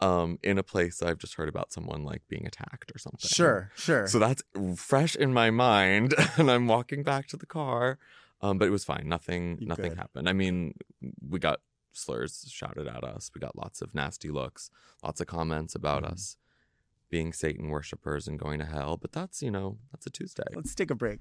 um 0.00 0.38
in 0.42 0.58
a 0.58 0.62
place 0.62 1.02
I've 1.02 1.18
just 1.18 1.34
heard 1.34 1.48
about 1.48 1.72
someone 1.72 2.02
like 2.04 2.22
being 2.28 2.46
attacked 2.46 2.92
or 2.94 2.98
something. 2.98 3.28
sure 3.28 3.70
sure 3.76 4.06
So 4.06 4.18
that's 4.18 4.42
fresh 4.76 5.16
in 5.16 5.32
my 5.32 5.50
mind, 5.50 6.14
and 6.36 6.50
I'm 6.50 6.66
walking 6.66 7.02
back 7.02 7.26
to 7.28 7.36
the 7.36 7.46
car. 7.46 7.98
Um, 8.42 8.58
but 8.58 8.68
it 8.68 8.70
was 8.70 8.84
fine. 8.84 9.08
Nothing, 9.08 9.56
You 9.60 9.66
nothing 9.68 9.90
good. 9.92 9.98
happened. 9.98 10.28
I 10.28 10.34
mean, 10.34 10.74
we 11.26 11.38
got 11.38 11.60
slurs 11.92 12.44
shouted 12.50 12.86
at 12.86 13.02
us. 13.02 13.30
We 13.34 13.40
got 13.40 13.56
lots 13.56 13.80
of 13.80 13.94
nasty 13.94 14.28
looks, 14.30 14.70
lots 15.02 15.22
of 15.22 15.26
comments 15.26 15.74
about 15.74 16.02
Mhm. 16.02 16.12
us 16.12 16.36
being 17.08 17.32
Satan 17.32 17.68
worshippers 17.70 18.28
and 18.28 18.38
going 18.38 18.58
to 18.58 18.66
hell. 18.66 18.98
But 18.98 19.12
that's 19.12 19.40
you 19.40 19.50
know 19.50 19.78
that's 19.90 20.06
a 20.06 20.10
Tuesday. 20.10 20.44
let's 20.54 20.74
take 20.74 20.90
a 20.90 20.94
break 20.94 21.20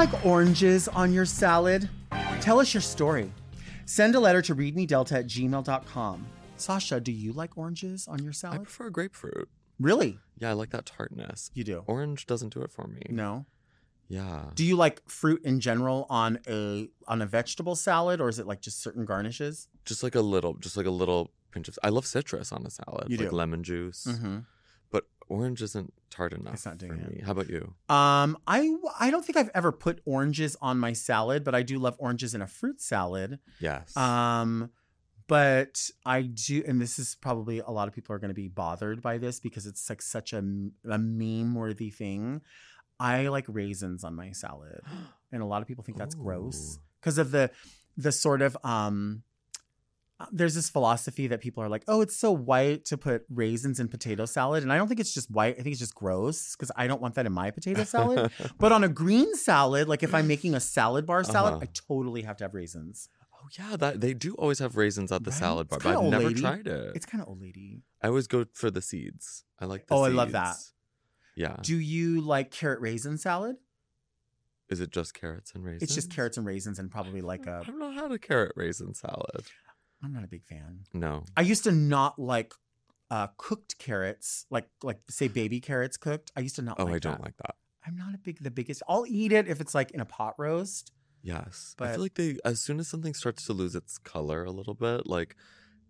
like 0.00 0.24
oranges 0.24 0.88
on 0.88 1.12
your 1.12 1.26
salad? 1.26 1.86
Tell 2.40 2.58
us 2.58 2.72
your 2.72 2.80
story. 2.80 3.30
Send 3.84 4.14
a 4.14 4.20
letter 4.20 4.40
to 4.40 4.54
readmedelta 4.54 5.12
at 5.18 5.26
gmail.com. 5.26 6.26
Sasha, 6.56 7.00
do 7.00 7.12
you 7.12 7.34
like 7.34 7.58
oranges 7.58 8.08
on 8.08 8.22
your 8.24 8.32
salad? 8.32 8.54
I 8.54 8.56
salad? 8.56 8.66
prefer 8.68 8.88
grapefruit. 8.90 9.50
Really? 9.78 10.18
Yeah, 10.38 10.48
I 10.48 10.52
like 10.54 10.70
that 10.70 10.86
tartness. 10.86 11.50
You 11.52 11.64
do? 11.64 11.84
Orange 11.86 12.24
doesn't 12.24 12.54
do 12.54 12.62
it 12.62 12.72
for 12.72 12.86
me. 12.86 13.02
No. 13.10 13.44
Yeah. 14.08 14.44
Do 14.54 14.64
you 14.64 14.74
like 14.74 15.06
fruit 15.06 15.42
in 15.44 15.60
general 15.60 16.06
on 16.08 16.38
a 16.48 16.88
on 17.06 17.20
a 17.20 17.26
vegetable 17.26 17.76
salad 17.76 18.22
or 18.22 18.30
is 18.30 18.38
it 18.38 18.46
like 18.46 18.62
just 18.62 18.82
certain 18.82 19.04
garnishes? 19.04 19.68
Just 19.84 20.02
like 20.02 20.14
a 20.14 20.22
little, 20.22 20.54
just 20.54 20.78
like 20.78 20.86
a 20.86 20.90
little 20.90 21.30
pinch 21.52 21.68
of. 21.68 21.78
I 21.84 21.90
love 21.90 22.06
citrus 22.06 22.52
on 22.52 22.64
a 22.64 22.70
salad, 22.70 23.10
You 23.10 23.18
like 23.18 23.28
do. 23.28 23.36
lemon 23.36 23.62
juice. 23.62 24.06
Mm-hmm. 24.08 24.38
Orange 25.30 25.62
isn't 25.62 25.92
tart 26.10 26.32
enough 26.32 26.54
It's 26.54 26.66
not 26.66 26.76
doing 26.76 26.98
for 26.98 27.06
it. 27.08 27.16
me. 27.16 27.22
How 27.24 27.32
about 27.32 27.48
you? 27.48 27.72
Um, 27.88 28.36
I 28.46 28.76
I 28.98 29.10
don't 29.10 29.24
think 29.24 29.36
I've 29.38 29.50
ever 29.54 29.72
put 29.72 30.00
oranges 30.04 30.56
on 30.60 30.78
my 30.78 30.92
salad, 30.92 31.44
but 31.44 31.54
I 31.54 31.62
do 31.62 31.78
love 31.78 31.96
oranges 31.98 32.34
in 32.34 32.42
a 32.42 32.46
fruit 32.46 32.80
salad. 32.80 33.38
Yes. 33.60 33.96
Um, 33.96 34.70
but 35.28 35.88
I 36.04 36.22
do, 36.22 36.64
and 36.66 36.80
this 36.80 36.98
is 36.98 37.14
probably 37.14 37.60
a 37.60 37.70
lot 37.70 37.86
of 37.86 37.94
people 37.94 38.14
are 38.14 38.18
going 38.18 38.30
to 38.30 38.34
be 38.34 38.48
bothered 38.48 39.00
by 39.00 39.18
this 39.18 39.38
because 39.38 39.64
it's 39.64 39.88
like 39.88 40.02
such 40.02 40.32
a, 40.32 40.38
a 40.38 40.98
meme 40.98 41.54
worthy 41.54 41.90
thing. 41.90 42.40
I 42.98 43.28
like 43.28 43.44
raisins 43.46 44.02
on 44.02 44.16
my 44.16 44.32
salad, 44.32 44.80
and 45.32 45.40
a 45.42 45.46
lot 45.46 45.62
of 45.62 45.68
people 45.68 45.84
think 45.84 45.96
that's 45.96 46.16
gross 46.16 46.80
because 47.00 47.16
of 47.18 47.30
the 47.30 47.50
the 47.96 48.12
sort 48.12 48.42
of 48.42 48.56
um. 48.64 49.22
Uh, 50.20 50.26
There's 50.30 50.54
this 50.54 50.68
philosophy 50.70 51.26
that 51.28 51.40
people 51.40 51.62
are 51.64 51.68
like, 51.68 51.82
"Oh, 51.88 52.00
it's 52.02 52.16
so 52.16 52.30
white 52.30 52.84
to 52.86 52.96
put 52.98 53.24
raisins 53.30 53.80
in 53.80 53.88
potato 53.88 54.26
salad," 54.26 54.62
and 54.62 54.72
I 54.72 54.76
don't 54.76 54.86
think 54.86 55.00
it's 55.00 55.14
just 55.14 55.30
white. 55.30 55.54
I 55.58 55.62
think 55.62 55.72
it's 55.72 55.80
just 55.80 55.94
gross 55.94 56.54
because 56.54 56.70
I 56.76 56.86
don't 56.86 57.00
want 57.00 57.14
that 57.16 57.26
in 57.26 57.32
my 57.32 57.50
potato 57.50 57.84
salad. 57.84 58.30
but 58.58 58.70
on 58.72 58.84
a 58.84 58.88
green 58.88 59.34
salad, 59.34 59.88
like 59.88 60.02
if 60.02 60.14
I'm 60.14 60.28
making 60.28 60.54
a 60.54 60.60
salad 60.60 61.06
bar 61.06 61.24
salad, 61.24 61.54
Uh-huh. 61.54 61.62
I 61.64 61.68
totally 61.88 62.22
have 62.22 62.36
to 62.38 62.44
have 62.44 62.54
raisins. 62.54 63.08
oh 63.34 63.48
yeah, 63.58 63.76
that 63.76 64.00
they 64.00 64.12
do 64.14 64.34
always 64.34 64.58
have 64.58 64.76
raisins 64.76 65.10
at 65.10 65.24
the 65.24 65.30
Right? 65.30 65.38
salad 65.40 65.68
bar, 65.68 65.78
but 65.82 65.96
I've 65.96 66.04
never 66.10 66.26
lady. 66.28 66.40
tried 66.40 66.66
it. 66.66 66.92
It's 66.94 67.06
kind 67.06 67.22
of 67.22 67.28
old 67.28 67.40
lady. 67.40 67.82
I 68.02 68.08
always 68.08 68.26
go 68.26 68.44
for 68.52 68.70
the 68.70 68.82
seeds. 68.82 69.44
I 69.58 69.64
like 69.64 69.86
the 69.86 69.94
Oh, 69.94 70.02
I 70.04 70.08
love 70.08 70.32
that. 70.32 70.56
Yeah. 71.36 71.56
Do 71.62 71.78
you 71.78 72.20
like 72.20 72.50
carrot 72.50 72.80
raisin 72.80 73.16
salad? 73.16 73.56
Is 74.68 74.80
it 74.80 74.90
just 74.92 75.14
carrots 75.14 75.52
and 75.54 75.64
raisins? 75.64 75.82
It's 75.82 75.94
just 75.94 76.10
carrots 76.12 76.36
and 76.36 76.46
raisins 76.46 76.78
and 76.78 76.90
probably 76.90 77.22
like 77.22 77.46
a. 77.46 77.62
I've 77.66 77.74
not 77.76 77.94
had 77.94 78.12
a 78.12 78.18
carrot 78.18 78.52
raisin 78.56 78.94
salad. 78.94 79.42
I'm 80.02 80.12
not 80.12 80.24
a 80.24 80.28
big 80.28 80.44
fan. 80.44 80.80
No. 80.94 81.24
I 81.36 81.42
used 81.42 81.64
to 81.64 81.72
not 81.72 82.18
like 82.18 82.54
uh, 83.10 83.28
cooked 83.36 83.78
carrots, 83.78 84.46
like 84.50 84.68
like 84.82 84.98
say 85.10 85.28
baby 85.28 85.60
carrots 85.60 85.96
cooked. 85.96 86.30
I 86.36 86.40
used 86.40 86.56
to 86.56 86.62
not. 86.62 86.76
Oh, 86.78 86.84
like 86.84 86.94
I 86.94 86.98
don't 86.98 87.12
that. 87.18 87.22
like 87.22 87.36
that. 87.38 87.56
I'm 87.86 87.96
not 87.96 88.14
a 88.14 88.18
big 88.18 88.42
the 88.42 88.50
biggest. 88.50 88.82
I'll 88.88 89.04
eat 89.06 89.32
it 89.32 89.48
if 89.48 89.60
it's 89.60 89.74
like 89.74 89.90
in 89.90 90.00
a 90.00 90.04
pot 90.04 90.34
roast. 90.38 90.92
Yes. 91.22 91.74
but 91.76 91.88
I 91.88 91.92
feel 91.92 92.00
like 92.02 92.14
they 92.14 92.38
as 92.46 92.62
soon 92.62 92.80
as 92.80 92.88
something 92.88 93.12
starts 93.12 93.44
to 93.46 93.52
lose 93.52 93.74
its 93.74 93.98
color 93.98 94.44
a 94.44 94.50
little 94.50 94.74
bit, 94.74 95.06
like 95.06 95.36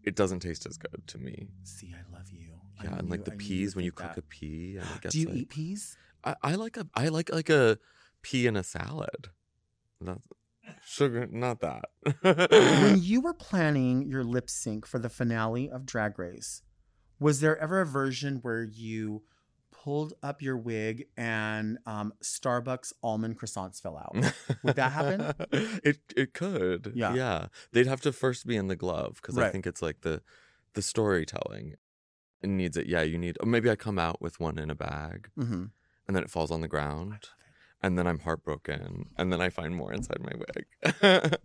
it 0.03 0.17
doesn't 0.17 0.41
taste 0.41 0.67
as 0.67 0.77
good 0.77 1.07
to 1.09 1.19
me. 1.19 1.49
See, 1.63 1.95
I 1.95 2.03
love 2.17 2.31
you. 2.33 2.55
I 2.81 2.85
Yeah, 2.85 2.95
and 2.99 3.03
knew- 3.05 3.11
like 3.11 3.25
the 3.27 3.33
I 3.33 3.37
peas 3.37 3.77
when 3.77 3.85
you 3.85 3.93
cook 3.93 4.09
that. 4.15 4.19
a 4.19 4.23
pea 4.23 4.79
and 4.79 4.89
it 4.97 5.01
gets 5.03 5.15
Do 5.15 5.21
you 5.21 5.27
like, 5.29 5.37
eat 5.37 5.49
peas? 5.51 5.97
I, 6.25 6.35
I 6.43 6.55
like 6.57 6.77
a 6.77 6.87
I 6.95 7.09
like 7.09 7.31
like 7.33 7.49
a 7.51 7.79
pea 8.23 8.47
in 8.47 8.57
a 8.57 8.65
salad. 8.65 9.29
That's 10.01 10.27
sugar 10.85 11.29
not 11.31 11.61
that. 11.61 11.85
when 12.23 12.99
you 13.03 13.21
were 13.21 13.35
planning 13.35 14.03
your 14.03 14.25
lip 14.25 14.49
sync 14.51 14.87
for 14.87 14.99
the 14.99 15.09
finale 15.09 15.71
of 15.71 15.87
Drag 15.87 16.19
Race, 16.19 16.63
Was 17.19 17.41
there 17.41 17.59
ever 17.59 17.81
a 17.81 17.87
version 17.87 18.37
where 18.43 18.65
you 18.65 19.23
pulled 19.71 20.13
up 20.23 20.43
your 20.43 20.57
wig 20.57 21.07
and 21.17 21.79
um, 21.87 22.13
Starbucks 22.23 22.93
almond 23.03 23.39
croissants 23.39 23.81
fell 23.81 23.97
out? 23.97 24.15
Would 24.63 24.77
that 24.77 24.93
happen? 24.93 25.33
it 25.83 25.99
it 26.17 26.35
could. 26.35 26.93
Yeah. 26.95 27.15
Yeah. 27.15 27.47
They'd 27.73 27.87
have 27.87 28.01
to 28.03 28.13
first 28.13 28.47
be 28.47 28.57
in 28.57 28.69
the 28.69 28.77
glove 28.77 29.19
because 29.23 29.39
I 29.39 29.51
think 29.51 29.67
it's 29.67 29.83
like 29.83 30.03
the 30.03 30.23
the 30.75 30.83
storytelling. 30.83 31.75
Needs 32.43 32.79
it. 32.79 32.87
Yeah, 32.87 33.03
you 33.03 33.19
need. 33.19 33.37
Or 33.41 33.47
maybe 33.47 33.69
I 33.71 33.77
come 33.77 33.99
out 33.99 34.23
with 34.23 34.41
one 34.41 34.59
in 34.59 34.71
a 34.71 34.75
bag 34.75 35.29
hmm 35.37 35.67
and 36.11 36.17
then 36.17 36.25
it 36.25 36.31
falls 36.31 36.51
on 36.51 36.61
the 36.61 36.67
ground, 36.67 37.29
and 37.83 37.99
then 37.99 38.07
I'm 38.07 38.19
heartbroken, 38.21 39.07
and 39.17 39.33
then 39.33 39.41
I 39.41 39.49
find 39.51 39.75
more 39.75 39.93
inside 39.93 40.19
my 40.21 40.33
wig. 40.37 41.37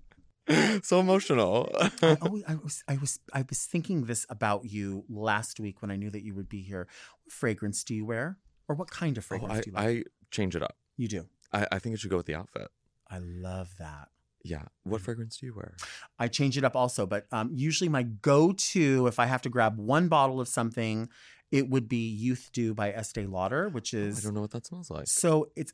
so 0.83 0.99
emotional. 0.99 1.69
I, 2.01 2.17
always, 2.21 2.43
I 2.47 2.55
was 2.55 2.83
I 2.87 2.97
was 2.97 3.19
I 3.33 3.43
was 3.47 3.65
thinking 3.65 4.05
this 4.05 4.25
about 4.29 4.65
you 4.65 5.03
last 5.09 5.59
week 5.59 5.81
when 5.81 5.91
I 5.91 5.95
knew 5.95 6.09
that 6.11 6.23
you 6.23 6.35
would 6.35 6.49
be 6.49 6.61
here. 6.61 6.87
What 7.23 7.31
fragrance 7.33 7.83
do 7.83 7.95
you 7.95 8.05
wear, 8.05 8.37
or 8.67 8.75
what 8.75 8.89
kind 8.91 9.17
of 9.17 9.23
Oh, 9.25 9.27
fragrance 9.27 9.53
I, 9.59 9.61
do 9.61 9.69
you 9.71 9.75
like? 9.75 9.85
I 9.85 10.03
change 10.31 10.55
it 10.55 10.63
up. 10.63 10.75
you 10.97 11.07
do. 11.07 11.25
I, 11.53 11.67
I 11.73 11.79
think 11.79 11.93
it 11.95 11.99
should 11.99 12.09
go 12.11 12.17
with 12.17 12.25
the 12.25 12.35
outfit. 12.35 12.67
I 13.09 13.19
love 13.19 13.69
that. 13.79 14.09
Yeah. 14.43 14.63
What 14.83 15.01
Mm. 15.01 15.05
fragrance 15.05 15.37
do 15.37 15.45
you 15.47 15.55
wear? 15.55 15.75
I 16.19 16.27
change 16.27 16.57
it 16.57 16.63
up 16.63 16.75
also, 16.75 17.05
but 17.07 17.25
um, 17.31 17.49
usually 17.53 17.89
my 17.89 18.03
go-to, 18.03 19.07
if 19.07 19.17
I 19.19 19.25
have 19.25 19.41
to 19.43 19.49
grab 19.49 19.77
one 19.79 20.07
bottle 20.07 20.39
of 20.41 20.47
something, 20.47 21.09
it 21.51 21.69
would 21.69 21.87
be 21.87 22.07
Youth 22.09 22.49
Dew 22.53 22.73
by 22.73 22.91
Estee 22.91 23.25
Lauder, 23.27 23.69
which 23.69 23.93
oh, 23.93 23.97
is. 23.99 24.19
I 24.19 24.21
don't 24.27 24.33
know 24.33 24.41
what 24.41 24.51
that 24.51 24.65
smells 24.65 24.89
like. 24.89 25.05
so 25.07 25.49
it's 25.55 25.73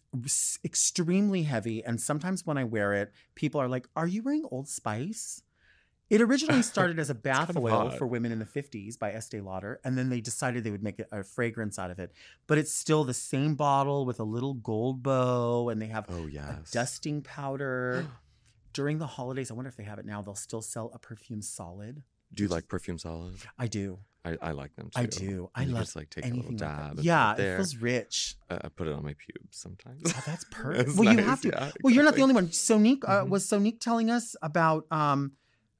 extremely 0.64 1.44
heavy. 1.44 1.84
And 1.84 2.00
sometimes 2.00 2.46
when 2.46 2.58
I 2.58 2.64
wear 2.64 2.94
it, 2.94 3.12
people 3.36 3.60
are 3.62 3.68
like, 3.70 3.88
"Are 3.96 4.08
you 4.08 4.22
wearing 4.24 4.46
Old 4.52 4.68
Spice?" 4.68 5.44
It 6.10 6.20
originally 6.22 6.62
started 6.74 7.00
as 7.00 7.10
a 7.10 7.16
bath 7.16 7.56
oil 7.56 7.90
for 7.92 8.06
women 8.06 8.34
in 8.34 8.40
the 8.40 8.46
50s 8.46 9.00
by 9.00 9.14
Estee 9.14 9.40
Lauder, 9.40 9.80
and 9.86 9.98
then 9.98 10.10
they 10.10 10.20
decided 10.20 10.64
they 10.66 10.72
would 10.72 10.84
make 10.84 11.02
a 11.12 11.24
fragrance 11.24 11.80
out 11.80 11.90
of 11.90 12.00
it. 12.00 12.12
But 12.48 12.58
it's 12.58 12.74
still 12.74 13.06
the 13.06 13.14
same 13.14 13.56
bottle 13.56 14.06
with 14.06 14.20
a 14.20 14.26
little 14.26 14.54
gold 14.56 15.02
bow, 15.04 15.70
and 15.70 15.82
they 15.82 15.88
have 15.88 16.06
Oh 16.10 16.28
a 16.28 16.30
yes. 16.30 16.70
dusting 16.72 17.22
powder. 17.22 18.08
During 18.74 19.00
the 19.00 19.08
holidays, 19.08 19.52
I 19.52 19.54
wonder 19.54 19.68
if 19.70 19.76
they 19.78 19.84
have 19.84 20.00
it 20.00 20.06
now. 20.06 20.22
They'll 20.22 20.36
still 20.36 20.62
sell 20.62 20.92
a 20.94 21.00
perfume 21.00 21.42
solid. 21.42 22.04
do 22.34 22.44
you 22.44 22.50
like 22.50 22.68
perfume 22.70 22.98
solid? 22.98 23.36
I 23.58 23.68
do. 23.68 24.00
I, 24.24 24.38
I 24.42 24.52
like 24.52 24.76
them 24.76 24.90
too. 24.94 25.02
I 25.02 25.06
do. 25.08 25.50
I 25.56 25.64
you 25.64 25.72
love 25.74 25.82
just 25.84 25.96
like 25.96 26.10
take 26.12 26.26
a 26.26 26.28
little 26.28 26.46
Anything 26.52 26.68
like 26.68 26.78
dab. 26.96 27.00
Yeah, 27.02 27.34
it 27.34 27.38
there. 27.38 27.58
feels 27.58 27.76
rich. 27.78 28.36
I 28.50 28.56
I 28.64 28.68
put 28.70 28.88
it 28.88 28.94
on 28.94 29.04
my 29.04 29.16
pubes 29.16 29.58
sometimes. 29.58 30.02
Oh, 30.06 30.22
that's 30.26 30.46
perfect. 30.52 30.96
Well, 30.96 31.12
you 31.12 31.20
have 31.24 31.42
to. 31.42 31.50
yeah, 31.50 31.72
well, 31.84 31.94
you're 31.94 32.04
not 32.04 32.16
the 32.16 32.22
only 32.22 32.36
one. 32.36 32.48
Sonique 32.50 33.04
uh, 33.08 33.24
Mhm. 33.24 33.30
was 33.30 33.48
Sonique 33.48 33.80
telling 33.80 34.10
us 34.12 34.36
about. 34.42 34.86
Um, 34.92 35.34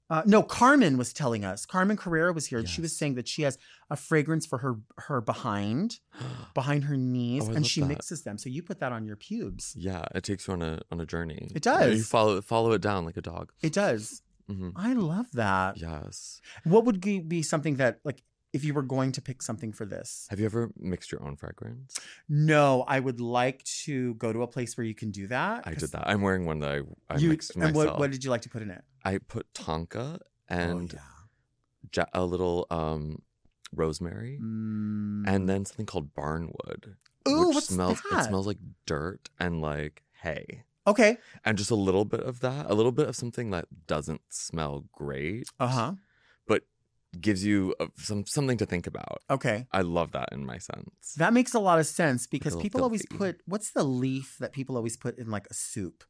uh, 0.10 0.24
no, 0.26 0.44
Carmen 0.44 0.98
was 0.98 1.14
telling 1.14 1.46
us. 1.46 1.66
Carmen 1.66 1.96
Carrera 1.96 2.34
was 2.34 2.48
here, 2.48 2.60
and 2.60 2.68
she 2.68 2.82
was 2.82 2.98
saying 2.98 3.16
that 3.16 3.30
she 3.30 3.44
has 3.44 3.58
a 3.90 3.96
fragrance 3.96 4.46
for 4.46 4.58
her 4.58 4.76
her 4.98 5.22
behind, 5.22 6.00
behind 6.54 6.84
her 6.86 6.98
knees, 6.98 7.48
Oh, 7.48 7.52
and 7.54 7.66
she 7.66 7.80
that. 7.80 7.88
mixes 7.88 8.24
them. 8.24 8.38
So 8.38 8.50
you 8.50 8.62
put 8.64 8.80
that 8.80 8.92
on 8.92 9.06
your 9.06 9.16
pubes. 9.16 9.74
yeah, 9.78 10.04
it 10.14 10.24
takes 10.24 10.48
you 10.48 10.54
on 10.54 10.62
a 10.64 10.80
on 10.92 11.00
a 11.00 11.06
journey. 11.06 11.52
It 11.56 11.66
Yeah, 11.66 11.86
You 11.86 11.98
does. 12.00 12.08
follow 12.08 12.42
follow 12.42 12.72
it 12.74 12.82
down 12.82 13.06
like 13.06 13.16
a 13.18 13.22
dog. 13.22 13.54
It 13.62 13.72
does. 13.72 14.22
hmm 14.48 14.72
I 14.76 14.92
love 14.94 15.28
that. 15.34 15.78
Yes. 15.78 16.42
What 16.66 16.84
would 16.86 17.00
be 17.00 17.42
something 17.42 17.76
that 17.78 18.00
like 18.04 18.22
if 18.54 18.64
you 18.66 18.74
were 18.74 18.82
going 18.84 19.12
to 19.14 19.22
pick 19.22 19.42
something 19.42 19.72
for 19.72 19.86
this? 19.86 20.28
Have 20.30 20.40
you 20.40 20.46
ever 20.46 20.72
mixed 20.78 21.12
your 21.12 21.24
own 21.24 21.36
fragrance? 21.38 21.96
No, 22.28 22.84
I 22.88 23.00
would 23.00 23.20
like 23.22 23.64
to 23.86 24.14
go 24.16 24.34
to 24.34 24.42
a 24.44 24.48
place 24.48 24.76
where 24.78 24.86
you 24.86 24.94
can 24.96 25.12
do 25.12 25.28
that. 25.28 25.64
I 25.66 25.74
did 25.74 25.92
that. 25.92 26.08
I'm 26.08 26.22
wearing 26.22 26.46
one 26.46 26.60
that 26.60 26.70
I, 26.72 27.14
I 27.14 27.18
you, 27.18 27.30
mixed 27.30 27.52
and 27.56 27.64
myself. 27.64 27.76
what, 27.76 28.00
what 28.00 28.12
did 28.12 28.24
you 28.24 28.30
like 28.30 28.42
to 28.42 28.50
put 28.50 28.62
in 28.62 28.70
it? 28.70 28.84
I 29.06 29.18
put 29.20 29.54
tonka 29.54 30.20
and 30.50 30.94
oh, 30.94 30.98
yeah. 31.96 32.04
ja- 32.04 32.20
a 32.22 32.26
little 32.26 32.68
um 32.70 33.22
rosemary, 33.74 34.38
Mm. 34.42 35.24
and 35.28 35.48
then 35.48 35.64
something 35.66 35.86
called 35.86 36.14
barnwood, 36.14 36.96
Ooh, 37.28 37.48
which 37.48 37.56
what's 37.56 37.68
smells 37.68 38.02
that? 38.12 38.22
it 38.22 38.28
smells 38.28 38.46
like 38.48 38.58
dirt 38.86 39.30
and 39.40 39.62
like 39.62 40.04
hay. 40.24 40.64
okay. 40.86 41.18
And 41.46 41.58
just 41.58 41.72
a 41.72 41.76
little 41.76 42.04
bit 42.04 42.20
of 42.20 42.42
that, 42.42 42.66
a 42.70 42.74
little 42.74 42.92
bit 42.92 43.08
of 43.08 43.16
something 43.16 43.50
that 43.52 43.66
doesn't 43.88 44.22
smell 44.30 44.86
great, 44.92 45.48
Uh 45.60 45.68
huh. 45.68 45.94
Gives 47.20 47.46
you 47.46 47.76
a, 47.80 47.88
some 47.98 48.26
something 48.26 48.58
to 48.58 48.66
think 48.66 48.88
about. 48.88 49.22
Okay. 49.30 49.68
I 49.72 49.82
love 49.82 50.12
that 50.14 50.30
in 50.32 50.46
my 50.46 50.58
sense. 50.58 51.16
That 51.18 51.34
makes 51.34 51.54
a 51.54 51.60
lot 51.60 51.80
of 51.80 51.86
sense 51.86 52.28
because 52.28 52.56
people 52.56 52.84
always 52.84 53.06
put 53.06 53.42
what's 53.46 53.72
the 53.72 53.84
leaf 53.84 54.38
that 54.40 54.54
people 54.54 54.78
always 54.78 54.98
put 54.98 55.18
in 55.18 55.30
like 55.30 55.48
a 55.50 55.54
soup? 55.54 56.04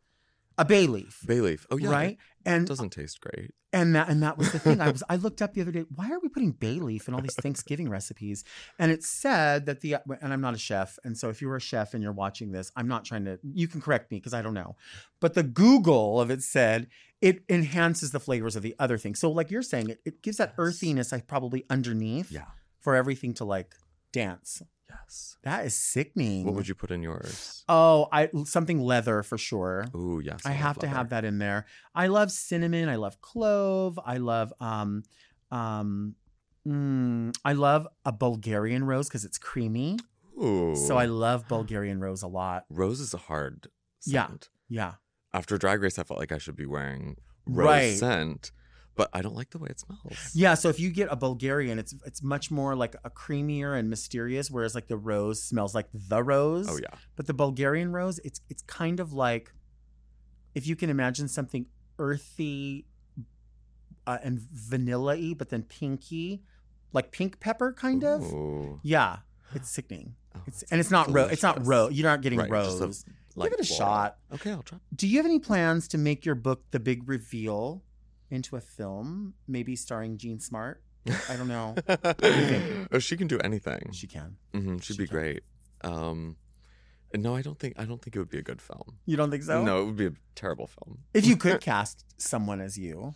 A 0.62 0.65
bay 0.65 0.86
leaf. 0.88 1.19
Bay 1.26 1.41
leaf. 1.41 1.65
Oh 1.71 1.78
yeah, 1.78 1.89
Right? 1.89 2.17
And 2.45 2.65
doesn't 2.67 2.89
taste 2.91 3.21
great. 3.21 3.52
and 3.71 3.95
that 3.95 4.10
and 4.10 4.24
that 4.24 4.36
was 4.38 4.52
the 4.52 4.58
thing. 4.60 4.82
I 4.82 4.89
was 4.95 5.04
I 5.10 5.15
looked 5.15 5.41
up 5.41 5.54
the 5.54 5.62
other 5.62 5.71
day, 5.71 5.86
why 5.95 6.10
are 6.12 6.19
we 6.24 6.28
putting 6.30 6.52
bay 6.52 6.80
leaf 6.80 7.08
in 7.08 7.13
all 7.13 7.21
these 7.21 7.36
Thanksgiving 7.36 7.88
recipes? 7.89 8.43
And 8.80 8.91
it 8.91 9.04
said 9.04 9.65
that 9.67 9.82
the 9.82 9.97
and 10.21 10.34
I'm 10.34 10.41
not 10.41 10.54
a 10.56 10.58
chef, 10.58 10.97
and 11.04 11.17
so 11.17 11.30
if 11.30 11.41
you're 11.41 11.56
a 11.56 11.62
chef 11.62 11.93
and 11.93 12.02
you're 12.04 12.12
watching 12.26 12.52
this, 12.52 12.71
I'm 12.76 12.88
not 12.88 13.06
trying 13.06 13.26
to 13.26 13.39
you 13.43 13.67
can 13.67 13.80
correct 13.82 14.10
me 14.12 14.17
because 14.17 14.34
I 14.34 14.41
don't 14.41 14.54
know. 14.56 14.76
But 15.19 15.34
the 15.36 15.43
Google 15.43 16.19
of 16.21 16.32
it 16.32 16.41
said 16.41 16.88
it 17.21 17.43
enhances 17.50 18.12
the 18.12 18.19
flavors 18.19 18.56
of 18.56 18.63
the 18.63 18.76
other 18.80 18.97
things. 18.97 19.19
So 19.19 19.30
like 19.32 19.52
you're 19.52 19.62
saying, 19.74 19.89
it, 19.89 20.00
it 20.06 20.21
gives 20.24 20.38
that 20.38 20.54
earthiness 20.58 21.13
I 21.13 21.21
probably 21.21 21.65
underneath 21.69 22.32
Yeah. 22.32 22.45
for 22.80 22.95
everything 22.95 23.34
to 23.36 23.45
like 23.45 23.76
dance. 24.12 24.62
Yes. 24.91 25.38
That 25.43 25.65
is 25.65 25.75
sickening. 25.75 26.45
What 26.45 26.56
would 26.56 26.67
you 26.67 26.75
put 26.75 26.91
in 26.91 27.01
yours? 27.01 27.63
Oh, 27.69 28.08
I 28.12 28.30
something 28.45 28.80
leather 28.80 29.23
for 29.23 29.38
sure. 29.38 29.88
Oh 29.93 30.19
yes. 30.19 30.41
I 30.45 30.49
love 30.49 30.58
have 30.58 30.80
to 30.80 30.86
leather. 30.86 30.97
have 30.97 31.10
that 31.10 31.25
in 31.25 31.38
there. 31.39 31.65
I 31.95 32.08
love 32.08 32.32
cinnamon. 32.32 32.89
I 32.89 32.95
love 32.97 33.21
clove. 33.21 33.99
I 34.06 34.17
love 34.17 34.54
um 34.60 35.04
um 35.51 36.15
mm, 36.67 37.36
I 37.43 37.54
love 37.54 37.88
a 38.06 38.12
Bulgarian 38.12 38.84
rose 38.86 39.08
because 39.08 39.25
it's 39.25 39.38
creamy. 39.38 39.97
Ooh. 40.41 40.75
So 40.75 40.97
I 40.97 41.06
love 41.06 41.47
Bulgarian 41.47 41.99
rose 41.99 42.21
a 42.23 42.27
lot. 42.27 42.65
Rose 42.69 42.99
is 42.99 43.13
a 43.13 43.17
hard 43.17 43.67
Yeah. 44.06 44.27
scent. 44.27 44.49
Yeah. 44.69 44.93
After 45.34 45.58
Drag 45.58 45.82
Race, 45.82 45.97
I 45.97 46.04
felt 46.04 46.19
like 46.19 46.32
I 46.32 46.38
should 46.38 46.56
be 46.58 46.65
wearing 46.65 47.17
rose 47.45 47.65
Right. 47.67 47.97
scent, 47.97 48.51
but 48.95 49.10
I 49.13 49.21
don't 49.21 49.36
like 49.36 49.49
the 49.51 49.58
way 49.60 49.69
it 49.69 49.80
smells. 49.80 50.32
Yeah, 50.34 50.54
so 50.56 50.69
if 50.69 50.80
you 50.80 50.89
get 50.89 51.08
a 51.12 51.15
Bulgarian, 51.15 51.80
it's 51.80 51.93
it's 52.06 52.21
much 52.21 52.51
more 52.51 52.75
like 52.75 52.95
a 53.04 53.10
creamier 53.10 53.77
and 53.77 53.89
mysterious, 53.89 54.51
whereas 54.51 54.75
like 54.75 54.88
the 54.88 54.97
rose 54.97 55.41
smells 55.43 55.73
like 55.73 55.88
the 55.93 56.21
rose. 56.23 56.67
Oh 56.69 56.77
yeah. 56.77 56.97
But 57.15 57.27
the 57.27 57.34
Bulgarian 57.34 57.91
rose, 57.91 58.19
it's 58.23 58.41
it's 58.49 58.62
kind 58.63 58.99
of 58.99 59.13
like 59.13 59.54
if 60.54 60.67
you 60.67 60.75
can 60.75 60.89
imagine 60.89 61.27
something 61.27 61.65
earthy 61.99 62.86
uh, 64.08 64.17
and 64.23 64.39
vanilla-y, 64.51 65.34
but 65.38 65.49
then 65.49 65.63
pinky, 65.63 66.41
like 66.91 67.12
pink 67.12 67.39
pepper, 67.39 67.71
kind 67.73 68.04
of. 68.04 68.21
Ooh. 68.34 68.80
Yeah, 68.84 69.17
it's 69.54 69.69
sickening. 69.69 70.15
Oh, 70.34 70.39
It's 70.47 70.63
and 70.71 70.80
it's 70.80 70.89
not 70.89 71.12
rose. 71.12 71.30
It's 71.34 71.43
not 71.43 71.65
rose. 71.67 71.91
You're 71.91 72.08
not 72.08 72.21
getting 72.21 72.39
Right, 72.39 72.49
rose. 72.49 73.04
Give 73.36 73.51
it 73.51 73.60
a 73.60 73.65
shot. 73.65 74.15
Okay, 74.34 74.51
I'll 74.51 74.62
try. 74.62 74.77
Do 74.95 75.06
you 75.06 75.17
have 75.17 75.25
any 75.25 75.39
plans 75.39 75.89
to 75.89 75.97
make 75.97 76.25
your 76.25 76.36
book 76.36 76.63
the 76.71 76.80
big 76.80 77.10
reveal 77.10 77.84
into 78.32 78.56
a 78.56 78.62
film, 78.62 79.34
maybe 79.48 79.76
starring 79.76 80.17
Jean 80.17 80.39
Smart? 80.39 80.82
I 81.30 81.36
don't 81.36 81.48
know. 81.48 81.76
oh, 82.91 83.00
she 83.00 83.17
can 83.17 83.28
do 83.28 83.39
anything. 83.39 83.89
She 83.91 84.08
can. 84.08 84.38
hmm 84.54 84.78
she'd 84.78 84.94
she 84.94 84.98
be 84.98 85.08
can. 85.08 85.15
great. 85.17 85.44
Um, 85.84 86.38
no, 87.15 87.36
I 87.36 87.41
don't 87.41 87.58
think. 87.60 87.74
I 87.78 87.86
don't 87.86 88.02
think 88.02 88.15
it 88.15 88.20
would 88.20 88.30
be 88.30 88.38
a 88.38 88.44
good 88.44 88.62
film. 88.62 88.98
You 89.06 89.17
don't 89.17 89.32
think 89.32 89.44
so? 89.44 89.63
No, 89.63 89.82
it 89.82 89.86
would 89.86 89.96
be 89.98 90.06
a 90.06 90.13
terrible 90.36 90.67
film. 90.67 91.00
If 91.13 91.26
you 91.26 91.36
could 91.36 91.60
cast 91.72 92.06
someone 92.17 92.62
as 92.62 92.78
you, 92.78 93.15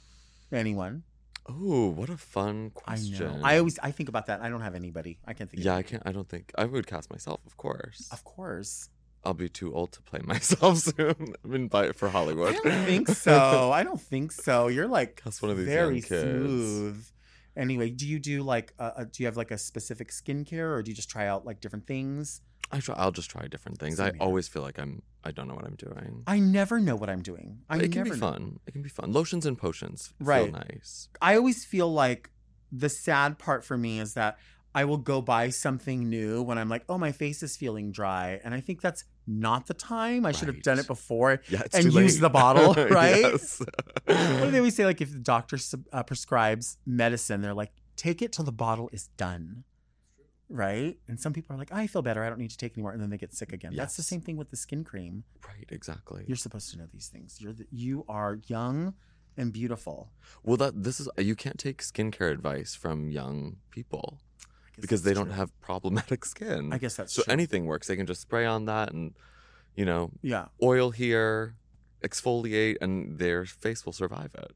anyone, 0.51 1.04
Oh, 1.47 1.89
what 1.91 2.10
a 2.10 2.17
fun 2.17 2.71
I 2.75 2.80
question. 2.80 3.19
know. 3.39 3.39
I 3.43 3.60
always 3.60 3.78
I 3.80 3.91
think 3.91 4.10
about 4.10 4.25
that. 4.25 4.41
I 4.41 4.49
don't 4.49 4.62
have 4.62 4.73
anybody. 4.73 5.19
I 5.28 5.34
can't 5.34 5.49
think. 5.49 5.63
Yeah, 5.63 5.73
of 5.73 5.80
I 5.80 5.84
can't. 5.84 6.04
I 6.06 6.12
don't 6.12 6.28
think 6.28 6.51
I 6.58 6.65
would 6.65 6.88
cast 6.88 7.12
myself. 7.12 7.39
Of 7.45 7.56
course, 7.56 8.10
Of 8.12 8.23
course. 8.23 8.89
I'll 9.25 9.33
be 9.33 9.49
too 9.49 9.73
old 9.73 9.91
to 9.93 10.01
play 10.01 10.19
myself 10.23 10.77
soon. 10.79 11.33
I'm 11.43 11.53
in 11.53 11.93
for 11.93 12.09
Hollywood. 12.09 12.55
I 12.55 12.59
don't 12.69 12.85
think 12.85 13.07
so. 13.25 13.71
I 13.71 13.83
don't 13.83 13.99
think 14.01 14.31
so. 14.31 14.67
You're 14.67 14.88
like 14.88 15.21
Cast 15.23 15.41
one 15.41 15.51
of 15.51 15.57
these 15.57 15.67
very 15.67 16.01
smooth. 16.01 17.03
Anyway, 17.57 17.89
do 17.89 18.05
you 18.07 18.19
do 18.19 18.43
like 18.43 18.73
uh, 18.79 18.91
uh, 18.97 19.03
do 19.05 19.23
you 19.23 19.27
have 19.27 19.38
like 19.38 19.51
a 19.51 19.57
specific 19.57 20.09
skincare 20.09 20.75
or 20.75 20.83
do 20.83 20.91
you 20.91 20.95
just 20.95 21.09
try 21.09 21.25
out 21.27 21.45
like 21.45 21.61
different 21.61 21.88
things? 21.88 22.41
I 22.71 22.79
try, 22.79 22.95
I'll 22.95 23.11
just 23.11 23.29
try 23.29 23.47
different 23.47 23.77
things. 23.79 23.97
Same 23.97 24.07
I 24.07 24.09
here. 24.11 24.17
always 24.19 24.47
feel 24.47 24.61
like 24.61 24.77
I'm. 24.79 25.01
I 25.23 25.31
don't 25.31 25.47
know 25.47 25.55
what 25.55 25.65
I'm 25.65 25.75
doing. 25.75 26.23
I 26.27 26.39
never 26.39 26.79
know 26.79 26.95
what 26.95 27.09
I'm 27.09 27.21
doing. 27.21 27.59
I 27.69 27.78
it 27.78 27.91
can 27.91 28.03
be 28.03 28.09
know. 28.11 28.15
fun. 28.17 28.59
It 28.67 28.71
can 28.73 28.82
be 28.82 28.89
fun. 28.89 29.11
Lotions 29.11 29.45
and 29.45 29.57
potions 29.57 30.13
Right. 30.19 30.45
feel 30.45 30.53
nice. 30.53 31.09
I 31.21 31.36
always 31.36 31.65
feel 31.65 31.91
like 31.91 32.30
the 32.71 32.89
sad 32.89 33.39
part 33.39 33.63
for 33.65 33.78
me 33.78 33.99
is 33.99 34.13
that 34.15 34.38
I 34.76 34.84
will 34.86 34.97
go 34.97 35.21
buy 35.21 35.49
something 35.49 36.09
new 36.09 36.43
when 36.43 36.57
I'm 36.57 36.67
like, 36.69 36.84
oh, 36.89 36.97
my 36.97 37.11
face 37.11 37.41
is 37.41 37.55
feeling 37.55 37.91
dry. 37.91 38.39
And 38.43 38.53
I 38.53 38.59
think 38.59 38.82
that's 38.82 39.03
not 39.28 39.67
the 39.67 39.73
time. 39.73 40.26
I 40.26 40.32
should 40.32 40.47
have 40.47 40.61
done 40.61 40.80
it 40.80 40.88
before. 40.88 41.41
Yeah, 41.49 41.63
And 41.73 41.91
too 41.91 42.01
use 42.01 42.19
the 42.19 42.30
bottle, 42.30 42.73
right? 42.89 43.23
What 43.23 44.07
do 44.07 44.51
they 44.51 44.57
always 44.57 44.76
say? 44.76 44.86
Like, 44.86 45.01
if 45.01 45.11
the 45.11 45.19
doctor 45.19 45.57
uh, 45.91 46.03
prescribes 46.03 46.78
medicine, 46.86 47.41
they're 47.41 47.53
like, 47.53 47.71
take 47.95 48.21
it 48.21 48.32
till 48.32 48.45
the 48.45 48.51
bottle 48.51 48.89
is 48.91 49.07
done. 49.17 49.63
Right? 50.47 50.97
And 51.07 51.19
some 51.19 51.34
people 51.34 51.55
are 51.55 51.59
like, 51.59 51.71
I 51.71 51.88
feel 51.88 52.03
better. 52.03 52.23
I 52.23 52.30
don't 52.30 52.38
need 52.38 52.51
to 52.51 52.57
take 52.57 52.73
anymore. 52.73 52.91
And 52.91 53.01
then 53.01 53.09
they 53.09 53.17
get 53.17 53.34
sick 53.34 53.51
again. 53.51 53.73
That's 53.76 53.97
the 53.97 54.03
same 54.03 54.21
thing 54.21 54.38
with 54.38 54.51
the 54.51 54.57
skin 54.57 54.84
cream. 54.84 55.23
right, 55.47 55.65
exactly. 55.69 56.23
You're 56.28 56.38
supposed 56.38 56.71
to 56.71 56.78
know 56.78 56.86
these 56.93 57.07
things. 57.07 57.38
You're 57.41 57.53
the, 57.53 57.65
you 57.71 58.05
are 58.07 58.39
young 58.47 58.93
and 59.38 59.51
beautiful. 59.51 60.11
Well, 60.43 60.57
that 60.57 60.84
this 60.84 60.99
is 60.99 61.09
you 61.17 61.36
can't 61.36 61.57
take 61.57 61.82
skincare 61.82 62.32
advice 62.32 62.76
from 62.76 63.09
young 63.11 63.57
people. 63.71 64.19
Because 64.80 65.03
they 65.03 65.13
don't 65.13 65.26
true. 65.28 65.36
have 65.36 65.61
problematic 65.61 66.26
skin. 66.34 66.71
I 66.73 66.78
guess 66.78 66.95
that's 66.95 67.13
so 67.13 67.23
true. 67.23 67.32
anything 67.34 67.65
works. 67.65 67.88
They 67.88 67.95
can 67.95 68.05
just 68.05 68.21
spray 68.21 68.45
on 68.45 68.65
that 68.65 68.91
and, 68.93 69.13
you 69.76 69.86
know, 69.86 70.11
Yeah. 70.21 70.45
oil 70.61 70.91
here, 70.91 71.55
exfoliate, 72.03 72.78
and 72.82 73.17
their 73.17 73.45
face 73.45 73.86
will 73.86 73.93
survive 73.93 74.32
it. 74.36 74.51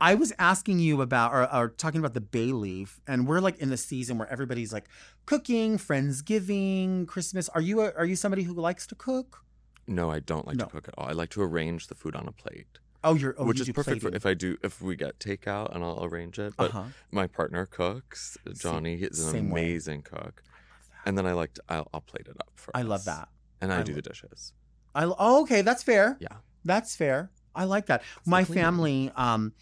I 0.00 0.14
was 0.14 0.32
asking 0.38 0.78
you 0.80 1.02
about 1.02 1.32
or, 1.32 1.54
or 1.54 1.68
talking 1.68 2.00
about 2.00 2.14
the 2.14 2.20
bay 2.22 2.52
leaf, 2.52 3.00
and 3.06 3.26
we're 3.28 3.40
like 3.40 3.58
in 3.58 3.68
the 3.70 3.76
season 3.76 4.16
where 4.18 4.28
everybody's 4.32 4.72
like 4.72 4.86
cooking, 5.26 5.78
friendsgiving, 5.78 7.06
Christmas. 7.06 7.48
Are 7.50 7.60
you 7.60 7.80
a, 7.82 7.92
are 7.92 8.04
you 8.06 8.16
somebody 8.16 8.42
who 8.44 8.54
likes 8.54 8.86
to 8.88 8.94
cook? 8.94 9.44
No, 9.86 10.10
I 10.10 10.20
don't 10.20 10.46
like 10.46 10.56
No. 10.56 10.64
to 10.66 10.70
cook 10.70 10.88
at 10.88 10.94
all. 10.98 11.08
I 11.08 11.12
like 11.12 11.30
to 11.30 11.42
arrange 11.42 11.86
the 11.86 11.94
food 11.94 12.14
on 12.16 12.26
a 12.28 12.32
plate, 12.32 12.78
Oh, 13.04 13.14
you're 13.14 13.34
oh, 13.38 13.44
which 13.44 13.58
you 13.58 13.62
is 13.62 13.70
perfect 13.70 14.02
for 14.02 14.08
if 14.08 14.26
I 14.26 14.34
do 14.34 14.56
if 14.62 14.82
we 14.82 14.96
get 14.96 15.18
takeout 15.18 15.74
and 15.74 15.84
I'll 15.84 16.04
arrange 16.04 16.38
it. 16.38 16.54
But 16.56 16.70
uh-huh. 16.70 16.84
my 17.10 17.26
partner 17.26 17.66
cooks. 17.66 18.36
Johnny 18.54 18.94
is 18.94 19.24
an 19.24 19.32
same 19.32 19.50
way. 19.50 19.62
amazing 19.62 20.02
cook, 20.02 20.42
and 21.06 21.16
then 21.16 21.26
I 21.26 21.32
like 21.32 21.54
to 21.54 21.62
I'll, 21.68 21.88
I'll 21.94 22.00
plate 22.00 22.26
it 22.26 22.36
up 22.40 22.50
for. 22.56 22.76
I 22.76 22.82
love 22.82 23.04
that. 23.04 23.28
and 23.60 23.72
I, 23.72 23.80
I 23.80 23.82
do 23.82 23.92
lo- 23.92 23.96
the 23.96 24.02
dishes. 24.02 24.52
I 24.94 25.04
oh, 25.04 25.42
okay, 25.42 25.62
that's 25.62 25.82
fair. 25.82 26.16
Yeah. 26.20 26.38
That's 26.64 26.96
fair. 26.96 27.30
I 27.54 27.64
like 27.64 27.86
that. 27.86 28.02
the 28.24 28.30
My 28.30 28.44
family 28.44 29.12
um 29.16 29.52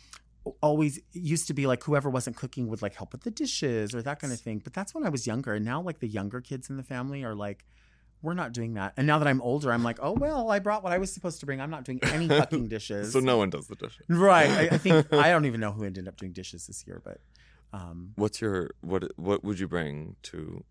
always 0.60 1.00
used 1.12 1.48
to 1.48 1.54
be 1.54 1.66
like 1.66 1.82
whoever 1.82 2.08
wasn't 2.08 2.36
cooking 2.36 2.68
would 2.68 2.80
like 2.80 2.94
help 2.94 3.12
with 3.12 3.22
the 3.22 3.30
dishes 3.30 3.94
or 3.94 4.02
that 4.02 4.20
kind 4.20 4.32
of 4.32 4.40
thing. 4.40 4.60
But 4.62 4.72
that's 4.72 4.94
when 4.94 5.04
I 5.04 5.08
was 5.08 5.26
younger. 5.26 5.54
And 5.54 5.64
now 5.64 5.80
like 5.82 5.98
the 5.98 6.08
younger 6.08 6.40
kids 6.40 6.70
in 6.70 6.76
the 6.76 6.82
family 6.82 7.24
are 7.24 7.34
like, 7.34 7.64
we're 8.26 8.34
not 8.34 8.52
doing 8.52 8.74
that. 8.74 8.92
And 8.96 9.06
now 9.06 9.18
that 9.20 9.28
I'm 9.28 9.40
older, 9.40 9.72
I'm 9.72 9.82
like, 9.90 9.98
oh 10.02 10.12
well, 10.12 10.50
I 10.50 10.58
brought 10.58 10.82
what 10.84 10.92
I 10.92 10.98
was 10.98 11.10
supposed 11.16 11.40
to 11.40 11.46
bring. 11.46 11.60
I'm 11.60 11.70
not 11.70 11.84
doing 11.84 12.00
any 12.02 12.28
fucking 12.40 12.68
dishes. 12.68 13.12
So 13.12 13.20
no 13.20 13.36
one 13.38 13.50
does 13.50 13.66
the 13.68 13.76
dishes. 13.76 14.04
Right. 14.08 14.50
I, 14.50 14.62
I 14.74 14.78
think 14.78 15.12
I 15.26 15.30
don't 15.30 15.46
even 15.46 15.60
know 15.60 15.72
who 15.72 15.84
ended 15.84 16.06
up 16.08 16.16
doing 16.16 16.32
dishes 16.32 16.66
this 16.66 16.84
year, 16.86 17.00
but 17.04 17.18
um 17.72 18.12
What's 18.16 18.40
your 18.40 18.70
what? 18.80 19.02
What 19.16 19.42
would 19.44 19.58
you 19.58 19.68
bring 19.68 20.16
to 20.30 20.64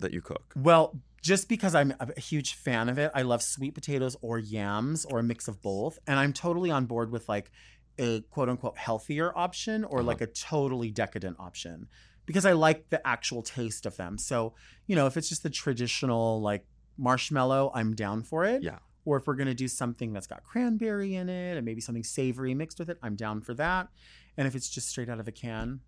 that 0.00 0.12
you 0.12 0.20
cook? 0.20 0.52
well, 0.70 0.84
just 1.22 1.48
because 1.48 1.74
I'm 1.74 1.94
a 1.98 2.20
huge 2.20 2.54
fan 2.54 2.88
of 2.90 2.98
it, 2.98 3.10
I 3.14 3.22
love 3.22 3.42
sweet 3.42 3.74
potatoes 3.74 4.14
or 4.20 4.38
yams 4.38 5.06
or 5.06 5.18
a 5.20 5.22
mix 5.22 5.48
of 5.48 5.62
both. 5.62 5.98
And 6.06 6.18
I'm 6.18 6.32
totally 6.34 6.70
on 6.70 6.84
board 6.84 7.10
with 7.10 7.28
like 7.30 7.50
a 7.98 8.20
quote 8.30 8.48
unquote 8.50 8.76
healthier 8.76 9.32
option 9.36 9.84
or 9.84 10.00
Uh-huh. 10.00 10.06
like 10.08 10.20
a 10.20 10.26
totally 10.26 10.90
decadent 10.90 11.36
option 11.40 11.88
because 12.26 12.44
I 12.44 12.52
like 12.52 12.90
the 12.90 13.00
actual 13.06 13.42
taste 13.42 13.86
of 13.86 13.96
them. 13.96 14.18
So, 14.18 14.54
you 14.86 14.96
know, 14.96 15.06
if 15.06 15.16
it's 15.16 15.28
just 15.30 15.42
the 15.42 15.50
traditional 15.50 16.40
like 16.42 16.64
marshmallow, 16.96 17.70
I'm 17.74 17.94
down 17.94 18.22
for 18.22 18.44
it. 18.44 18.62
Yeah. 18.62 18.78
Or 19.04 19.16
if 19.18 19.26
we're 19.26 19.34
going 19.34 19.48
to 19.48 19.54
do 19.54 19.68
something 19.68 20.12
that's 20.12 20.26
got 20.26 20.42
cranberry 20.44 21.14
in 21.16 21.28
it 21.28 21.56
and 21.56 21.64
maybe 21.66 21.80
something 21.80 22.02
savory 22.04 22.54
mixed 22.54 22.78
with 22.78 22.88
it, 22.88 22.98
I'm 23.02 23.16
down 23.16 23.42
for 23.42 23.52
that. 23.54 23.88
And 24.36 24.46
if 24.48 24.54
it's 24.54 24.68
just 24.68 24.88
straight 24.88 25.08
out 25.10 25.20
of 25.20 25.28
a 25.28 25.32
can, 25.32 25.80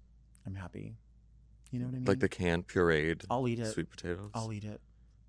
I'm 0.47 0.55
happy. 0.55 0.97
You 1.71 1.81
know 1.81 1.87
what 1.87 1.93
I 1.93 1.99
mean? 1.99 2.05
Like 2.05 2.21
the 2.21 2.29
canned 2.29 2.69
pureed 2.69 3.25
I'll 3.31 3.49
eat 3.49 3.59
it. 3.59 3.67
sweet 3.73 3.91
potatoes. 3.91 4.31
I'll 4.35 4.53
eat 4.53 4.65
it. 4.65 4.81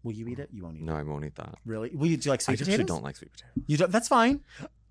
Will 0.04 0.12
you 0.12 0.28
eat 0.28 0.40
it? 0.40 0.50
You 0.54 0.64
won't 0.64 0.78
eat 0.78 0.84
No, 0.84 0.94
it. 0.94 0.96
No, 0.96 1.00
I 1.00 1.04
won't 1.14 1.26
eat 1.26 1.36
that. 1.36 1.56
Really? 1.66 1.90
Will 1.96 2.08
you 2.08 2.18
do 2.18 2.28
you 2.28 2.32
like 2.32 2.42
I 2.42 2.44
sweet 2.44 2.54
actually 2.62 2.66
potatoes? 2.74 2.88
don't 2.88 3.04
like 3.04 3.16
sweet 3.16 3.32
potatoes. 3.32 3.64
You 3.68 3.78
don't. 3.78 3.92
That's 3.92 4.08
fine. 4.08 4.42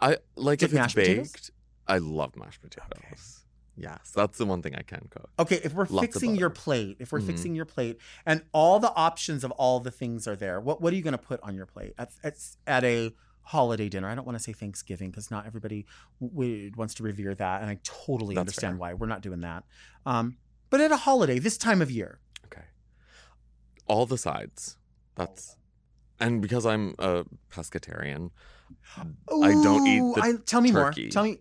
I 0.00 0.16
like 0.34 0.58
Just 0.60 0.72
if 0.72 0.78
it's 0.78 0.80
mashed 0.80 0.96
potatoes? 0.96 1.32
baked. 1.32 1.50
I 1.86 1.98
love 1.98 2.34
mashed 2.36 2.60
potatoes. 2.62 3.44
Yes, 3.78 4.10
that's 4.14 4.38
the 4.38 4.46
one 4.46 4.62
thing 4.62 4.74
I 4.74 4.82
can 4.82 5.06
cook. 5.10 5.28
Okay, 5.38 5.60
if 5.62 5.74
we're 5.74 5.86
Lots 5.88 6.06
fixing 6.06 6.34
your 6.34 6.48
plate, 6.50 6.96
if 6.98 7.12
we're 7.12 7.20
Mhm. 7.20 7.26
fixing 7.26 7.54
your 7.54 7.66
plate, 7.66 7.98
and 8.24 8.42
all 8.52 8.78
the 8.80 8.92
options 8.94 9.44
of 9.44 9.50
all 9.52 9.80
the 9.80 9.90
things 9.90 10.26
are 10.26 10.36
there, 10.36 10.60
what 10.60 10.80
what 10.80 10.92
are 10.92 10.96
you 10.96 11.02
going 11.02 11.12
to 11.12 11.18
put 11.18 11.40
on 11.42 11.54
your 11.54 11.66
plate 11.66 11.92
at 11.98 12.10
at, 12.24 12.34
at 12.66 12.84
a 12.84 13.14
holiday 13.42 13.88
dinner? 13.90 14.08
I 14.08 14.14
don't 14.14 14.24
want 14.24 14.38
to 14.38 14.42
say 14.42 14.52
Thanksgiving 14.54 15.10
because 15.10 15.30
not 15.30 15.46
everybody 15.46 15.84
w- 16.20 16.72
wants 16.76 16.94
to 16.94 17.02
revere 17.02 17.34
that, 17.34 17.60
and 17.60 17.70
I 17.70 17.78
totally 17.82 18.34
That's 18.34 18.40
understand 18.40 18.74
fair. 18.74 18.78
why 18.78 18.94
we're 18.94 19.06
not 19.08 19.20
doing 19.20 19.40
that. 19.40 19.64
Um, 20.06 20.38
but 20.70 20.80
at 20.80 20.90
a 20.90 20.96
holiday, 20.96 21.38
this 21.38 21.58
time 21.58 21.82
of 21.82 21.90
year, 21.90 22.20
Okay. 22.46 22.64
All 23.86 24.06
the 24.06 24.18
sides. 24.18 24.78
That's 25.16 25.56
and 26.18 26.40
because 26.40 26.64
I'm 26.64 26.94
a 26.98 27.24
pescatarian, 27.50 28.30
I 28.96 29.54
don't 29.62 29.86
eat 29.86 30.00
Ooh, 30.00 30.14
the 30.14 30.22
I, 30.22 30.32
tell 30.46 30.60
me 30.62 30.72
turkey. 30.72 31.02
more. 31.02 31.10
Tell 31.10 31.24
me. 31.24 31.38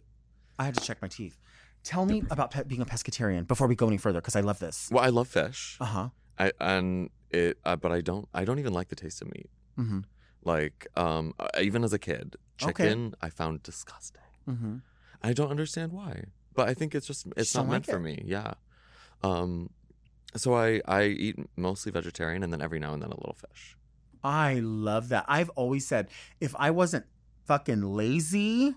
I 0.59 0.65
had 0.65 0.75
to 0.75 0.81
check 0.81 1.01
my 1.01 1.07
teeth. 1.07 1.37
Tell 1.85 2.05
me 2.05 2.23
about 2.29 2.49
pe- 2.51 2.63
being 2.65 2.81
a 2.81 2.85
pescatarian 2.85 3.47
before 3.47 3.67
we 3.67 3.75
go 3.75 3.87
any 3.87 3.97
further 3.97 4.19
because 4.19 4.35
I 4.35 4.41
love 4.41 4.59
this. 4.59 4.89
well, 4.91 5.03
I 5.03 5.09
love 5.09 5.27
fish. 5.29 5.77
Uh 5.79 5.85
huh. 5.85 6.09
I 6.37 6.51
and 6.59 7.09
it, 7.29 7.57
uh, 7.63 7.75
but 7.77 7.91
I 7.93 8.01
don't. 8.01 8.27
I 8.33 8.43
don't 8.43 8.59
even 8.59 8.73
like 8.73 8.89
the 8.89 8.95
taste 8.95 9.21
of 9.21 9.27
meat. 9.27 9.49
Mm-hmm. 9.79 9.99
Like, 10.43 10.87
um, 10.97 11.33
uh, 11.39 11.47
even 11.61 11.83
as 11.83 11.93
a 11.93 11.99
kid, 11.99 12.35
Okay. 12.61 12.71
chicken 12.85 13.13
I 13.21 13.29
found 13.29 13.63
disgusting. 13.63 14.21
Mm-hmm. 14.49 14.77
I 15.23 15.33
don't 15.33 15.49
understand 15.51 15.91
why, 15.91 16.25
but 16.53 16.67
I 16.67 16.73
think 16.73 16.95
it's 16.95 17.07
just 17.07 17.27
it's 17.37 17.53
not 17.55 17.61
don't 17.61 17.69
meant 17.71 17.87
like 17.87 17.93
for 17.95 17.99
me. 17.99 18.23
Yeah. 18.25 18.53
Um, 19.23 19.69
so 20.35 20.53
I 20.55 20.81
I 20.87 21.03
eat 21.05 21.37
mostly 21.55 21.91
vegetarian, 21.91 22.43
and 22.43 22.51
then 22.51 22.61
every 22.61 22.79
now 22.79 22.93
and 22.93 23.01
then 23.01 23.11
a 23.11 23.15
little 23.17 23.37
fish. 23.47 23.77
I 24.23 24.55
love 24.59 25.09
that. 25.09 25.25
I've 25.27 25.49
always 25.51 25.85
said 25.85 26.09
if 26.41 26.55
I 26.57 26.71
wasn't 26.71 27.05
fucking 27.45 27.81
lazy 27.83 28.73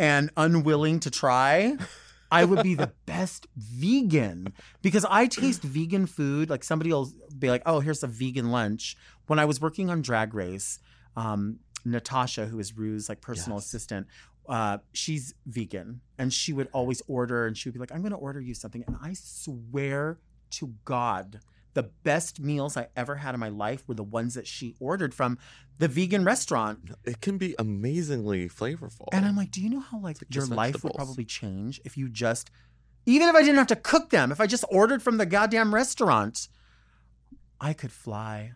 and 0.00 0.30
unwilling 0.36 0.98
to 1.00 1.10
try, 1.10 1.76
I 2.32 2.44
would 2.44 2.62
be 2.62 2.74
the 2.74 2.90
best 3.06 3.46
vegan 3.56 4.52
because 4.82 5.04
I 5.08 5.26
taste 5.26 5.62
vegan 5.62 6.06
food. 6.06 6.48
Like 6.48 6.64
somebody 6.64 6.90
will 6.92 7.10
be 7.38 7.50
like, 7.50 7.62
"Oh, 7.66 7.80
here's 7.80 8.02
a 8.02 8.06
vegan 8.06 8.50
lunch." 8.50 8.96
When 9.26 9.38
I 9.38 9.44
was 9.44 9.60
working 9.60 9.90
on 9.90 10.00
Drag 10.02 10.32
Race, 10.34 10.78
um, 11.16 11.60
Natasha, 11.84 12.46
who 12.46 12.58
is 12.58 12.76
Rue's 12.76 13.08
like 13.08 13.20
personal 13.20 13.58
Yes. 13.58 13.66
assistant, 13.66 14.06
uh, 14.48 14.78
she's 14.92 15.34
vegan, 15.46 16.00
and 16.18 16.32
she 16.32 16.52
would 16.52 16.68
always 16.72 17.02
order, 17.06 17.46
and 17.46 17.56
she 17.56 17.68
would 17.68 17.74
be 17.74 17.80
like, 17.80 17.92
"I'm 17.92 18.00
going 18.00 18.12
to 18.12 18.16
order 18.18 18.40
you 18.40 18.54
something," 18.54 18.82
and 18.86 18.96
I 19.02 19.12
swear 19.14 20.18
to 20.52 20.74
God. 20.84 21.40
The 21.74 21.84
best 21.84 22.40
meals 22.40 22.76
I 22.76 22.88
ever 22.96 23.16
had 23.16 23.34
in 23.34 23.40
my 23.40 23.48
life 23.48 23.86
were 23.86 23.94
the 23.94 24.02
ones 24.02 24.34
that 24.34 24.46
she 24.46 24.74
ordered 24.80 25.14
from 25.14 25.38
the 25.78 25.86
vegan 25.88 26.24
restaurant. 26.24 26.90
It 27.04 27.20
can 27.20 27.38
be 27.38 27.54
amazingly 27.58 28.48
flavorful. 28.48 29.06
And 29.12 29.24
I'm 29.24 29.36
like, 29.36 29.50
do 29.52 29.60
you 29.62 29.70
know 29.70 29.80
how 29.80 29.98
like, 29.98 30.18
like 30.20 30.34
your 30.34 30.46
life 30.46 30.82
would 30.82 30.94
probably 30.94 31.24
change 31.24 31.80
if 31.84 31.96
you 31.96 32.08
just 32.08 32.50
even 33.06 33.28
if 33.28 33.34
I 33.34 33.40
didn't 33.40 33.56
have 33.56 33.66
to 33.68 33.76
cook 33.76 34.10
them, 34.10 34.30
if 34.30 34.40
I 34.40 34.46
just 34.46 34.64
ordered 34.70 35.02
from 35.02 35.16
the 35.16 35.24
goddamn 35.26 35.74
restaurant, 35.74 36.48
I 37.60 37.72
could 37.72 37.92
fly. 37.92 38.52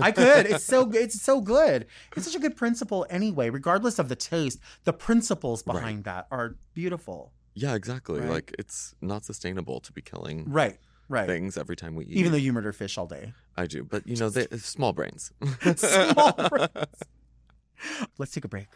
I 0.00 0.10
could. 0.12 0.46
It's 0.46 0.64
so 0.64 0.90
it's 0.92 1.20
so 1.20 1.40
good. 1.40 1.86
It's 2.16 2.24
such 2.26 2.34
a 2.34 2.38
good 2.38 2.56
principle 2.56 3.04
anyway, 3.10 3.50
regardless 3.50 3.98
of 3.98 4.08
the 4.08 4.16
taste. 4.16 4.58
The 4.84 4.92
principles 4.92 5.62
Right. 5.66 5.74
behind 5.74 6.04
that 6.04 6.26
are 6.30 6.56
beautiful. 6.72 7.32
yeah, 7.54 7.74
exactly. 7.74 8.20
Right. 8.20 8.30
Like 8.30 8.54
it's 8.58 8.94
not 9.02 9.24
sustainable 9.24 9.80
to 9.80 9.92
be 9.92 10.00
killing 10.00 10.44
Right. 10.50 10.78
Right. 11.12 11.26
things 11.26 11.58
every 11.58 11.76
time 11.76 11.94
we 11.94 12.06
eat. 12.06 12.16
Even 12.16 12.32
though 12.32 12.38
you 12.38 12.54
murder 12.54 12.72
fish 12.72 12.96
all 12.96 13.06
day. 13.06 13.34
I 13.54 13.66
do, 13.66 13.84
but 13.84 14.06
you 14.06 14.16
know, 14.16 14.30
they, 14.30 14.46
small 14.56 14.94
brains. 14.94 15.30
Small 15.76 16.32
brains. 16.32 16.88
Let's 18.18 18.32
take 18.32 18.46
a 18.46 18.48
break. 18.48 18.68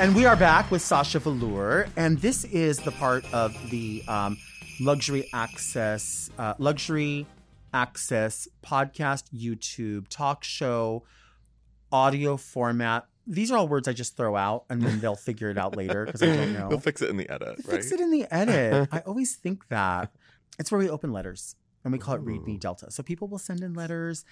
And 0.00 0.14
we 0.14 0.26
are 0.26 0.36
back 0.36 0.70
with 0.70 0.80
Sasha 0.80 1.18
Velour, 1.18 1.88
and 1.96 2.18
this 2.18 2.44
is 2.44 2.78
the 2.78 2.92
part 2.92 3.24
of 3.34 3.52
the 3.70 4.04
um, 4.06 4.38
luxury 4.80 5.28
access, 5.32 6.30
uh, 6.38 6.54
luxury 6.58 7.26
access 7.74 8.46
podcast, 8.64 9.24
YouTube, 9.34 10.06
talk 10.08 10.44
show, 10.44 11.02
audio 11.90 12.36
format. 12.36 13.06
These 13.26 13.50
are 13.50 13.58
all 13.58 13.66
words 13.66 13.88
I 13.88 13.92
just 13.92 14.16
throw 14.16 14.36
out, 14.36 14.66
and 14.70 14.80
then 14.80 15.00
they'll 15.00 15.16
figure 15.16 15.50
it 15.50 15.58
out 15.58 15.76
later 15.76 16.06
because 16.06 16.22
I 16.22 16.26
don't 16.26 16.52
know. 16.58 16.68
They'll 16.68 16.78
fix 16.78 17.02
it 17.02 17.10
in 17.10 17.16
the 17.16 17.28
edit, 17.28 17.48
right? 17.48 17.66
Fix 17.66 17.90
it 17.90 17.98
in 17.98 18.12
the 18.12 18.24
edit. 18.32 18.88
I 18.92 19.00
always 19.00 19.34
think 19.34 19.66
that. 19.66 20.12
It's 20.60 20.70
where 20.70 20.78
we 20.78 20.88
open 20.88 21.12
letters 21.12 21.56
and 21.82 21.92
we 21.92 21.98
call 21.98 22.14
it 22.14 22.20
Read 22.20 22.44
Me 22.44 22.56
Delta. 22.56 22.90
So 22.92 23.02
people 23.02 23.26
will 23.26 23.38
send 23.38 23.62
in 23.62 23.74
letters. 23.74 24.24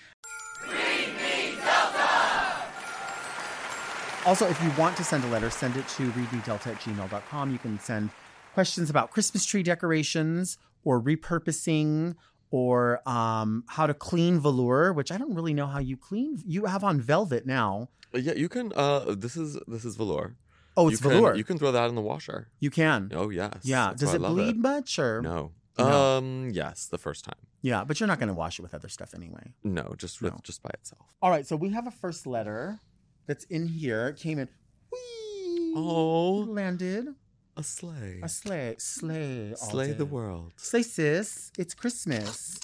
Also, 4.26 4.44
if 4.48 4.60
you 4.60 4.68
want 4.76 4.96
to 4.96 5.04
send 5.04 5.22
a 5.22 5.28
letter, 5.28 5.48
send 5.50 5.76
it 5.76 5.86
to 5.86 6.10
readmedelta 6.10 6.66
at 6.66 6.80
gmail.com. 6.80 7.52
You 7.52 7.58
can 7.58 7.78
send 7.78 8.10
questions 8.54 8.90
about 8.90 9.12
Christmas 9.12 9.46
tree 9.46 9.62
decorations 9.62 10.58
or 10.82 11.00
repurposing 11.00 12.16
or 12.50 13.08
um, 13.08 13.62
how 13.68 13.86
to 13.86 13.94
clean 13.94 14.40
velour, 14.40 14.92
which 14.92 15.12
I 15.12 15.16
don't 15.16 15.32
really 15.32 15.54
know 15.54 15.68
how 15.68 15.78
you 15.78 15.96
clean. 15.96 16.42
You 16.44 16.64
have 16.64 16.82
on 16.82 17.00
velvet 17.00 17.46
now. 17.46 17.88
Uh, 18.12 18.18
yeah, 18.18 18.32
you 18.32 18.48
can. 18.48 18.72
Uh, 18.74 19.14
this 19.16 19.36
is 19.36 19.60
this 19.68 19.84
is 19.84 19.94
velour. 19.94 20.34
Oh, 20.76 20.88
it's 20.88 21.00
you 21.00 21.08
velour. 21.08 21.30
Can, 21.30 21.38
you 21.38 21.44
can 21.44 21.58
throw 21.58 21.70
that 21.70 21.88
in 21.88 21.94
the 21.94 22.02
washer. 22.02 22.48
You 22.58 22.70
can. 22.72 23.12
Oh 23.14 23.30
yes. 23.30 23.60
yeah. 23.62 23.90
That's 23.90 24.00
Does 24.00 24.14
it 24.14 24.22
bleed 24.22 24.56
much 24.56 24.98
or? 24.98 25.22
No. 25.22 25.52
No. 25.78 26.16
Um. 26.18 26.50
Yes, 26.52 26.86
the 26.86 26.98
first 26.98 27.24
time. 27.24 27.46
Yeah, 27.62 27.84
but 27.84 28.00
you're 28.00 28.08
not 28.08 28.18
going 28.18 28.28
to 28.28 28.34
wash 28.34 28.58
it 28.58 28.62
with 28.62 28.74
other 28.74 28.88
stuff 28.88 29.14
anyway. 29.14 29.54
No, 29.62 29.94
just 29.96 30.20
with 30.20 30.32
No. 30.32 30.40
just 30.42 30.62
by 30.64 30.70
itself. 30.74 31.06
All 31.22 31.30
right, 31.30 31.46
so 31.46 31.54
we 31.54 31.70
have 31.70 31.86
a 31.86 31.90
first 31.92 32.26
letter 32.26 32.80
that's 33.26 33.44
in 33.44 33.66
here. 33.66 34.12
Came 34.12 34.38
in. 34.38 34.48
Whee! 34.92 35.72
Oh. 35.76 36.46
landed 36.48 37.14
A 37.56 37.62
sleigh. 37.62 38.20
a 38.22 38.28
sleigh, 38.28 38.74
sleigh, 38.78 39.54
Slay 39.56 39.92
the 39.92 40.04
world. 40.04 40.52
Slay 40.56 40.82
sis, 40.82 41.50
it's 41.58 41.74
Christmas. 41.74 42.60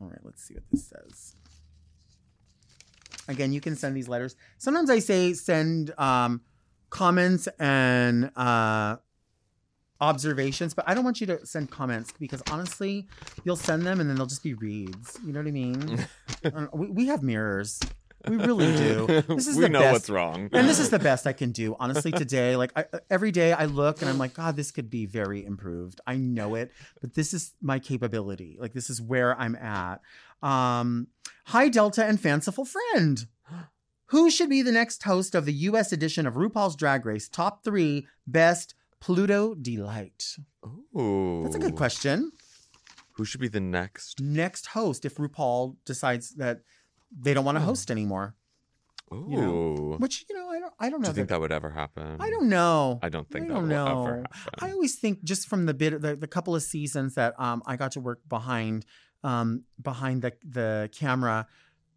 All 0.00 0.08
right, 0.08 0.18
let's 0.22 0.42
see 0.42 0.54
what 0.54 0.64
this 0.70 0.86
says. 0.88 1.36
Again, 3.28 3.52
you 3.52 3.60
can 3.60 3.76
send 3.76 3.96
these 3.96 4.08
letters. 4.08 4.34
Sometimes 4.58 4.90
I 4.90 4.98
say 4.98 5.34
send 5.34 5.92
um, 5.98 6.40
comments 6.88 7.48
and 7.58 8.30
uh, 8.34 8.96
observations, 10.00 10.74
but 10.74 10.88
I 10.88 10.94
don't 10.94 11.04
want 11.04 11.20
you 11.20 11.26
to 11.28 11.46
send 11.46 11.70
comments 11.70 12.12
because 12.18 12.42
honestly, 12.50 13.06
you'll 13.44 13.56
send 13.56 13.86
them 13.86 14.00
and 14.00 14.08
then 14.08 14.16
they'll 14.16 14.26
just 14.26 14.42
be 14.42 14.54
reads. 14.54 15.18
You 15.24 15.32
know 15.32 15.40
what 15.40 15.48
I 15.48 15.52
mean? 15.52 16.06
We, 16.72 16.86
we 16.88 17.06
have 17.08 17.22
mirrors. 17.22 17.78
We 18.28 18.36
really 18.36 18.76
do. 18.76 19.22
This 19.34 19.46
is 19.46 19.56
we 19.56 19.62
the 19.62 19.68
know 19.68 19.80
best. 19.80 19.92
what's 19.92 20.10
wrong. 20.10 20.48
and 20.52 20.68
this 20.68 20.78
is 20.78 20.90
the 20.90 20.98
best 20.98 21.26
I 21.26 21.32
can 21.32 21.52
do, 21.52 21.76
honestly. 21.80 22.12
Today, 22.12 22.56
like 22.56 22.72
I, 22.76 22.84
every 23.10 23.30
day, 23.30 23.52
I 23.52 23.64
look 23.64 24.00
and 24.00 24.10
I'm 24.10 24.18
like, 24.18 24.34
God, 24.34 24.56
this 24.56 24.70
could 24.70 24.90
be 24.90 25.06
very 25.06 25.44
improved. 25.44 26.00
I 26.06 26.16
know 26.16 26.54
it, 26.54 26.72
but 27.00 27.14
this 27.14 27.32
is 27.32 27.54
my 27.62 27.78
capability. 27.78 28.56
Like 28.60 28.72
this 28.72 28.90
is 28.90 29.00
where 29.00 29.38
I'm 29.38 29.56
at. 29.56 30.00
Um, 30.42 31.08
hi, 31.46 31.68
Delta 31.68 32.04
and 32.04 32.20
fanciful 32.20 32.64
friend. 32.66 33.26
Who 34.06 34.28
should 34.30 34.50
be 34.50 34.62
the 34.62 34.72
next 34.72 35.02
host 35.04 35.34
of 35.36 35.44
the 35.46 35.52
U.S. 35.52 35.92
edition 35.92 36.26
of 36.26 36.34
RuPaul's 36.34 36.74
Drag 36.76 37.06
Race 37.06 37.28
Top 37.28 37.62
Three 37.64 38.06
Best 38.26 38.74
Pluto 39.00 39.54
Delight? 39.54 40.36
Ooh. 40.98 41.42
That's 41.44 41.54
a 41.54 41.60
good 41.60 41.76
question. 41.76 42.32
Who 43.12 43.24
should 43.24 43.40
be 43.40 43.48
the 43.48 43.60
next? 43.60 44.20
Next 44.20 44.66
host, 44.66 45.04
if 45.04 45.16
RuPaul 45.16 45.76
decides 45.84 46.34
that 46.36 46.62
they 47.18 47.34
don't 47.34 47.44
want 47.44 47.56
to 47.58 47.62
Oh. 47.62 47.66
host 47.66 47.90
anymore, 47.90 48.34
Ooh. 49.12 49.26
know, 49.28 49.96
which 49.98 50.24
you 50.28 50.36
know, 50.36 50.48
I 50.48 50.60
don't, 50.60 50.72
I 50.78 50.90
don't 50.90 51.00
know. 51.00 51.06
Do 51.06 51.10
you 51.10 51.14
think 51.14 51.28
that- 51.28 51.34
that 51.34 51.40
would 51.40 51.52
ever 51.52 51.70
happen? 51.70 52.16
I 52.20 52.30
don't 52.30 52.48
know. 52.48 52.98
I 53.02 53.08
don't 53.08 53.28
think 53.28 53.46
I 53.46 53.48
that 53.48 53.54
don't 53.54 53.62
will 53.64 53.68
know. 53.68 54.06
ever 54.06 54.16
happen. 54.32 54.58
I 54.60 54.70
always 54.72 54.96
think 54.96 55.24
just 55.24 55.48
from 55.48 55.66
the 55.66 55.74
bit 55.74 56.00
the, 56.00 56.14
the 56.16 56.28
couple 56.28 56.54
of 56.54 56.62
seasons 56.62 57.14
that 57.14 57.34
um 57.40 57.62
I 57.66 57.76
got 57.76 57.92
to 57.92 58.00
work 58.00 58.20
behind 58.28 58.84
um 59.24 59.64
behind 59.82 60.22
the 60.22 60.32
the 60.44 60.88
camera 60.92 61.46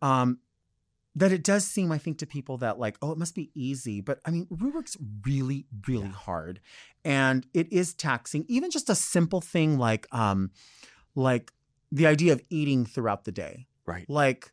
um 0.01 0.39
that 1.15 1.31
it 1.31 1.43
does 1.43 1.63
seem 1.67 1.91
I 1.91 1.99
think 1.99 2.17
to 2.17 2.25
people 2.25 2.57
that 2.57 2.79
like 2.79 2.97
oh 3.03 3.11
it 3.11 3.17
must 3.19 3.35
be 3.35 3.51
easy 3.53 4.01
but 4.01 4.19
I 4.25 4.31
mean 4.31 4.47
works 4.49 4.97
really 5.25 5.67
really 5.87 6.07
hard 6.09 6.59
and 7.05 7.45
it 7.53 7.71
is 7.71 7.93
taxing 7.93 8.45
even 8.47 8.71
just 8.71 8.89
a 8.89 8.95
simple 8.95 9.39
thing 9.39 9.77
like 9.77 10.07
um 10.11 10.49
like 11.15 11.53
the 11.91 12.07
idea 12.07 12.33
of 12.33 12.41
eating 12.49 12.85
throughout 12.85 13.25
the 13.25 13.31
day 13.31 13.67
right. 13.85 14.09
like 14.09 14.51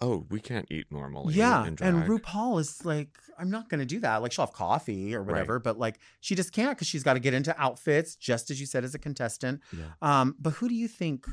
Oh, 0.00 0.26
we 0.30 0.40
can't 0.40 0.66
eat 0.70 0.86
normally. 0.92 1.34
yeah, 1.34 1.66
in 1.66 1.76
and. 1.80 2.04
RuPaul 2.04 2.60
is 2.60 2.84
like, 2.84 3.18
I'm 3.38 3.50
not 3.50 3.68
going 3.68 3.80
to 3.80 3.86
do 3.86 3.98
that. 4.00 4.22
Like, 4.22 4.30
she'll 4.30 4.46
have 4.46 4.54
coffee 4.54 5.14
or 5.14 5.22
whatever, 5.24 5.58
but 5.58 5.78
like, 5.78 5.98
she 6.20 6.36
just 6.36 6.52
can't 6.52 6.76
because 6.76 6.86
she's 6.86 7.02
got 7.02 7.14
to 7.14 7.20
get 7.20 7.34
into 7.34 7.52
outfits, 7.60 8.14
just 8.14 8.50
as 8.50 8.60
you 8.60 8.66
said, 8.66 8.84
as 8.84 8.94
a 8.94 8.98
contestant. 8.98 9.60
Yeah. 9.76 9.86
Um, 10.00 10.36
but 10.38 10.54
who 10.54 10.68
do 10.68 10.74
you 10.74 10.86
think 10.86 11.26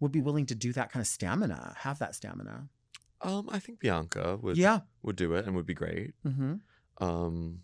would 0.00 0.12
be 0.12 0.22
willing 0.22 0.46
to 0.46 0.54
do 0.54 0.72
that 0.72 0.90
kind 0.90 1.02
of 1.02 1.06
stamina, 1.06 1.74
have 1.80 1.98
that 1.98 2.14
stamina? 2.14 2.68
Um, 3.20 3.48
I 3.50 3.58
think 3.58 3.80
Bianca 3.80 4.38
would 4.40 4.56
yeah. 4.56 4.80
would 5.02 5.16
do 5.16 5.34
it 5.34 5.46
and 5.46 5.54
would 5.56 5.66
be 5.66 5.74
great. 5.74 6.14
hmm 6.22 6.54
Um, 6.98 7.60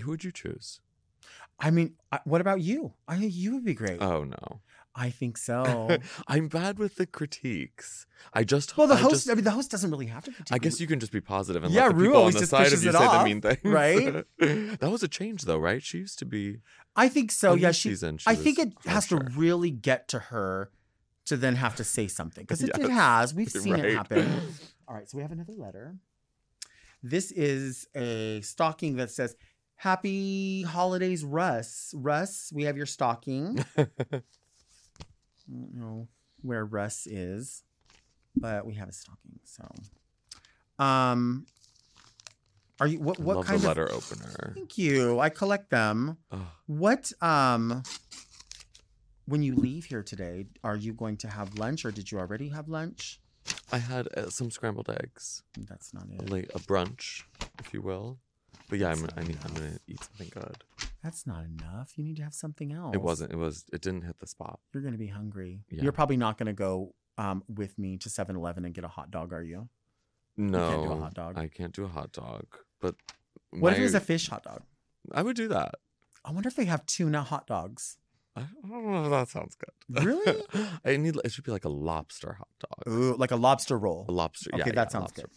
who 0.00 0.10
would 0.10 0.24
you 0.24 0.32
choose? 0.32 0.80
I 1.58 1.70
mean, 1.70 1.94
what 2.24 2.40
about 2.40 2.60
you? 2.60 2.94
I 3.06 3.18
think 3.18 3.32
you 3.34 3.54
would 3.54 3.64
be 3.64 3.74
great. 3.74 4.02
Oh 4.02 4.24
no, 4.24 4.60
I 4.94 5.08
think 5.10 5.38
so. 5.38 5.96
I'm 6.28 6.48
bad 6.48 6.78
with 6.78 6.96
the 6.96 7.06
critiques. 7.06 8.06
I 8.34 8.44
just 8.44 8.76
well, 8.76 8.86
the 8.86 8.94
I 8.94 8.98
host, 8.98 9.14
just- 9.14 9.30
I 9.30 9.34
mean, 9.34 9.44
the 9.44 9.50
host 9.50 9.70
doesn't 9.70 9.90
really 9.90 10.06
have 10.06 10.24
to 10.24 10.30
critique. 10.32 10.54
I 10.54 10.58
guess 10.58 10.80
you 10.80 10.86
can 10.86 11.00
just 11.00 11.12
be 11.12 11.20
positive 11.20 11.64
and 11.64 11.72
Yeah, 11.72 11.84
let 11.84 11.88
the 11.90 11.94
Rue 11.96 12.06
people 12.08 12.22
on 12.24 12.32
the 12.32 12.46
side 12.46 12.72
of 12.72 12.84
you 12.84 12.92
say 12.92 12.98
the 12.98 13.24
mean 13.24 13.40
things. 13.40 13.58
right? 13.64 14.24
that 14.38 14.90
was 14.90 15.02
a 15.02 15.08
change 15.08 15.42
though, 15.44 15.58
right? 15.58 15.82
She 15.82 15.98
used 15.98 16.18
to 16.18 16.26
be. 16.26 16.58
I 16.94 17.08
think 17.08 17.30
so. 17.32 17.52
Oh, 17.52 17.54
yeah, 17.54 17.72
she. 17.72 17.88
season, 17.90 18.18
she 18.18 18.28
I 18.30 18.34
think 18.34 18.58
it 18.58 18.74
has 18.84 19.06
to 19.08 19.16
really 19.34 19.70
get 19.70 20.08
to 20.08 20.18
her 20.18 20.70
to 21.24 21.36
then 21.36 21.54
have 21.56 21.76
to 21.76 21.84
say 21.84 22.06
something 22.06 22.42
because 22.44 22.62
it, 22.64 22.76
it 22.78 22.90
has. 22.90 23.34
We've 23.34 23.48
seen 23.48 23.76
it 23.76 23.94
happen. 23.94 24.30
All 24.86 24.94
right, 24.94 25.08
so 25.08 25.16
we 25.16 25.22
have 25.22 25.32
another 25.32 25.54
letter. 25.56 25.96
This 27.02 27.32
is 27.32 27.88
a 27.96 28.40
stocking 28.42 28.96
that 28.96 29.10
says 29.10 29.36
"Happy 29.76 30.62
Holidays, 30.62 31.24
Russ." 31.24 31.94
Russ, 31.96 32.52
we 32.54 32.64
have 32.64 32.76
your 32.76 32.86
stocking. 32.86 33.64
I 35.48 35.52
don't 35.54 35.74
know 35.74 36.08
where 36.42 36.64
Russ 36.64 37.06
is, 37.06 37.62
but 38.36 38.66
we 38.66 38.74
have 38.74 38.88
a 38.88 38.92
stocking. 38.92 39.40
So, 39.44 39.64
um, 40.82 41.46
are 42.80 42.86
you 42.86 42.98
what? 43.00 43.18
What 43.20 43.36
Love 43.36 43.46
kind 43.46 43.60
the 43.60 43.64
of? 43.64 43.68
letter 43.68 43.90
opener. 43.92 44.52
Thank 44.54 44.78
you. 44.78 45.20
I 45.20 45.28
collect 45.28 45.70
them. 45.70 46.18
Oh, 46.30 46.46
What 46.66 47.12
um 47.20 47.82
when 49.26 49.42
you 49.42 49.54
leave 49.54 49.84
here 49.86 50.02
today, 50.02 50.46
are 50.64 50.76
you 50.76 50.92
going 50.92 51.16
to 51.18 51.28
have 51.28 51.54
lunch 51.56 51.84
or 51.84 51.92
did 51.92 52.10
you 52.10 52.18
already 52.18 52.48
have 52.48 52.68
lunch? 52.68 53.20
I 53.72 53.78
had 53.78 54.08
uh, 54.16 54.28
some 54.30 54.50
scrambled 54.50 54.90
eggs, 54.90 55.42
That's 55.56 55.94
not 55.94 56.04
it. 56.10 56.28
late 56.28 56.50
a 56.54 56.58
brunch, 56.58 57.22
if 57.60 57.72
you 57.72 57.80
will. 57.80 58.18
But 58.68 58.78
yeah, 58.80 58.90
I'm, 58.90 59.06
I 59.16 59.22
need. 59.22 59.38
I'm 59.44 59.54
gonna 59.54 59.78
eat 59.86 60.02
something 60.02 60.28
good. 60.30 60.64
That's 61.02 61.26
not 61.26 61.44
enough. 61.44 61.92
You 61.96 62.04
need 62.04 62.16
to 62.16 62.22
have 62.22 62.34
something 62.34 62.72
else. 62.72 62.94
It 62.94 63.02
wasn't. 63.02 63.32
It 63.32 63.36
was. 63.36 63.64
It 63.72 63.80
didn't 63.82 64.02
hit 64.02 64.18
the 64.20 64.26
spot. 64.26 64.60
You're 64.72 64.82
going 64.82 64.92
to 64.92 64.98
be 64.98 65.08
hungry. 65.08 65.64
Yeah. 65.70 65.82
You're 65.82 65.92
probably 65.92 66.16
not 66.16 66.38
going 66.38 66.46
to 66.46 66.52
go 66.52 66.94
um 67.18 67.42
with 67.48 67.78
me 67.78 67.98
to 67.98 68.08
7-Eleven 68.08 68.64
and 68.64 68.72
get 68.74 68.84
a 68.84 68.88
hot 68.88 69.10
dog, 69.10 69.32
are 69.32 69.42
you? 69.42 69.68
No, 70.36 70.70
can't 70.70 70.82
do 70.84 70.92
a 70.92 70.96
hot 70.96 71.14
dog. 71.14 71.38
I 71.38 71.48
can't 71.48 71.74
do 71.74 71.84
a 71.84 71.88
hot 71.88 72.12
dog. 72.12 72.44
But 72.80 72.94
What 73.50 73.74
if 73.74 73.78
it 73.80 73.82
was 73.82 73.94
a 73.94 74.00
fish 74.00 74.28
hot 74.28 74.44
dog? 74.44 74.62
I 75.12 75.22
would 75.22 75.36
do 75.36 75.48
that. 75.48 75.74
I 76.24 76.30
wonder 76.32 76.48
if 76.48 76.56
they 76.56 76.64
have 76.66 76.86
tuna 76.86 77.22
hot 77.22 77.46
dogs. 77.46 77.98
I 78.36 78.46
don't 78.66 78.90
know 78.90 79.04
if 79.04 79.10
that 79.10 79.28
sounds 79.28 79.56
good. 79.56 80.04
Really? 80.04 80.42
I 80.84 80.96
need. 80.96 81.16
It 81.22 81.32
should 81.32 81.44
be 81.44 81.52
like 81.52 81.66
a 81.66 81.68
lobster 81.68 82.32
hot 82.32 82.48
dog. 82.60 82.94
Ooh, 82.94 83.14
like 83.16 83.30
a 83.30 83.36
lobster 83.36 83.78
roll. 83.78 84.06
A 84.08 84.12
lobster. 84.12 84.50
Okay, 84.54 84.60
yeah, 84.60 84.64
yeah, 84.68 84.72
that 84.72 84.88
a 84.88 84.90
sounds 84.90 85.02
lobster. 85.02 85.28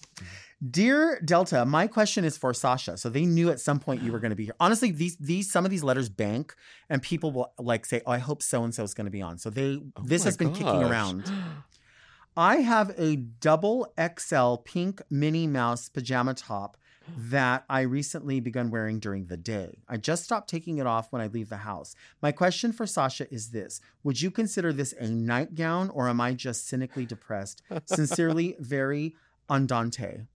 Dear 0.69 1.19
Delta, 1.25 1.65
my 1.65 1.87
question 1.87 2.23
is 2.23 2.37
for 2.37 2.53
Sasha. 2.53 2.97
So 2.97 3.09
they 3.09 3.25
knew 3.25 3.49
at 3.49 3.59
some 3.59 3.79
point 3.79 4.01
you 4.01 4.13
were 4.13 4.19
going 4.19 4.29
to 4.29 4.35
be 4.35 4.45
here. 4.45 4.55
Honestly, 4.61 4.91
these 4.91 5.17
these 5.17 5.51
some 5.51 5.65
of 5.65 5.71
these 5.71 5.83
letters 5.83 6.07
bank, 6.07 6.55
and 6.89 7.01
people 7.01 7.31
will 7.31 7.53
like 7.59 7.85
say, 7.85 8.01
"Oh, 8.05 8.11
I 8.11 8.19
hope 8.19 8.41
so 8.41 8.63
and 8.63 8.73
so 8.73 8.83
is 8.83 8.93
going 8.93 9.05
to 9.05 9.11
be 9.11 9.21
on." 9.21 9.39
So 9.39 9.49
they 9.49 9.81
Oh 9.97 10.01
this 10.03 10.23
has 10.23 10.37
been 10.37 10.53
kicking 10.53 10.83
around. 10.83 11.29
I 12.37 12.57
have 12.57 12.93
a 12.97 13.15
double 13.15 13.93
XL 14.17 14.55
pink 14.55 15.01
Minnie 15.09 15.47
Mouse 15.47 15.87
pajama 15.89 16.33
top 16.33 16.77
that 17.16 17.66
I 17.70 17.82
recently 17.82 18.39
begun 18.39 18.70
wearing 18.72 18.99
during 18.99 19.26
the 19.28 19.38
day. 19.38 19.80
I 19.88 19.97
just 19.97 20.24
stopped 20.24 20.49
taking 20.49 20.78
it 20.80 20.88
off 20.88 21.12
when 21.12 21.22
I 21.22 21.28
leave 21.28 21.49
the 21.49 21.58
house. 21.58 21.95
My 22.22 22.32
question 22.32 22.72
for 22.72 22.88
Sasha 22.88 23.32
is 23.34 23.51
this 23.51 23.80
Would 24.03 24.22
you 24.22 24.32
consider 24.32 24.74
this 24.74 24.93
a 24.93 25.08
nightgown 25.08 25.89
or 25.91 26.10
am 26.10 26.20
I 26.22 26.34
just 26.34 26.68
cynically 26.68 27.06
depressed? 27.06 27.62
Sincerely, 27.86 28.56
very 28.60 29.16
andante. 29.49 30.28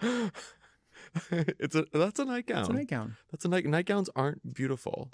it's 1.30 1.74
a 1.74 1.86
that's 1.92 2.18
a 2.20 2.24
nightgown. 2.24 2.60
It's 2.60 2.68
a 2.68 2.72
nightgown. 2.72 3.16
That's 3.30 3.44
a 3.44 3.48
night. 3.48 3.64
Nightgowns 3.64 4.08
aren't 4.14 4.54
beautiful. 4.54 5.10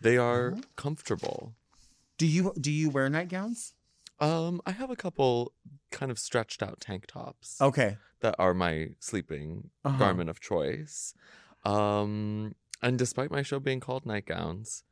They 0.00 0.16
are 0.16 0.52
Uh-huh. 0.52 0.60
comfortable. 0.76 1.54
Do 2.16 2.26
you 2.26 2.52
do 2.60 2.70
you 2.70 2.90
wear 2.90 3.08
nightgowns? 3.08 3.72
Um, 4.20 4.60
I 4.66 4.72
have 4.72 4.90
a 4.90 4.96
couple 4.96 5.52
kind 5.90 6.10
of 6.10 6.18
stretched 6.18 6.62
out 6.62 6.80
tank 6.80 7.06
tops 7.06 7.60
Okay. 7.60 7.96
that 8.20 8.34
are 8.38 8.52
my 8.54 8.90
sleeping 8.98 9.70
Uh-huh. 9.84 9.98
garment 9.98 10.28
of 10.30 10.40
choice. 10.40 11.14
Um, 11.64 12.54
and 12.82 12.98
despite 12.98 13.30
my 13.30 13.42
show 13.42 13.60
being 13.60 13.80
called 13.80 14.04
nightgowns, 14.06 14.82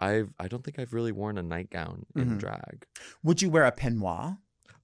I've 0.00 0.32
I 0.38 0.48
don't 0.48 0.64
think 0.64 0.78
I've 0.78 0.92
really 0.92 1.12
worn 1.12 1.38
a 1.38 1.42
nightgown 1.42 2.06
in 2.16 2.30
Mhm. 2.32 2.38
drag. 2.40 2.86
Would 3.22 3.40
you 3.42 3.50
wear 3.50 3.64
a 3.64 3.72
peignoir? 3.72 4.38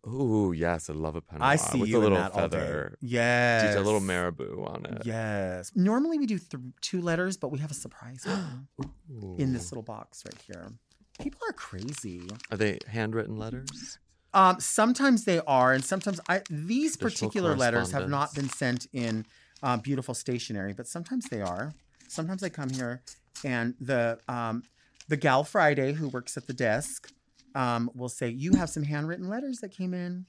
Oh 0.05 0.53
yes, 0.53 0.89
I 0.89 0.93
love 0.93 1.17
a 1.17 1.21
peignoir 1.21 1.43
I 1.43 1.57
see 1.57 1.81
with 1.81 1.89
you 1.89 1.99
a 1.99 2.01
little 2.01 2.19
in 2.19 2.23
that 2.25 2.35
feather, 2.35 2.97
Yes. 3.01 3.75
a 3.77 3.81
little 3.81 4.01
marabou 4.01 4.65
on 4.65 4.87
it. 4.87 5.05
Yes. 5.05 5.73
Normally 5.75 6.19
we 6.19 6.27
do 6.27 6.39
th- 6.39 6.63
two 6.81 7.01
letters, 7.03 7.37
but 7.37 7.49
we 7.49 7.59
have 7.59 7.73
a 7.73 7.75
surprise 7.75 8.25
in 9.39 9.53
this 9.53 9.73
little 9.73 9.83
box 9.83 10.25
right 10.25 10.41
here. 10.43 10.73
People 11.19 11.41
are 11.49 11.53
crazy. 11.53 12.23
Are 12.51 12.57
they 12.57 12.79
handwritten 12.87 13.37
letters? 13.37 13.99
Um, 14.35 14.61
sometimes 14.61 15.25
they 15.25 15.41
are, 15.41 15.73
and 15.73 15.85
sometimes 15.85 16.21
I 16.29 16.43
these 16.51 16.95
Additional 16.95 17.29
particular 17.29 17.57
letters 17.57 17.91
have 17.93 18.09
not 18.09 18.35
been 18.35 18.49
sent 18.49 18.87
in 18.93 19.27
uh, 19.63 19.77
beautiful 19.79 20.15
stationery, 20.15 20.75
but 20.75 20.87
sometimes 20.87 21.27
they 21.29 21.41
are. 21.41 21.73
Sometimes 22.09 22.43
I 22.43 22.49
come 22.49 22.71
here, 22.71 23.03
and 23.45 23.75
the 23.81 24.19
um, 24.29 24.63
the 25.09 25.17
gal 25.17 25.45
Friday 25.45 25.93
who 25.93 26.09
works 26.09 26.37
at 26.37 26.47
the 26.47 26.53
desk 26.53 27.11
um, 27.55 27.91
will 27.95 28.09
say, 28.09 28.29
"You 28.29 28.53
have 28.53 28.71
some 28.71 28.83
handwritten 28.83 29.29
letters 29.29 29.59
that 29.59 29.71
came 29.71 29.95
in." 29.95 30.27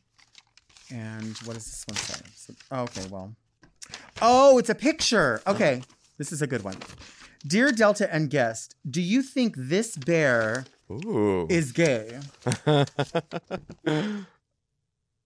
And 0.92 1.38
what 1.40 1.54
does 1.54 1.66
this 1.66 1.86
one 1.88 1.98
say? 1.98 2.22
So, 2.36 2.54
okay, 2.72 3.06
well, 3.12 3.36
oh, 4.22 4.58
it's 4.58 4.70
a 4.70 4.76
picture. 4.76 5.42
Okay, 5.46 5.84
this 6.18 6.32
is 6.32 6.42
a 6.42 6.48
good 6.48 6.64
one. 6.64 6.78
Dear 7.46 7.72
Delta 7.72 8.12
and 8.14 8.30
guest, 8.30 8.76
do 8.90 9.02
you 9.02 9.22
think 9.22 9.56
this 9.58 9.96
bear 9.96 10.66
Ooh. 10.92 11.48
is 11.50 11.72
gay? 11.72 12.20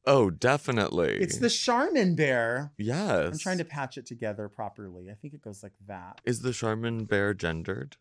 Oh, 0.05 0.29
definitely. 0.29 1.17
It's 1.21 1.37
the 1.37 1.49
Charmin 1.49 2.15
bear. 2.15 2.73
yes. 2.77 3.31
I'm 3.31 3.39
trying 3.39 3.57
to 3.59 3.63
patch 3.65 3.97
it 3.97 4.05
together 4.05 4.49
properly. 4.49 5.09
I 5.09 5.13
think 5.13 5.33
it 5.33 5.41
goes 5.41 5.63
like 5.63 5.71
that. 5.87 6.19
Is 6.25 6.41
the 6.41 6.51
Charmin 6.51 7.05
bear 7.05 7.33
gendered? 7.33 7.95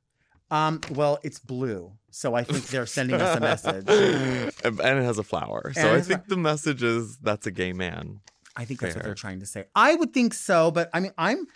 Um, 0.50 0.80
well, 0.90 1.18
it's 1.22 1.38
blue, 1.38 1.92
so 2.10 2.34
I 2.34 2.42
think 2.42 2.66
they're 2.66 2.86
sending 2.86 3.20
us 3.20 3.36
a 3.36 3.40
message. 3.40 3.84
and 4.64 4.80
it 4.98 5.04
has 5.04 5.18
a 5.18 5.22
flower. 5.22 5.72
So 5.74 5.94
I 5.94 6.00
think 6.00 6.26
the 6.26 6.36
message 6.36 6.82
is 6.82 7.18
that's 7.18 7.46
a 7.46 7.50
gay 7.52 7.72
man. 7.72 8.18
I 8.56 8.64
think 8.64 8.80
that's 8.80 8.96
what 8.96 9.04
they're 9.04 9.14
trying 9.14 9.38
to 9.40 9.46
say. 9.46 9.66
I 9.74 9.94
would 9.94 10.12
think 10.12 10.34
so, 10.34 10.70
but 10.72 10.90
I 10.92 10.98
mean, 11.00 11.12
I'm, 11.16 11.46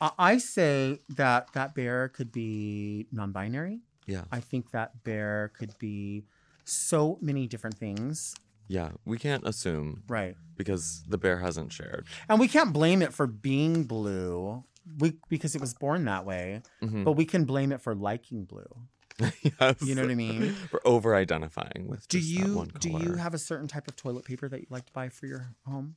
I- 0.00 0.10
I 0.18 0.38
say 0.38 0.98
that 1.10 1.52
that 1.54 1.74
bear 1.76 2.08
could 2.08 2.32
be 2.32 3.06
non-binary. 3.12 3.80
Yeah. 4.06 4.24
I 4.32 4.40
think 4.40 4.70
that 4.72 5.02
bear 5.04 5.52
could 5.56 5.78
be 5.78 6.24
so 6.64 7.18
many 7.20 7.46
different 7.46 7.76
things. 7.78 8.34
Yeah. 8.68 8.90
We 9.04 9.18
can't 9.18 9.46
assume 9.46 10.02
Right. 10.08 10.36
because 10.56 11.02
the 11.08 11.18
bear 11.18 11.38
hasn't 11.38 11.72
shared. 11.72 12.06
And 12.28 12.40
we 12.40 12.48
can't 12.48 12.72
blame 12.72 13.02
it 13.02 13.12
for 13.12 13.26
being 13.26 13.84
blue. 13.84 14.64
We 14.98 15.14
because 15.28 15.54
it 15.54 15.60
was 15.60 15.72
born 15.74 16.04
that 16.04 16.24
way, 16.26 16.62
Mhm. 16.82 17.04
but 17.04 17.12
we 17.12 17.24
can 17.24 17.44
blame 17.44 17.72
it 17.72 17.80
for 17.80 17.94
liking 17.94 18.44
blue. 18.44 18.66
yes. 19.42 19.80
You 19.80 19.94
know 19.94 20.02
what 20.02 20.10
I 20.10 20.14
mean? 20.14 20.54
We're 20.72 20.80
over 20.84 21.14
identifying 21.14 21.86
with 21.88 22.06
Do 22.08 22.18
you 22.18 22.66
do 22.80 22.90
you 22.90 23.14
have 23.14 23.32
a 23.32 23.38
certain 23.38 23.68
type 23.68 23.88
of 23.88 23.96
toilet 23.96 24.24
paper 24.24 24.48
that 24.48 24.60
you 24.60 24.66
like 24.70 24.86
to 24.86 24.92
buy 24.92 25.08
for 25.08 25.26
your 25.26 25.54
home? 25.66 25.96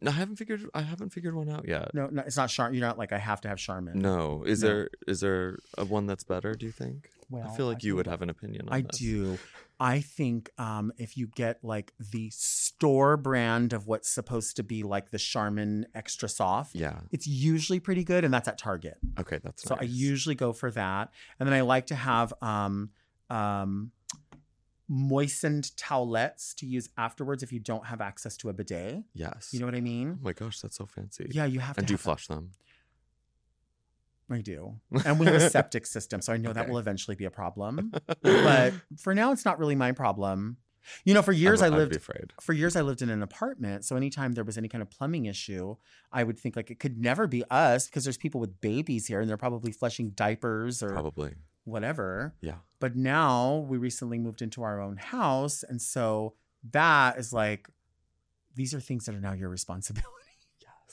No, 0.00 0.10
I 0.10 0.14
haven't 0.14 0.36
figured 0.36 0.62
I 0.74 0.82
haven't 0.82 1.10
figured 1.10 1.34
one 1.34 1.48
out 1.48 1.66
yet. 1.66 1.92
No, 1.94 2.08
no, 2.08 2.22
it's 2.22 2.36
not 2.36 2.50
Char. 2.50 2.72
You're 2.72 2.86
not 2.86 2.98
like 2.98 3.12
I 3.12 3.18
have 3.18 3.40
to 3.42 3.48
have 3.48 3.58
Charmin. 3.58 3.98
No. 3.98 4.44
Is 4.44 4.62
No. 4.62 4.68
there 4.68 4.90
is 5.06 5.20
there 5.20 5.58
a 5.76 5.84
one 5.84 6.06
that's 6.06 6.24
better, 6.24 6.54
do 6.54 6.66
you 6.66 6.72
think? 6.72 7.10
Well, 7.30 7.46
I 7.46 7.56
feel 7.56 7.66
like 7.66 7.82
you 7.82 7.94
would 7.96 8.06
have 8.06 8.22
an 8.22 8.30
opinion 8.30 8.68
on 8.68 8.74
this. 8.74 8.78
I 8.78 8.82
this. 8.90 8.98
do. 8.98 9.38
I 9.80 10.00
think 10.00 10.50
um, 10.58 10.92
if 10.98 11.16
you 11.16 11.26
get 11.28 11.62
like 11.62 11.92
the 12.00 12.30
store 12.30 13.16
brand 13.16 13.72
of 13.72 13.86
what's 13.86 14.08
supposed 14.08 14.56
to 14.56 14.62
be 14.64 14.82
like 14.82 15.10
the 15.10 15.18
Charmin 15.18 15.86
Extra 15.94 16.28
Soft, 16.28 16.74
Yeah. 16.74 17.00
it's 17.12 17.26
usually 17.28 17.78
pretty 17.78 18.02
good, 18.02 18.24
and 18.24 18.34
that's 18.34 18.48
at 18.48 18.58
Target. 18.58 18.98
Okay, 19.20 19.38
that's 19.42 19.62
So 19.62 19.76
I 19.78 19.84
usually 19.84 20.34
go 20.34 20.52
for 20.52 20.70
that, 20.72 21.10
and 21.38 21.46
then 21.48 21.54
I 21.54 21.60
like 21.60 21.86
to 21.88 21.94
have 21.94 22.32
um, 22.42 22.90
um, 23.30 23.92
moistened 24.88 25.70
towelettes 25.76 26.54
to 26.56 26.66
use 26.66 26.88
afterwards 26.96 27.42
if 27.42 27.52
you 27.52 27.60
don't 27.60 27.86
have 27.86 28.00
access 28.00 28.36
to 28.38 28.48
a 28.48 28.52
bidet. 28.52 29.04
Yes. 29.14 29.50
You 29.52 29.60
know 29.60 29.66
what 29.66 29.74
I 29.74 29.80
mean. 29.80 30.18
Oh 30.20 30.24
my 30.24 30.32
gosh, 30.32 30.60
that's 30.60 30.76
so 30.76 30.86
fancy. 30.86 31.26
Yeah, 31.30 31.44
you 31.44 31.60
have 31.60 31.76
to. 31.76 31.80
And 31.80 31.86
do 31.86 31.92
you 31.92 31.96
have 31.96 32.00
that. 32.00 32.04
flush 32.04 32.26
them? 32.26 32.52
I 34.30 34.40
do, 34.40 34.74
and 35.04 35.18
we 35.18 35.26
have 35.26 35.34
a 35.34 35.50
septic 35.50 35.86
system, 35.96 36.20
so 36.20 36.32
I 36.32 36.36
know 36.36 36.52
that 36.52 36.68
will 36.68 36.78
eventually 36.78 37.16
be 37.16 37.24
a 37.24 37.30
problem. 37.30 37.92
But 38.22 38.74
for 38.98 39.14
now, 39.14 39.32
it's 39.32 39.44
not 39.44 39.58
really 39.58 39.74
my 39.74 39.92
problem. 39.92 40.58
You 41.04 41.14
know, 41.14 41.22
for 41.22 41.32
years 41.32 41.62
I, 41.62 41.66
I'd 41.66 41.72
lived 41.72 42.00
for 42.40 42.52
years 42.52 42.76
I 42.76 42.80
lived 42.82 43.02
in 43.02 43.10
an 43.10 43.22
apartment. 43.22 43.84
So 43.84 43.96
anytime 43.96 44.32
there 44.32 44.44
was 44.44 44.58
any 44.58 44.68
kind 44.68 44.82
of 44.82 44.90
plumbing 44.90 45.26
issue, 45.26 45.76
I 46.12 46.24
would 46.24 46.38
think 46.38 46.56
like 46.56 46.70
it 46.70 46.78
could 46.78 46.98
never 46.98 47.26
be 47.26 47.44
us 47.50 47.86
because 47.86 48.04
there's 48.04 48.16
people 48.16 48.40
with 48.40 48.60
babies 48.60 49.06
here 49.06 49.20
and 49.20 49.28
they're 49.28 49.36
probably 49.36 49.72
flushing 49.72 50.10
diapers 50.10 50.82
or 50.82 50.90
Probably. 50.90 51.34
whatever. 51.64 52.34
Yeah. 52.40 52.56
But 52.80 52.96
now 52.96 53.66
we 53.68 53.76
recently 53.76 54.18
moved 54.18 54.40
into 54.42 54.62
our 54.62 54.80
own 54.80 54.96
house. 54.96 55.62
And 55.62 55.80
so 55.82 56.34
that 56.72 57.18
is 57.18 57.32
like, 57.32 57.68
these 58.54 58.74
are 58.74 58.80
things 58.80 59.04
that 59.06 59.14
are 59.14 59.20
now 59.20 59.32
your 59.32 59.48
responsibility. 59.48 60.12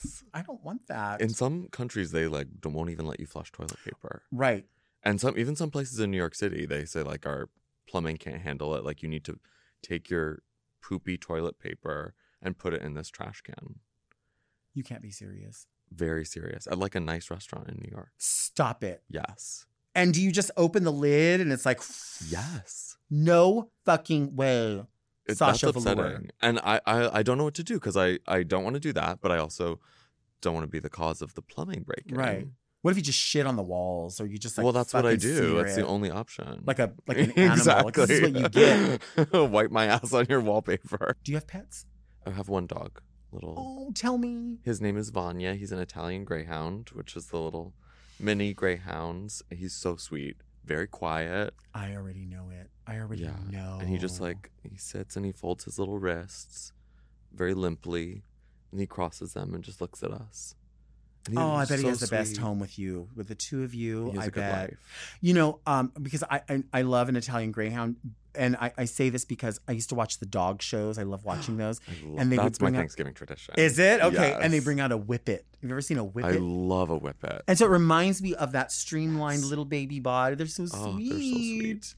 Yes. 0.04 0.24
I 0.34 0.42
don't 0.42 0.62
want 0.64 0.86
that. 0.88 1.20
In 1.20 1.30
some 1.30 1.68
countries, 1.68 2.10
they 2.12 2.26
like 2.26 2.48
don't, 2.60 2.72
won't 2.72 2.90
even 2.90 3.06
let 3.06 3.20
you 3.20 3.26
flush 3.26 3.50
toilet 3.52 3.76
paper, 3.84 4.22
right. 4.32 4.64
and 5.02 5.20
some 5.20 5.38
even 5.38 5.56
some 5.56 5.70
places 5.70 6.00
in 6.00 6.10
New 6.10 6.16
York 6.16 6.34
City, 6.34 6.66
they 6.66 6.84
say 6.84 7.02
like 7.02 7.26
our 7.26 7.48
plumbing 7.88 8.16
can't 8.16 8.42
handle 8.42 8.74
it. 8.74 8.84
Like 8.84 9.02
you 9.02 9.08
need 9.08 9.24
to 9.24 9.38
take 9.82 10.10
your 10.10 10.42
poopy 10.82 11.16
toilet 11.18 11.58
paper 11.58 12.14
and 12.42 12.58
put 12.58 12.74
it 12.74 12.82
in 12.82 12.94
this 12.94 13.08
trash 13.08 13.40
can. 13.42 13.76
You 14.74 14.82
can't 14.82 15.02
be 15.02 15.10
serious. 15.10 15.66
Very 15.90 16.24
serious. 16.24 16.66
At 16.66 16.78
like 16.78 16.94
a 16.94 17.00
nice 17.00 17.30
restaurant 17.30 17.68
in 17.68 17.76
New 17.76 17.90
York. 17.90 18.10
Stop 18.18 18.82
it. 18.84 19.02
Yes. 19.08 19.66
And 19.94 20.12
do 20.12 20.20
you 20.20 20.30
just 20.30 20.50
open 20.56 20.84
the 20.84 20.92
lid 20.92 21.40
and 21.40 21.50
it's 21.52 21.64
like, 21.64 21.80
Yes. 22.28 22.96
no 23.08 23.70
fucking 23.86 24.36
way. 24.36 24.84
It, 25.28 25.36
Sasha 25.38 25.66
that's 25.66 25.84
Velour. 25.84 26.06
upsetting. 26.06 26.30
And 26.40 26.58
I, 26.60 26.80
I 26.86 27.18
I 27.18 27.22
don't 27.22 27.38
know 27.38 27.44
what 27.44 27.54
to 27.54 27.64
do 27.64 27.74
because 27.74 27.96
I 27.96 28.18
I 28.26 28.42
don't 28.42 28.64
want 28.64 28.74
to 28.74 28.80
do 28.80 28.92
that, 28.92 29.20
but 29.20 29.30
I 29.32 29.38
also 29.38 29.80
don't 30.40 30.54
want 30.54 30.64
to 30.64 30.70
be 30.70 30.78
the 30.78 30.90
cause 30.90 31.22
of 31.22 31.34
the 31.34 31.42
plumbing 31.42 31.82
breaking. 31.82 32.16
Right. 32.16 32.46
What 32.82 32.92
if 32.92 32.96
you 32.98 33.02
just 33.02 33.18
shit 33.18 33.46
on 33.46 33.56
the 33.56 33.62
walls 33.64 34.20
or 34.20 34.26
you 34.26 34.38
just 34.38 34.56
like 34.56 34.62
well, 34.64 34.72
that's 34.72 34.94
what 34.94 35.04
I 35.06 35.16
do. 35.16 35.56
That's 35.56 35.74
the 35.74 35.84
only 35.86 36.10
option. 36.10 36.62
like 36.64 36.78
a 36.78 36.92
like 37.08 37.18
an 37.18 37.30
animal. 37.36 37.84
Like, 37.84 37.94
this 37.94 38.10
is 38.10 38.22
what 38.22 38.40
you 38.40 38.48
get. 38.48 39.32
Wipe 39.50 39.70
my 39.72 39.86
ass 39.86 40.12
on 40.12 40.26
your 40.28 40.40
wallpaper. 40.40 41.16
Do 41.24 41.32
you 41.32 41.36
have 41.36 41.48
pets? 41.48 41.86
I 42.24 42.30
have 42.30 42.48
one 42.48 42.66
dog. 42.66 43.00
Little. 43.32 43.54
Oh, 43.58 43.92
tell 43.92 44.18
me. 44.18 44.58
His 44.62 44.80
name 44.80 44.96
is 44.96 45.10
Vanya. 45.10 45.54
He's 45.54 45.72
an 45.72 45.80
Italian 45.80 46.24
Greyhound, 46.24 46.90
which 46.92 47.16
is 47.16 47.26
the 47.26 47.38
little 47.40 47.74
mini 48.20 48.54
Greyhounds. 48.54 49.42
He's 49.50 49.74
so 49.74 49.96
sweet, 49.96 50.36
very 50.66 50.86
quiet. 50.86 51.54
I 51.74 51.94
already 51.94 52.24
know 52.26 52.50
it. 52.50 52.68
I 52.86 52.98
already 52.98 53.22
Yeah. 53.22 53.36
know. 53.50 53.78
And 53.80 53.88
he 53.88 53.96
just 53.98 54.20
like 54.20 54.50
he 54.62 54.76
sits 54.76 55.16
and 55.16 55.24
he 55.24 55.32
folds 55.32 55.64
his 55.64 55.78
little 55.78 55.98
wrists, 55.98 56.72
very 57.32 57.54
limply, 57.54 58.24
and 58.72 58.80
he 58.80 58.86
crosses 58.86 59.32
them 59.32 59.54
and 59.54 59.62
just 59.62 59.80
looks 59.80 60.02
at 60.02 60.10
us. 60.10 60.54
Oh, 61.36 61.52
I 61.52 61.64
bet 61.64 61.78
he 61.80 61.86
has 61.86 62.00
the 62.00 62.06
best 62.08 62.36
home 62.36 62.60
with 62.60 62.78
you, 62.78 63.08
with 63.16 63.28
the 63.28 63.34
two 63.34 63.62
of 63.64 63.74
you. 63.74 64.12
I 64.18 64.24
a 64.26 64.30
good 64.30 64.34
bet. 64.40 64.70
life. 64.70 65.16
You 65.20 65.34
know, 65.34 65.60
um, 65.66 65.92
because 66.00 66.22
I, 66.30 66.42
I 66.48 66.62
I 66.72 66.82
love 66.82 67.08
an 67.08 67.16
Italian 67.16 67.52
Greyhound, 67.52 67.96
and 68.34 68.56
I, 68.56 68.72
I 68.76 68.84
say 68.84 69.08
this 69.08 69.24
because 69.24 69.60
I 69.66 69.72
used 69.72 69.88
to 69.88 69.94
watch 69.94 70.18
the 70.18 70.26
dog 70.26 70.62
shows. 70.62 70.98
I 70.98 71.02
love 71.04 71.24
watching 71.30 71.56
those. 71.56 71.80
Love, 72.04 72.20
And 72.20 72.30
they 72.32 72.36
that's 72.36 72.60
my 72.60 72.68
out- 72.68 72.74
Thanksgiving 72.74 73.14
tradition. 73.14 73.54
Is 73.56 73.78
it 73.78 74.00
okay? 74.02 74.36
And 74.40 74.52
they 74.52 74.60
bring 74.60 74.78
out 74.80 74.92
a 74.92 74.98
whippet. 74.98 75.44
Have 75.62 75.70
you 75.70 75.70
ever 75.70 75.80
seen 75.80 75.98
a 75.98 76.04
whippet? 76.04 76.34
I 76.36 76.38
love 76.38 76.90
a 76.90 76.98
whippet. 76.98 77.42
and 77.48 77.58
so 77.58 77.66
it 77.66 77.70
reminds 77.70 78.22
me 78.22 78.34
of 78.34 78.52
that 78.52 78.70
streamlined 78.70 79.40
Yes. 79.40 79.48
little 79.48 79.64
baby 79.64 79.98
body. 80.00 80.36
They're 80.36 80.46
so 80.46 80.66
Oh, 80.72 80.92
sweet. 80.94 81.08
they're 81.10 81.18
so 81.18 81.36
sweet. 81.38 81.94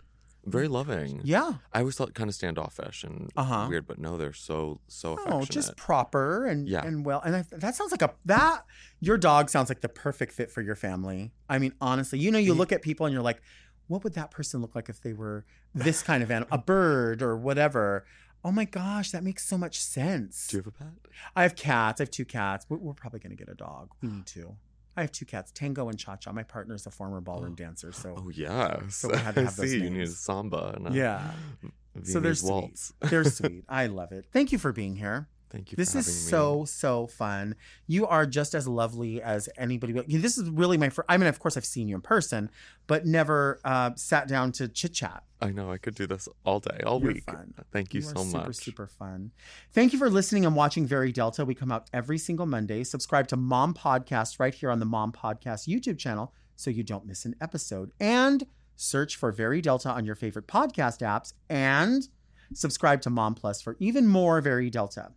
Very 0.51 0.69
loving. 0.69 1.21
Yeah. 1.25 1.55
I 1.73 1.81
always 1.81 1.97
felt 1.97 2.15
kind 2.15 2.29
of 2.29 2.35
standoffish 2.35 3.05
and 3.05 3.31
Uh-huh. 3.37 3.67
weird, 3.69 3.87
but 3.87 3.99
no, 3.99 4.17
they're 4.17 4.33
so 4.33 4.81
so 4.89 5.13
affectionate. 5.15 5.37
Oh, 5.43 5.45
just 5.45 5.77
proper 5.77 6.47
and 6.47 6.69
Yeah. 6.69 6.85
and 6.85 7.05
well. 7.05 7.21
And 7.25 7.37
I, 7.37 7.45
that 7.53 7.75
sounds 7.77 7.91
like 7.91 8.03
a 8.03 8.13
that 8.27 8.65
your 9.01 9.17
dog 9.19 9.51
sounds 9.51 9.69
like 9.69 9.81
the 9.81 9.89
perfect 9.89 10.33
fit 10.33 10.51
for 10.51 10.63
your 10.63 10.77
family. 10.77 11.33
I 11.49 11.59
mean, 11.59 11.73
honestly, 11.81 12.19
you 12.19 12.31
know, 12.31 12.39
you 12.39 12.55
look 12.55 12.73
at 12.73 12.83
people 12.83 13.07
and 13.07 13.13
you're 13.13 13.23
like, 13.23 13.41
what 13.87 14.05
would 14.05 14.15
that 14.15 14.31
person 14.31 14.61
look 14.61 14.75
like 14.75 14.89
if 14.89 15.01
they 15.01 15.13
were 15.15 15.45
this 15.75 16.03
kind 16.03 16.23
of 16.23 16.31
animal, 16.31 16.49
a 16.53 16.59
bird 16.59 17.23
or 17.23 17.37
whatever? 17.37 18.05
Oh 18.45 18.53
my 18.53 18.65
gosh, 18.67 19.11
that 19.11 19.25
makes 19.25 19.45
so 19.47 19.59
much 19.59 19.81
sense. 19.81 20.47
Do 20.49 20.59
you 20.59 20.63
have 20.63 20.67
a 20.69 20.71
pet? 20.71 20.89
I 21.35 21.43
have 21.43 21.57
cats. 21.57 22.01
I 22.01 22.05
have 22.05 22.11
two 22.11 22.25
cats. 22.25 22.67
We're, 22.69 22.77
we're 22.79 22.93
probably 22.95 23.19
gonna 23.21 23.35
get 23.35 23.49
a 23.49 23.55
dog. 23.55 23.91
We 24.01 24.09
need 24.11 24.27
to. 24.27 24.57
I 24.99 25.03
have 25.03 25.13
two 25.13 25.25
cats, 25.25 25.53
Tango 25.53 25.89
and 25.89 25.99
Cha 25.99 26.17
Cha. 26.17 26.33
My 26.33 26.43
partner's 26.43 26.87
a 26.87 26.91
former 26.91 27.21
ballroom 27.21 27.55
dancer, 27.65 27.93
so 27.93 28.15
Oh 28.19 28.31
yes. 28.31 28.97
So 28.97 29.09
we 29.11 29.17
had 29.17 29.35
to 29.37 29.41
I 29.43 29.45
have 29.49 29.57
those 29.57 29.71
see. 29.71 29.79
You 29.83 29.91
need 29.91 30.03
a 30.03 30.07
samba 30.09 30.73
and 30.77 30.89
a 30.89 30.91
Yeah. 30.93 31.31
so 32.03 32.21
they're 32.21 32.33
Viennese 32.33 32.41
sweet. 32.41 32.51
waltz. 32.51 32.93
They're 33.09 33.25
sweet. 33.39 33.65
I 33.69 33.87
love 33.87 34.13
it. 34.13 34.27
Thank 34.33 34.51
you 34.53 34.59
for 34.59 34.73
being 34.73 34.97
here. 34.97 35.29
Thank 35.51 35.73
you. 35.73 35.77
This 35.77 35.93
for 35.93 35.99
is 35.99 36.07
having 36.07 36.25
me. 36.25 36.31
so 36.31 36.65
so 36.65 37.07
fun. 37.07 37.55
You 37.87 38.07
are 38.07 38.27
just 38.27 38.55
as 38.55 38.69
lovely 38.69 39.23
as 39.23 39.49
anybody. 39.57 39.93
This 40.07 40.39
is 40.39 40.49
really 40.51 40.77
my 40.77 40.89
first. 40.91 41.07
I 41.09 41.17
mean, 41.17 41.27
of 41.29 41.39
course, 41.39 41.57
I've 41.57 41.65
seen 41.65 41.89
you 41.89 41.95
in 41.97 42.03
person, 42.03 42.51
but 42.87 43.07
never 43.07 43.61
uh, 43.65 43.93
sat 43.97 44.29
down 44.29 44.53
to 44.53 44.69
chit 44.69 44.93
chat. 44.95 45.23
I 45.41 45.51
know 45.51 45.71
I 45.71 45.79
could 45.79 45.95
do 45.95 46.07
this 46.07 46.29
all 46.45 46.61
day, 46.61 46.81
all 46.85 47.01
You're 47.01 47.13
week. 47.13 47.25
fun. 47.25 47.55
Thank 47.73 47.95
you, 47.95 48.01
are 48.01 48.03
so 48.03 48.25
super, 48.25 48.39
much. 48.39 48.45
Super 48.47 48.53
super 48.53 48.87
fun. 48.87 49.31
Thank 49.73 49.93
you 49.93 49.99
for 49.99 50.11
listening 50.11 50.45
and 50.45 50.55
watching 50.57 50.87
Very 50.87 51.13
Delta. 51.13 51.45
We 51.45 51.55
come 51.55 51.71
out 51.73 51.89
every 51.93 52.19
single 52.19 52.47
Monday. 52.47 52.85
Subscribe 52.85 53.29
to 53.29 53.37
Mom 53.37 53.73
Podcast 53.73 54.41
right 54.41 54.55
here 54.55 54.71
on 54.71 54.81
the 54.81 54.87
Mom 54.87 55.13
Podcast 55.13 55.69
YouTube 55.69 55.99
channel 55.99 56.33
so 56.57 56.71
you 56.71 56.83
don't 56.83 57.07
miss 57.07 57.25
an 57.25 57.37
episode. 57.41 57.93
And 58.01 58.47
search 58.75 59.17
for 59.17 59.33
Very 59.33 59.61
Delta 59.61 59.91
on 59.91 60.05
your 60.05 60.15
favorite 60.15 60.47
podcast 60.47 61.01
apps 61.01 61.33
and 61.49 62.09
subscribe 62.55 63.03
to 63.03 63.11
Mom 63.11 63.35
Plus 63.35 63.61
for 63.61 63.77
even 63.79 64.07
more 64.07 64.41
Very 64.41 64.71
Delta. 64.71 65.13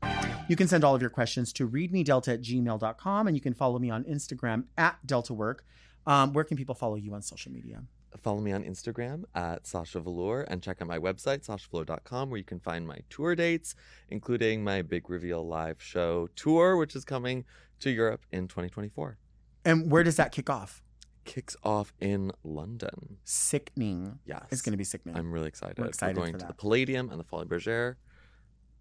You 0.47 0.55
can 0.55 0.67
send 0.67 0.83
all 0.83 0.95
of 0.95 1.01
your 1.01 1.09
questions 1.09 1.53
to 1.53 1.67
readmedelta 1.67 2.33
at 2.33 2.41
gmail.com 2.41 3.27
and 3.27 3.37
you 3.37 3.41
can 3.41 3.53
follow 3.53 3.79
me 3.79 3.89
on 3.89 4.03
Instagram 4.03 4.65
at 4.77 4.97
DeltaWork. 5.05 5.59
Um, 6.05 6.33
where 6.33 6.43
can 6.43 6.57
people 6.57 6.75
follow 6.75 6.95
you 6.95 7.13
on 7.13 7.21
social 7.21 7.51
media? 7.51 7.83
Follow 8.21 8.41
me 8.41 8.51
on 8.51 8.63
Instagram 8.63 9.23
at 9.33 9.65
Sasha 9.65 9.99
Velour 10.01 10.41
and 10.41 10.61
check 10.61 10.81
out 10.81 10.87
my 10.87 10.99
website, 10.99 11.47
sashavelour.com, 11.47 12.29
where 12.29 12.37
you 12.37 12.43
can 12.43 12.59
find 12.59 12.85
my 12.85 12.97
tour 13.09 13.35
dates, 13.35 13.75
including 14.09 14.63
my 14.63 14.81
Big 14.81 15.09
Reveal 15.09 15.47
live 15.47 15.81
show 15.81 16.27
tour, 16.35 16.75
which 16.75 16.95
is 16.95 17.05
coming 17.05 17.45
to 17.79 17.89
Europe 17.89 18.25
in 18.31 18.47
2024. 18.47 19.17
And 19.63 19.89
where 19.89 20.03
does 20.03 20.17
that 20.17 20.31
kick 20.31 20.49
off? 20.49 20.81
Kicks 21.25 21.55
off 21.63 21.93
in 21.99 22.31
London. 22.43 23.17
Sickening. 23.23 24.19
Yes. 24.25 24.43
It's 24.51 24.61
going 24.61 24.73
to 24.73 24.77
be 24.77 24.83
sickening. 24.83 25.15
I'm 25.15 25.31
really 25.31 25.47
excited. 25.47 25.77
We're 25.77 25.85
excited 25.85 26.15
going 26.15 26.33
for 26.33 26.39
to 26.39 26.47
the. 26.47 26.53
Palladium 26.53 27.09
and 27.09 27.19
the 27.19 27.23
Folies 27.23 27.47
Bergère. 27.47 27.95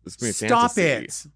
This 0.05 0.17
is 0.23 0.37
Stop 0.37 0.73
fantasy. 0.73 1.29
it. 1.29 1.33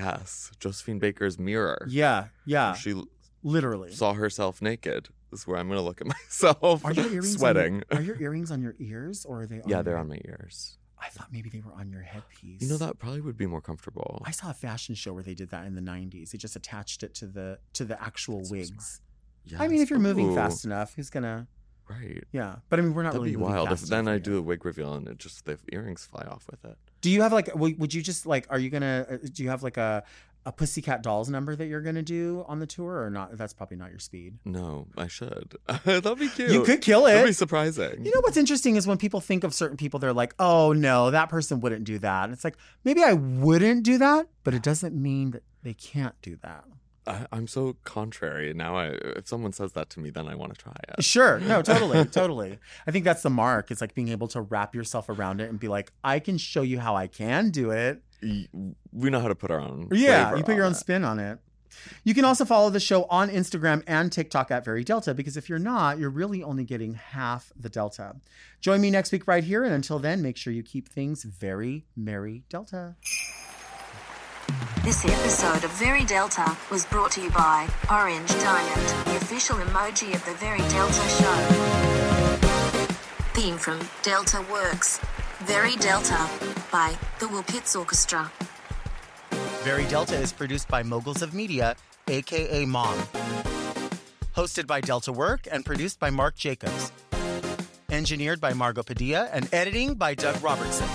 Yes. 0.00 0.50
Josephine 0.60 0.98
Baker's 0.98 1.38
mirror. 1.38 1.86
Yeah, 1.88 2.26
yeah. 2.44 2.74
She 2.74 3.00
Literally. 3.42 3.92
saw 3.92 4.12
herself 4.12 4.60
naked. 4.60 5.08
This 5.30 5.40
is 5.40 5.46
where 5.46 5.56
I'm 5.58 5.68
going 5.68 5.78
to 5.78 5.84
look 5.84 6.00
at 6.00 6.06
myself 6.28 6.84
Are 6.84 6.92
your 6.92 7.06
earrings 7.06 7.36
sweating. 7.36 7.82
Your, 7.90 8.00
are 8.00 8.02
your 8.02 8.16
earrings 8.22 8.50
on 8.50 8.60
your 8.62 8.74
ears 8.78 9.24
or 9.24 9.42
are 9.42 9.46
they? 9.46 9.60
On 9.60 9.68
yeah, 9.68 9.82
they're 9.82 9.96
on 9.98 10.08
my 10.08 10.20
ears. 10.26 10.78
I 10.98 11.08
thought 11.08 11.28
maybe 11.32 11.50
they 11.50 11.60
were 11.60 11.72
on 11.72 11.90
your 11.90 12.02
headpiece. 12.02 12.62
You 12.62 12.68
know 12.68 12.76
that 12.78 12.98
probably 12.98 13.20
would 13.20 13.36
be 13.36 13.46
more 13.46 13.60
comfortable. 13.60 14.22
I 14.24 14.30
saw 14.30 14.50
a 14.50 14.54
fashion 14.54 14.94
show 14.94 15.12
where 15.12 15.22
they 15.22 15.34
did 15.34 15.50
that 15.50 15.66
in 15.66 15.74
the 15.74 15.82
'90s. 15.82 16.30
They 16.30 16.38
just 16.38 16.56
attached 16.56 17.02
it 17.02 17.14
to 17.16 17.26
the 17.26 17.58
to 17.74 17.84
the 17.84 18.02
actual 18.02 18.38
That's 18.38 18.48
so 18.48 18.54
wigs. 18.54 19.00
Yes. 19.46 19.60
I 19.60 19.68
mean, 19.68 19.80
if 19.80 19.90
you're 19.90 19.98
moving 19.98 20.30
Ooh, 20.30 20.34
fast 20.34 20.64
enough, 20.64 20.94
who's 20.94 21.10
gonna? 21.10 21.46
right? 21.88 22.24
Yeah, 22.32 22.56
but 22.68 22.78
I 22.78 22.82
mean, 22.82 22.94
we're 22.94 23.02
not 23.02 23.12
That'd 23.12 23.24
really 23.26 23.36
be 23.36 23.42
wild. 23.42 23.70
If 23.70 23.82
then 23.82 24.08
I 24.08 24.18
do 24.18 24.38
a 24.38 24.42
wig 24.42 24.64
reveal 24.64 24.94
and 24.94 25.06
it 25.08 25.18
just 25.18 25.44
the 25.44 25.58
earrings 25.72 26.04
fly 26.04 26.22
off 26.22 26.46
with 26.50 26.64
it. 26.64 26.76
Do 27.00 27.10
you 27.10 27.22
have 27.22 27.32
like? 27.32 27.50
Would 27.54 27.92
you 27.92 28.02
just 28.02 28.26
like? 28.26 28.46
Are 28.50 28.58
you 28.58 28.70
gonna? 28.70 29.06
uh, 29.10 29.16
Do 29.32 29.42
you 29.42 29.50
have 29.50 29.62
like 29.62 29.76
a 29.76 30.04
a 30.46 30.52
Pussycat 30.52 31.02
Dolls 31.02 31.30
number 31.30 31.56
that 31.56 31.66
you're 31.66 31.80
gonna 31.80 32.02
do 32.02 32.44
on 32.48 32.58
the 32.58 32.66
tour 32.66 33.02
or 33.02 33.10
not? 33.10 33.36
That's 33.36 33.52
probably 33.52 33.76
not 33.76 33.90
your 33.90 33.98
speed. 33.98 34.38
No, 34.44 34.86
I 34.96 35.06
should. 35.06 35.56
That'd 35.84 36.18
be 36.18 36.28
cute. 36.28 36.50
You 36.50 36.62
could 36.62 36.80
kill 36.80 37.06
it. 37.06 37.12
That'd 37.12 37.28
be 37.28 37.32
surprising. 37.32 38.04
You 38.04 38.12
know 38.12 38.20
what's 38.22 38.36
interesting 38.36 38.76
is 38.76 38.86
when 38.86 38.98
people 38.98 39.20
think 39.20 39.44
of 39.44 39.54
certain 39.54 39.76
people, 39.76 40.00
they're 40.00 40.12
like, 40.12 40.34
"Oh 40.38 40.72
no, 40.72 41.10
that 41.10 41.28
person 41.28 41.60
wouldn't 41.60 41.84
do 41.84 41.98
that." 41.98 42.24
And 42.24 42.32
it's 42.32 42.44
like 42.44 42.56
maybe 42.84 43.02
I 43.02 43.12
wouldn't 43.12 43.84
do 43.84 43.98
that, 43.98 44.26
but 44.42 44.54
it 44.54 44.62
doesn't 44.62 44.94
mean 44.94 45.32
that 45.32 45.42
they 45.62 45.74
can't 45.74 46.14
do 46.22 46.36
that. 46.42 46.64
I, 47.06 47.26
I'm 47.32 47.46
so 47.46 47.76
contrary 47.84 48.52
now. 48.54 48.76
I 48.76 48.86
if 49.16 49.28
someone 49.28 49.52
says 49.52 49.72
that 49.72 49.90
to 49.90 50.00
me, 50.00 50.10
then 50.10 50.26
I 50.26 50.34
want 50.34 50.54
to 50.54 50.60
try 50.60 50.74
it. 50.88 51.04
Sure. 51.04 51.38
No, 51.40 51.62
totally. 51.72 52.04
totally. 52.06 52.58
I 52.86 52.90
think 52.90 53.04
that's 53.04 53.22
the 53.22 53.30
mark. 53.30 53.70
It's 53.70 53.80
like 53.80 53.94
being 53.94 54.08
able 54.08 54.28
to 54.28 54.40
wrap 54.40 54.74
yourself 54.74 55.08
around 55.08 55.40
it 55.40 55.50
and 55.50 55.58
be 55.58 55.68
like, 55.68 55.92
I 56.02 56.18
can 56.18 56.38
show 56.38 56.62
you 56.62 56.78
how 56.80 56.96
I 56.96 57.06
can 57.06 57.50
do 57.50 57.70
it. 57.70 58.02
We 58.92 59.10
know 59.10 59.20
how 59.20 59.28
to 59.28 59.34
put 59.34 59.50
our 59.50 59.60
own. 59.60 59.88
Yeah, 59.92 60.34
you 60.34 60.42
put 60.42 60.56
your 60.56 60.64
own 60.64 60.72
it. 60.72 60.76
spin 60.76 61.04
on 61.04 61.18
it. 61.18 61.38
You 62.04 62.14
can 62.14 62.24
also 62.24 62.44
follow 62.44 62.70
the 62.70 62.80
show 62.80 63.04
on 63.04 63.28
Instagram 63.28 63.82
and 63.86 64.10
TikTok 64.10 64.50
at 64.50 64.64
Very 64.64 64.84
Delta 64.84 65.12
because 65.12 65.36
if 65.36 65.48
you're 65.48 65.58
not, 65.58 65.98
you're 65.98 66.10
really 66.10 66.42
only 66.42 66.64
getting 66.64 66.94
half 66.94 67.52
the 67.56 67.68
Delta. 67.68 68.16
Join 68.60 68.80
me 68.80 68.90
next 68.90 69.12
week 69.12 69.26
right 69.26 69.44
here. 69.44 69.64
And 69.64 69.74
until 69.74 69.98
then, 69.98 70.22
make 70.22 70.36
sure 70.36 70.52
you 70.52 70.62
keep 70.62 70.88
things 70.88 71.24
very 71.24 71.84
Merry 71.96 72.44
Delta. 72.48 72.96
This 74.82 75.04
episode 75.04 75.64
of 75.64 75.70
Very 75.72 76.04
Delta 76.04 76.56
was 76.70 76.84
brought 76.86 77.12
to 77.12 77.22
you 77.22 77.30
by 77.30 77.68
Orange 77.90 78.28
Diamond, 78.28 79.06
the 79.06 79.16
official 79.16 79.56
emoji 79.56 80.14
of 80.14 80.24
the 80.26 80.34
Very 80.34 80.58
Delta 80.68 81.08
show. 81.08 82.44
Theme 83.32 83.56
from 83.56 83.80
Delta 84.02 84.44
Works. 84.50 85.00
Very 85.40 85.76
Delta 85.76 86.28
by 86.70 86.96
the 87.18 87.26
Wilpits 87.26 87.78
Orchestra. 87.78 88.30
Very 89.62 89.86
Delta 89.86 90.16
is 90.16 90.32
produced 90.32 90.68
by 90.68 90.82
Moguls 90.82 91.22
of 91.22 91.34
Media, 91.34 91.76
aka 92.08 92.64
Mom. 92.66 92.98
Hosted 94.36 94.66
by 94.66 94.80
Delta 94.80 95.12
Work 95.12 95.48
and 95.50 95.64
produced 95.64 95.98
by 95.98 96.10
Mark 96.10 96.36
Jacobs. 96.36 96.92
Engineered 97.90 98.40
by 98.40 98.52
Margot 98.52 98.82
Padilla 98.82 99.28
and 99.32 99.48
editing 99.54 99.94
by 99.94 100.14
Doug 100.14 100.42
Robertson. 100.42 100.88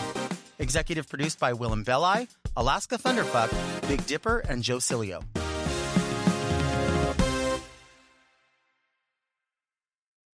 Executive 0.59 1.07
produced 1.07 1.39
by 1.39 1.53
Willam 1.53 1.83
Belli, 1.85 2.27
Alaska 2.59 2.97
Thunderfuck, 2.97 3.49
Big 3.87 4.05
Dipper, 4.05 4.39
and 4.49 4.61
Joe 4.61 4.79
Cilio. 4.79 5.23